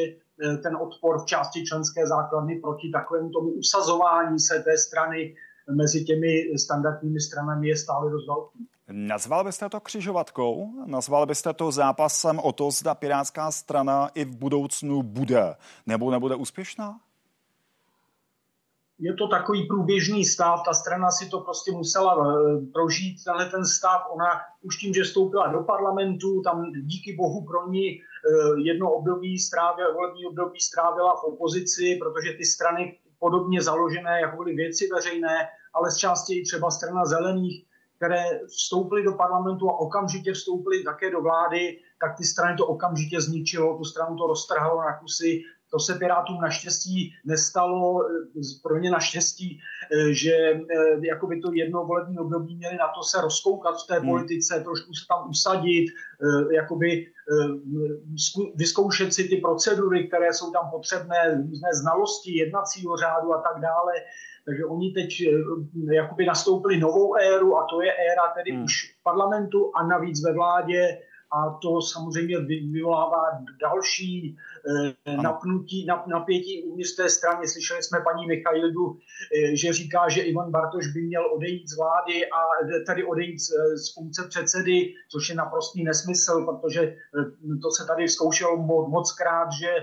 ten 0.63 0.77
odpor 0.77 1.23
v 1.23 1.25
části 1.25 1.65
členské 1.65 2.07
základny 2.07 2.61
proti 2.61 2.91
takovému 2.91 3.31
tomu 3.31 3.49
usazování 3.51 4.39
se 4.39 4.63
té 4.63 4.79
strany 4.79 5.35
mezi 5.71 6.05
těmi 6.05 6.59
standardními 6.59 7.21
stranami 7.21 7.69
je 7.69 7.77
stále 7.77 8.11
dost 8.11 8.27
velký. 8.27 8.69
Nazval 8.91 9.45
byste 9.45 9.69
to 9.69 9.81
křižovatkou? 9.81 10.73
Nazval 10.87 11.27
byste 11.27 11.53
to 11.53 11.73
zápasem 11.73 12.39
o 12.39 12.53
to, 12.53 12.71
zda 12.71 12.95
pirátská 12.95 13.51
strana 13.51 14.09
i 14.15 14.25
v 14.25 14.37
budoucnu 14.37 15.03
bude 15.03 15.55
nebo 15.87 16.11
nebude 16.11 16.35
úspěšná? 16.35 17.01
Je 18.99 19.15
to 19.15 19.29
takový 19.29 19.67
průběžný 19.67 20.25
stav, 20.25 20.63
ta 20.65 20.75
strana 20.75 21.11
si 21.11 21.29
to 21.29 21.41
prostě 21.41 21.73
musela 21.73 22.15
eh, 22.15 22.67
prožít, 22.73 23.25
tenhle 23.25 23.47
ten 23.47 23.65
stav, 23.65 24.07
ona 24.11 24.27
už 24.63 24.77
tím, 24.77 24.95
že 24.95 25.03
vstoupila 25.03 25.47
do 25.47 25.61
parlamentu, 25.63 26.43
tam 26.43 26.73
díky 26.73 27.17
bohu 27.17 27.45
pro 27.45 27.71
ní 27.71 27.89
eh, 27.91 28.01
jedno 28.63 28.93
období 28.93 29.39
strávila, 29.39 29.93
volební 29.93 30.27
období 30.27 30.61
strávila 30.61 31.17
v 31.17 31.25
opozici, 31.25 31.99
protože 32.03 32.33
ty 32.33 32.45
strany 32.45 32.99
podobně 33.19 33.63
založené, 33.63 34.21
jako 34.21 34.37
byly 34.37 34.55
věci 34.55 34.89
veřejné, 34.95 35.49
ale 35.75 35.91
z 35.91 35.97
části 35.97 36.39
i 36.39 36.45
třeba 36.45 36.71
strana 36.71 37.05
zelených, 37.05 37.65
které 37.97 38.41
vstoupily 38.47 39.03
do 39.03 39.13
parlamentu 39.13 39.71
a 39.71 39.81
okamžitě 39.81 40.33
vstoupily 40.33 40.85
také 40.85 41.11
do 41.11 41.23
vlády, 41.23 41.79
tak 42.01 42.17
ty 42.17 42.25
strany 42.25 42.57
to 42.57 42.67
okamžitě 42.67 43.21
zničilo, 43.21 43.79
tu 43.79 43.85
stranu 43.85 44.17
to 44.17 44.27
roztrhalo 44.27 44.81
na 44.81 44.99
kusy, 44.99 45.43
to 45.71 45.79
se 45.79 45.95
Pirátům 45.95 46.41
naštěstí 46.41 47.15
nestalo, 47.25 48.05
pro 48.63 48.79
ně 48.79 48.91
naštěstí, 48.91 49.61
že 50.11 50.61
jakoby 51.03 51.41
to 51.41 51.53
jedno 51.53 51.85
volební 51.85 52.19
období 52.19 52.57
měli 52.57 52.77
na 52.77 52.89
to 52.89 53.03
se 53.03 53.21
rozkoukat 53.21 53.83
v 53.83 53.87
té 53.87 53.99
hmm. 53.99 54.09
politice, 54.09 54.61
trošku 54.61 54.95
se 54.95 55.05
tam 55.09 55.31
usadit, 55.31 55.87
jakoby 56.53 57.07
vyzkoušet 58.55 59.15
si 59.15 59.29
ty 59.29 59.37
procedury, 59.37 60.09
které 60.09 60.33
jsou 60.33 60.53
tam 60.53 60.71
potřebné, 60.71 61.43
různé 61.49 61.69
znalosti 61.73 62.39
jednacího 62.39 62.97
řádu 62.97 63.35
a 63.35 63.43
tak 63.43 63.63
dále. 63.63 63.93
Takže 64.45 64.65
oni 64.65 64.93
teď 64.93 65.09
jakoby 65.93 66.27
nastoupili 66.27 66.81
novou 66.81 67.15
éru 67.15 67.57
a 67.59 67.67
to 67.71 67.83
je 67.83 67.93
éra 67.93 68.33
tedy 68.37 68.51
hmm. 68.53 68.65
už 68.65 68.73
v 69.01 69.03
parlamentu 69.03 69.73
a 69.75 69.87
navíc 69.87 70.25
ve 70.25 70.33
vládě 70.33 70.99
a 71.31 71.59
to 71.63 71.83
samozřejmě 71.83 72.39
vyvolává 72.73 73.23
další 73.61 74.37
eh, 75.07 75.17
napnutí, 75.17 75.87
nap, 75.87 76.07
napětí 76.07 76.63
uvnitř 76.63 76.97
té 76.97 77.09
strany. 77.09 77.49
Slyšeli 77.49 77.83
jsme 77.83 77.99
paní 78.01 78.27
Michailidu, 78.27 78.99
eh, 78.99 79.57
že 79.57 79.73
říká, 79.73 80.09
že 80.09 80.23
Ivan 80.23 80.51
Bartoš 80.51 80.87
by 80.87 81.03
měl 81.03 81.35
odejít 81.35 81.69
z 81.69 81.77
vlády 81.77 82.27
a 82.31 82.41
tady 82.87 83.05
odejít 83.05 83.39
z, 83.39 83.49
z 83.85 83.95
funkce 83.95 84.27
předsedy, 84.29 84.95
což 85.09 85.29
je 85.29 85.35
naprostý 85.35 85.85
nesmysl, 85.85 86.47
protože 86.47 86.97
to 87.63 87.71
se 87.71 87.87
tady 87.87 88.09
zkoušelo 88.09 88.57
moc 88.89 89.13
krát, 89.13 89.49
že 89.61 89.75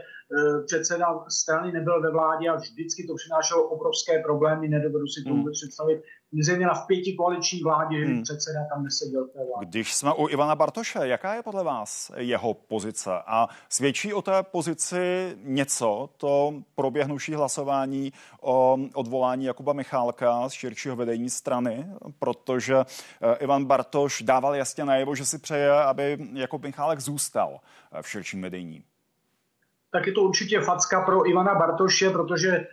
předseda 0.66 1.06
strany 1.30 1.72
nebyl 1.72 2.02
ve 2.02 2.12
vládě 2.12 2.50
a 2.50 2.56
vždycky 2.56 3.08
to 3.08 3.16
přinášelo 3.16 3.64
obrovské 3.64 4.20
problémy, 4.20 4.68
nedovedu 4.68 5.08
si 5.08 5.24
to 5.24 5.30
hmm. 5.30 5.40
vůbec 5.40 5.54
představit, 5.54 6.02
zejména 6.42 6.74
v 6.74 6.88
pěti 6.88 7.14
koaliční 7.14 7.60
vládě, 7.62 8.06
hmm. 8.06 8.24
předseda 8.24 8.60
tam 8.74 8.84
neseděl 8.84 9.26
v 9.26 9.30
té 9.30 9.40
vládě. 9.46 9.66
Když 9.70 9.94
jsme 9.94 10.14
u 10.14 10.28
Ivana 10.28 10.56
Bartoše, 10.56 11.00
jaká 11.02 11.34
je 11.34 11.44
podle 11.44 11.64
vás 11.64 12.12
jeho 12.18 12.54
pozice? 12.54 13.12
A 13.28 13.48
svědčí 13.70 14.14
o 14.14 14.22
té 14.22 14.44
pozici 14.44 15.36
něco, 15.44 16.10
to 16.18 16.54
proběhnuvší 16.76 17.34
hlasování 17.34 18.14
o 18.42 18.78
odvolání 18.94 19.46
Jakuba 19.46 19.74
Michálka 19.74 20.50
z 20.50 20.54
širšího 20.54 20.96
vedení 20.96 21.30
strany, 21.30 21.88
protože 22.20 22.76
eh, 22.76 23.36
Ivan 23.36 23.66
Bartoš 23.66 24.22
dával 24.22 24.56
jasně 24.56 24.86
najevo, 24.86 25.16
že 25.16 25.26
si 25.26 25.40
přeje, 25.40 25.72
aby 25.72 26.18
Jakub 26.34 26.64
Michálek 26.64 27.00
zůstal 27.00 27.60
eh, 27.92 28.02
v 28.02 28.10
širším 28.10 28.42
vedení 28.42 28.84
tak 29.96 30.08
je 30.08 30.14
to 30.14 30.22
určitě 30.22 30.62
facka 30.62 31.02
pro 31.02 31.30
Ivana 31.30 31.56
Bartoše, 31.56 32.10
protože 32.10 32.52
eh, 32.52 32.66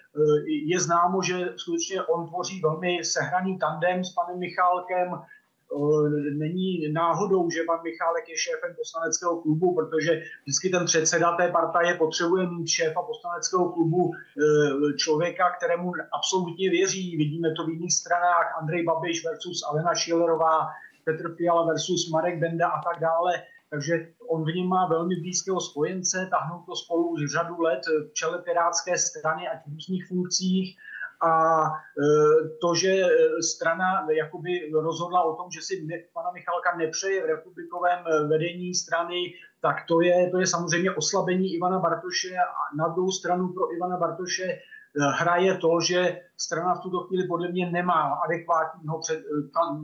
je 0.66 0.80
známo, 0.80 1.22
že 1.22 1.52
skutečně 1.56 2.02
on 2.02 2.28
tvoří 2.28 2.60
velmi 2.60 3.04
sehraný 3.04 3.58
tandem 3.58 4.04
s 4.04 4.10
panem 4.14 4.38
Michálkem. 4.38 5.08
Eh, 5.14 6.08
není 6.34 6.92
náhodou, 6.92 7.50
že 7.50 7.62
pan 7.66 7.78
Michálek 7.82 8.28
je 8.28 8.36
šéfem 8.38 8.74
poslaneckého 8.76 9.42
klubu, 9.42 9.74
protože 9.74 10.22
vždycky 10.42 10.68
ten 10.70 10.84
předseda 10.84 11.36
té 11.36 11.48
partaje 11.48 11.94
potřebuje 11.94 12.46
mít 12.50 12.68
šéfa 12.68 13.02
poslaneckého 13.02 13.72
klubu 13.72 14.10
eh, 14.14 14.96
člověka, 14.96 15.44
kterému 15.56 15.92
absolutně 16.18 16.70
věří. 16.70 17.16
Vidíme 17.16 17.48
to 17.56 17.66
v 17.66 17.70
jiných 17.70 17.94
stranách. 17.94 18.46
Andrej 18.60 18.82
Babiš 18.84 19.24
versus 19.24 19.62
Alena 19.70 19.94
Šilerová, 19.94 20.66
Petr 21.04 21.34
Fiala 21.36 21.66
versus 21.66 22.10
Marek 22.10 22.38
Benda 22.40 22.68
a 22.68 22.82
tak 22.82 23.00
dále. 23.00 23.32
Takže 23.70 24.08
on 24.32 24.44
v 24.44 24.54
něm 24.54 24.66
má 24.66 24.86
velmi 24.86 25.16
blízkého 25.16 25.60
spojence, 25.60 26.28
tahnou 26.30 26.62
to 26.66 26.76
spolu 26.76 27.08
už 27.08 27.32
řadu 27.32 27.60
let 27.60 27.80
v 28.10 28.12
čele 28.12 28.38
Pirátské 28.38 28.98
strany 28.98 29.48
a 29.48 29.58
v 29.58 29.72
různých 29.72 30.06
funkcích. 30.08 30.78
A 31.22 31.62
e, 31.64 31.70
to, 32.60 32.74
že 32.74 33.02
strana 33.54 34.06
jakoby 34.10 34.70
rozhodla 34.72 35.22
o 35.22 35.36
tom, 35.36 35.50
že 35.50 35.60
si 35.62 35.86
pana 36.12 36.30
Michalka 36.30 36.76
nepřeje 36.76 37.22
v 37.22 37.26
republikovém 37.26 37.98
vedení 38.28 38.74
strany, 38.74 39.34
tak 39.60 39.76
to 39.88 40.00
je, 40.00 40.30
to 40.30 40.38
je 40.40 40.46
samozřejmě 40.46 40.90
oslabení 40.90 41.54
Ivana 41.54 41.78
Bartoše 41.78 42.36
a 42.36 42.76
na 42.76 42.88
druhou 42.88 43.10
stranu 43.10 43.48
pro 43.48 43.74
Ivana 43.76 43.96
Bartoše 43.96 44.44
e, 44.44 44.58
hraje 44.96 45.58
to, 45.58 45.80
že 45.80 46.20
strana 46.36 46.74
v 46.74 46.80
tuto 46.80 47.00
chvíli 47.00 47.28
podle 47.28 47.48
mě 47.48 47.70
nemá 47.70 48.02
adekvátního 48.24 48.98
před, 48.98 49.22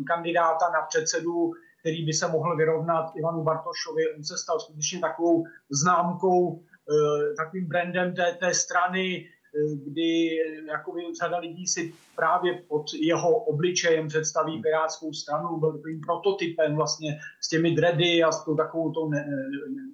kandidáta 0.06 0.70
na 0.70 0.82
předsedu 0.88 1.52
který 1.88 2.04
by 2.04 2.12
se 2.12 2.28
mohl 2.28 2.56
vyrovnat 2.56 3.12
Ivanu 3.16 3.42
Bartošovi. 3.42 4.02
On 4.16 4.24
se 4.24 4.36
stal 4.36 4.60
skutečně 4.60 4.98
takovou 5.00 5.44
známkou, 5.70 6.60
eh, 6.60 7.34
takovým 7.34 7.66
brandem 7.68 8.14
té, 8.14 8.36
té 8.40 8.54
strany, 8.54 9.24
eh, 9.24 9.76
kdy 9.84 10.28
jakoby 10.68 11.00
řada 11.20 11.38
lidí 11.38 11.66
si 11.66 11.92
právě 12.16 12.62
pod 12.68 12.84
jeho 13.00 13.30
obličejem 13.44 14.08
představí 14.08 14.62
Pirátskou 14.62 15.12
stranu, 15.12 15.56
byl 15.56 15.72
takovým 15.72 16.00
prototypem 16.00 16.76
vlastně 16.76 17.18
s 17.40 17.48
těmi 17.48 17.70
dready 17.74 18.22
a 18.22 18.32
s 18.32 18.44
tou 18.44 18.56
takovou 18.56 18.92
tou 18.92 19.08
ne, 19.08 19.24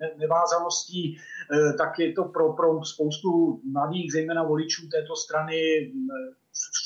ne, 0.00 0.10
nevázaností, 0.18 1.14
eh, 1.14 1.72
tak 1.78 1.98
je 1.98 2.12
to 2.12 2.24
pro, 2.24 2.52
pro 2.52 2.84
spoustu 2.84 3.60
mladých, 3.72 4.12
zejména 4.12 4.42
voličů 4.42 4.88
této 4.88 5.16
strany, 5.16 5.56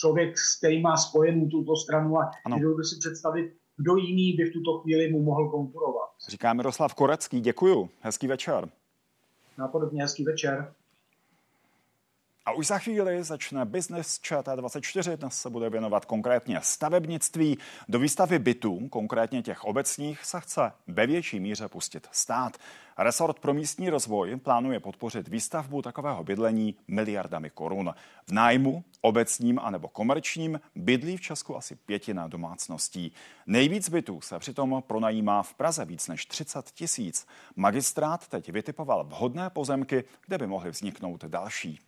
člověk, 0.00 0.38
s 0.38 0.58
kterým 0.58 0.82
má 0.82 0.96
spojenou 0.96 1.48
tuto 1.48 1.76
stranu 1.76 2.18
a 2.18 2.30
by 2.76 2.84
si 2.84 2.96
představit 2.98 3.52
kdo 3.78 3.96
jiný 3.96 4.32
by 4.32 4.44
v 4.44 4.52
tuto 4.52 4.78
chvíli 4.78 5.12
mu 5.12 5.22
mohl 5.22 5.48
konkurovat. 5.48 6.08
Říká 6.28 6.52
Miroslav 6.52 6.94
Korecký, 6.94 7.40
děkuju. 7.40 7.90
Hezký 8.00 8.26
večer. 8.26 8.68
Napodobně 9.58 10.02
hezký 10.02 10.24
večer. 10.24 10.72
A 12.48 12.52
už 12.52 12.66
za 12.66 12.78
chvíli 12.78 13.24
začne 13.24 13.64
Business 13.64 14.20
Chat 14.28 14.46
24. 14.46 15.16
Dnes 15.16 15.40
se 15.40 15.50
bude 15.50 15.70
věnovat 15.70 16.04
konkrétně 16.04 16.60
stavebnictví. 16.62 17.58
Do 17.88 17.98
výstavy 17.98 18.38
bytů, 18.38 18.88
konkrétně 18.88 19.42
těch 19.42 19.64
obecních, 19.64 20.24
se 20.24 20.40
chce 20.40 20.72
ve 20.86 21.06
větší 21.06 21.40
míře 21.40 21.68
pustit 21.68 22.08
stát. 22.12 22.56
Resort 22.98 23.38
pro 23.38 23.54
místní 23.54 23.90
rozvoj 23.90 24.36
plánuje 24.36 24.80
podpořit 24.80 25.28
výstavbu 25.28 25.82
takového 25.82 26.24
bydlení 26.24 26.76
miliardami 26.88 27.50
korun. 27.50 27.94
V 28.26 28.32
nájmu, 28.32 28.84
obecním 29.00 29.58
anebo 29.58 29.88
komerčním 29.88 30.60
bydlí 30.74 31.16
v 31.16 31.20
Česku 31.20 31.56
asi 31.56 31.76
pětina 31.76 32.28
domácností. 32.28 33.12
Nejvíc 33.46 33.88
bytů 33.88 34.20
se 34.20 34.38
přitom 34.38 34.82
pronajímá 34.86 35.42
v 35.42 35.54
Praze 35.54 35.84
víc 35.84 36.08
než 36.08 36.26
30 36.26 36.70
tisíc. 36.70 37.26
Magistrát 37.56 38.28
teď 38.28 38.52
vytipoval 38.52 39.04
vhodné 39.04 39.50
pozemky, 39.50 40.04
kde 40.26 40.38
by 40.38 40.46
mohly 40.46 40.70
vzniknout 40.70 41.24
další. 41.24 41.80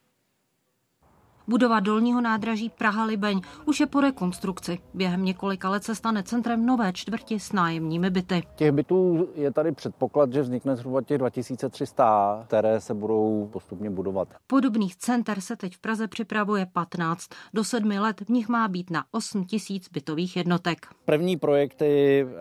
Budova 1.51 1.81
dolního 1.81 2.21
nádraží 2.21 2.71
Praha-Libeň 2.79 3.41
už 3.67 3.81
je 3.81 3.87
po 3.87 4.01
rekonstrukci. 4.01 4.79
Během 4.95 5.25
několika 5.25 5.71
let 5.71 5.85
se 5.85 5.95
stane 5.95 6.23
centrem 6.23 6.67
nové 6.67 6.93
čtvrti 6.93 7.41
s 7.41 7.53
nájemními 7.53 8.11
byty. 8.11 8.43
Těch 8.57 8.73
bytů 8.73 9.29
je 9.35 9.53
tady 9.53 9.73
předpoklad, 9.73 10.33
že 10.33 10.43
vznikne 10.43 10.77
zhruba 10.77 11.03
těch 11.03 11.19
2300, 11.19 12.45
které 12.47 12.81
se 12.81 12.95
budou 12.95 13.49
postupně 13.53 13.91
budovat. 13.91 14.29
Podobných 14.47 14.97
center 14.97 15.41
se 15.41 15.57
teď 15.57 15.77
v 15.77 15.79
Praze 15.79 16.09
připravuje 16.09 16.67
15. 16.73 17.29
Do 17.55 17.65
sedmi 17.65 17.99
let 17.99 18.21
v 18.21 18.29
nich 18.29 18.49
má 18.49 18.69
být 18.69 18.91
na 18.91 19.05
8 19.11 19.45
tisíc 19.45 19.89
bytových 19.89 20.37
jednotek. 20.37 20.87
První 21.05 21.37
projekty, 21.37 22.27
eh, 22.29 22.35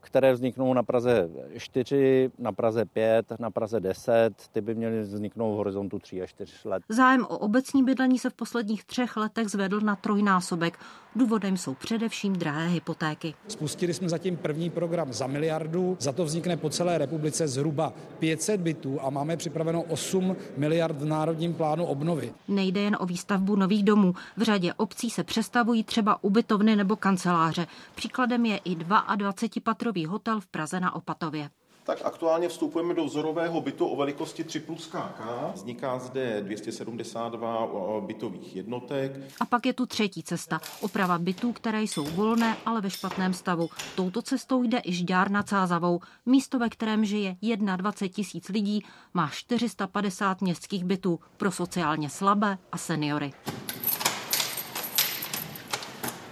které 0.00 0.32
vzniknou 0.32 0.74
na 0.74 0.82
Praze 0.82 1.30
4, 1.58 2.30
na 2.38 2.52
Praze 2.52 2.84
5, 2.84 3.32
na 3.38 3.50
Praze 3.50 3.80
10, 3.80 4.34
ty 4.52 4.60
by 4.60 4.74
měly 4.74 5.00
vzniknout 5.00 5.52
v 5.54 5.56
horizontu 5.56 5.98
3 5.98 6.22
až 6.22 6.30
4 6.30 6.68
let. 6.68 6.82
Zájem 6.88 7.24
o 7.24 7.38
obecní 7.38 7.84
bydlení 7.84 8.18
se 8.18 8.31
v 8.32 8.34
posledních 8.34 8.84
třech 8.84 9.16
letech 9.16 9.48
zvedl 9.48 9.80
na 9.80 9.96
trojnásobek. 9.96 10.78
Důvodem 11.16 11.56
jsou 11.56 11.74
především 11.74 12.32
drahé 12.32 12.68
hypotéky. 12.68 13.34
Spustili 13.48 13.94
jsme 13.94 14.08
zatím 14.08 14.36
první 14.36 14.70
program 14.70 15.12
za 15.12 15.26
miliardu, 15.26 15.96
za 16.00 16.12
to 16.12 16.24
vznikne 16.24 16.56
po 16.56 16.70
celé 16.70 16.98
republice 16.98 17.48
zhruba 17.48 17.92
500 18.18 18.60
bytů 18.60 19.00
a 19.02 19.10
máme 19.10 19.36
připraveno 19.36 19.82
8 19.82 20.36
miliard 20.56 20.96
v 20.96 21.04
Národním 21.04 21.54
plánu 21.54 21.84
obnovy. 21.84 22.32
Nejde 22.48 22.80
jen 22.80 22.96
o 23.00 23.06
výstavbu 23.06 23.56
nových 23.56 23.84
domů. 23.84 24.14
V 24.36 24.42
řadě 24.42 24.74
obcí 24.74 25.10
se 25.10 25.24
přestavují 25.24 25.84
třeba 25.84 26.24
ubytovny 26.24 26.76
nebo 26.76 26.96
kanceláře. 26.96 27.66
Příkladem 27.94 28.46
je 28.46 28.56
i 28.56 28.76
22-patrový 28.76 30.06
hotel 30.06 30.40
v 30.40 30.46
Praze 30.46 30.80
na 30.80 30.94
Opatově 30.94 31.50
tak 31.84 31.98
aktuálně 32.04 32.48
vstupujeme 32.48 32.94
do 32.94 33.04
vzorového 33.04 33.60
bytu 33.60 33.86
o 33.86 33.96
velikosti 33.96 34.44
3 34.44 34.60
plus 34.60 34.86
KK. 34.86 35.20
Vzniká 35.54 35.98
zde 35.98 36.42
272 36.42 38.00
bytových 38.00 38.56
jednotek. 38.56 39.12
A 39.40 39.44
pak 39.44 39.66
je 39.66 39.72
tu 39.72 39.86
třetí 39.86 40.22
cesta. 40.22 40.60
Oprava 40.80 41.18
bytů, 41.18 41.52
které 41.52 41.82
jsou 41.82 42.04
volné, 42.04 42.56
ale 42.66 42.80
ve 42.80 42.90
špatném 42.90 43.34
stavu. 43.34 43.68
Touto 43.94 44.22
cestou 44.22 44.62
jde 44.62 44.80
i 44.84 44.92
Žďár 44.92 45.30
nad 45.30 45.48
Sázavou. 45.48 46.00
Místo, 46.26 46.58
ve 46.58 46.68
kterém 46.68 47.04
žije 47.04 47.36
21 47.76 48.14
tisíc 48.14 48.48
lidí, 48.48 48.84
má 49.14 49.28
450 49.28 50.40
městských 50.40 50.84
bytů 50.84 51.20
pro 51.36 51.50
sociálně 51.50 52.10
slabé 52.10 52.58
a 52.72 52.78
seniory. 52.78 53.32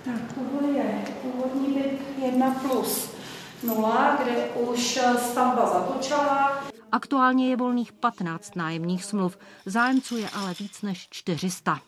Tak 0.05 0.35
tohle 0.35 0.69
je 0.79 1.05
původní 1.23 1.75
byt 1.75 2.01
1 2.19 2.51
plus 2.51 3.20
nula, 3.63 4.19
kde 4.23 4.49
už 4.49 4.99
stavba 5.19 5.67
zatočala. 5.67 6.65
Aktuálně 6.93 7.51
je 7.51 7.57
volných 7.57 7.93
15 7.93 8.57
nájemních 8.57 9.05
smluv, 9.05 9.39
zájemců 9.67 10.17
je 10.17 10.29
ale 10.31 10.55
víc 10.61 10.83
než 10.83 11.09
400. 11.11 11.81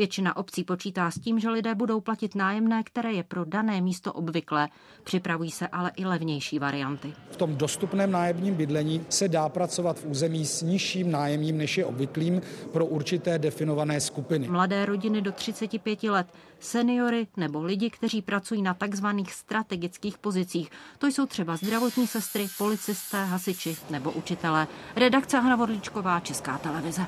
Většina 0.00 0.36
obcí 0.36 0.64
počítá 0.64 1.10
s 1.10 1.18
tím, 1.18 1.40
že 1.40 1.50
lidé 1.50 1.74
budou 1.74 2.00
platit 2.00 2.34
nájemné, 2.34 2.82
které 2.82 3.12
je 3.12 3.22
pro 3.22 3.44
dané 3.44 3.80
místo 3.80 4.12
obvyklé. 4.12 4.68
Připravují 5.04 5.50
se 5.50 5.68
ale 5.68 5.92
i 5.96 6.04
levnější 6.04 6.58
varianty. 6.58 7.12
V 7.30 7.36
tom 7.36 7.56
dostupném 7.56 8.10
nájemním 8.10 8.54
bydlení 8.54 9.04
se 9.08 9.28
dá 9.28 9.48
pracovat 9.48 9.98
v 9.98 10.06
území 10.06 10.46
s 10.46 10.62
nižším 10.62 11.10
nájemním, 11.10 11.58
než 11.58 11.78
je 11.78 11.84
obvyklým 11.84 12.42
pro 12.72 12.86
určité 12.86 13.38
definované 13.38 14.00
skupiny. 14.00 14.48
Mladé 14.48 14.86
rodiny 14.86 15.22
do 15.22 15.32
35 15.32 16.02
let, 16.02 16.26
seniory 16.60 17.26
nebo 17.36 17.62
lidi, 17.62 17.90
kteří 17.90 18.22
pracují 18.22 18.62
na 18.62 18.74
takzvaných 18.74 19.32
strategických 19.32 20.18
pozicích. 20.18 20.70
To 20.98 21.06
jsou 21.06 21.26
třeba 21.26 21.56
zdravotní 21.56 22.06
sestry, 22.06 22.46
policisté, 22.58 23.24
hasiči 23.24 23.76
nebo 23.90 24.10
učitelé. 24.10 24.66
Redakce 24.96 25.40
Hana 25.40 25.56
Vodličková, 25.56 26.20
Česká 26.20 26.58
televize. 26.58 27.06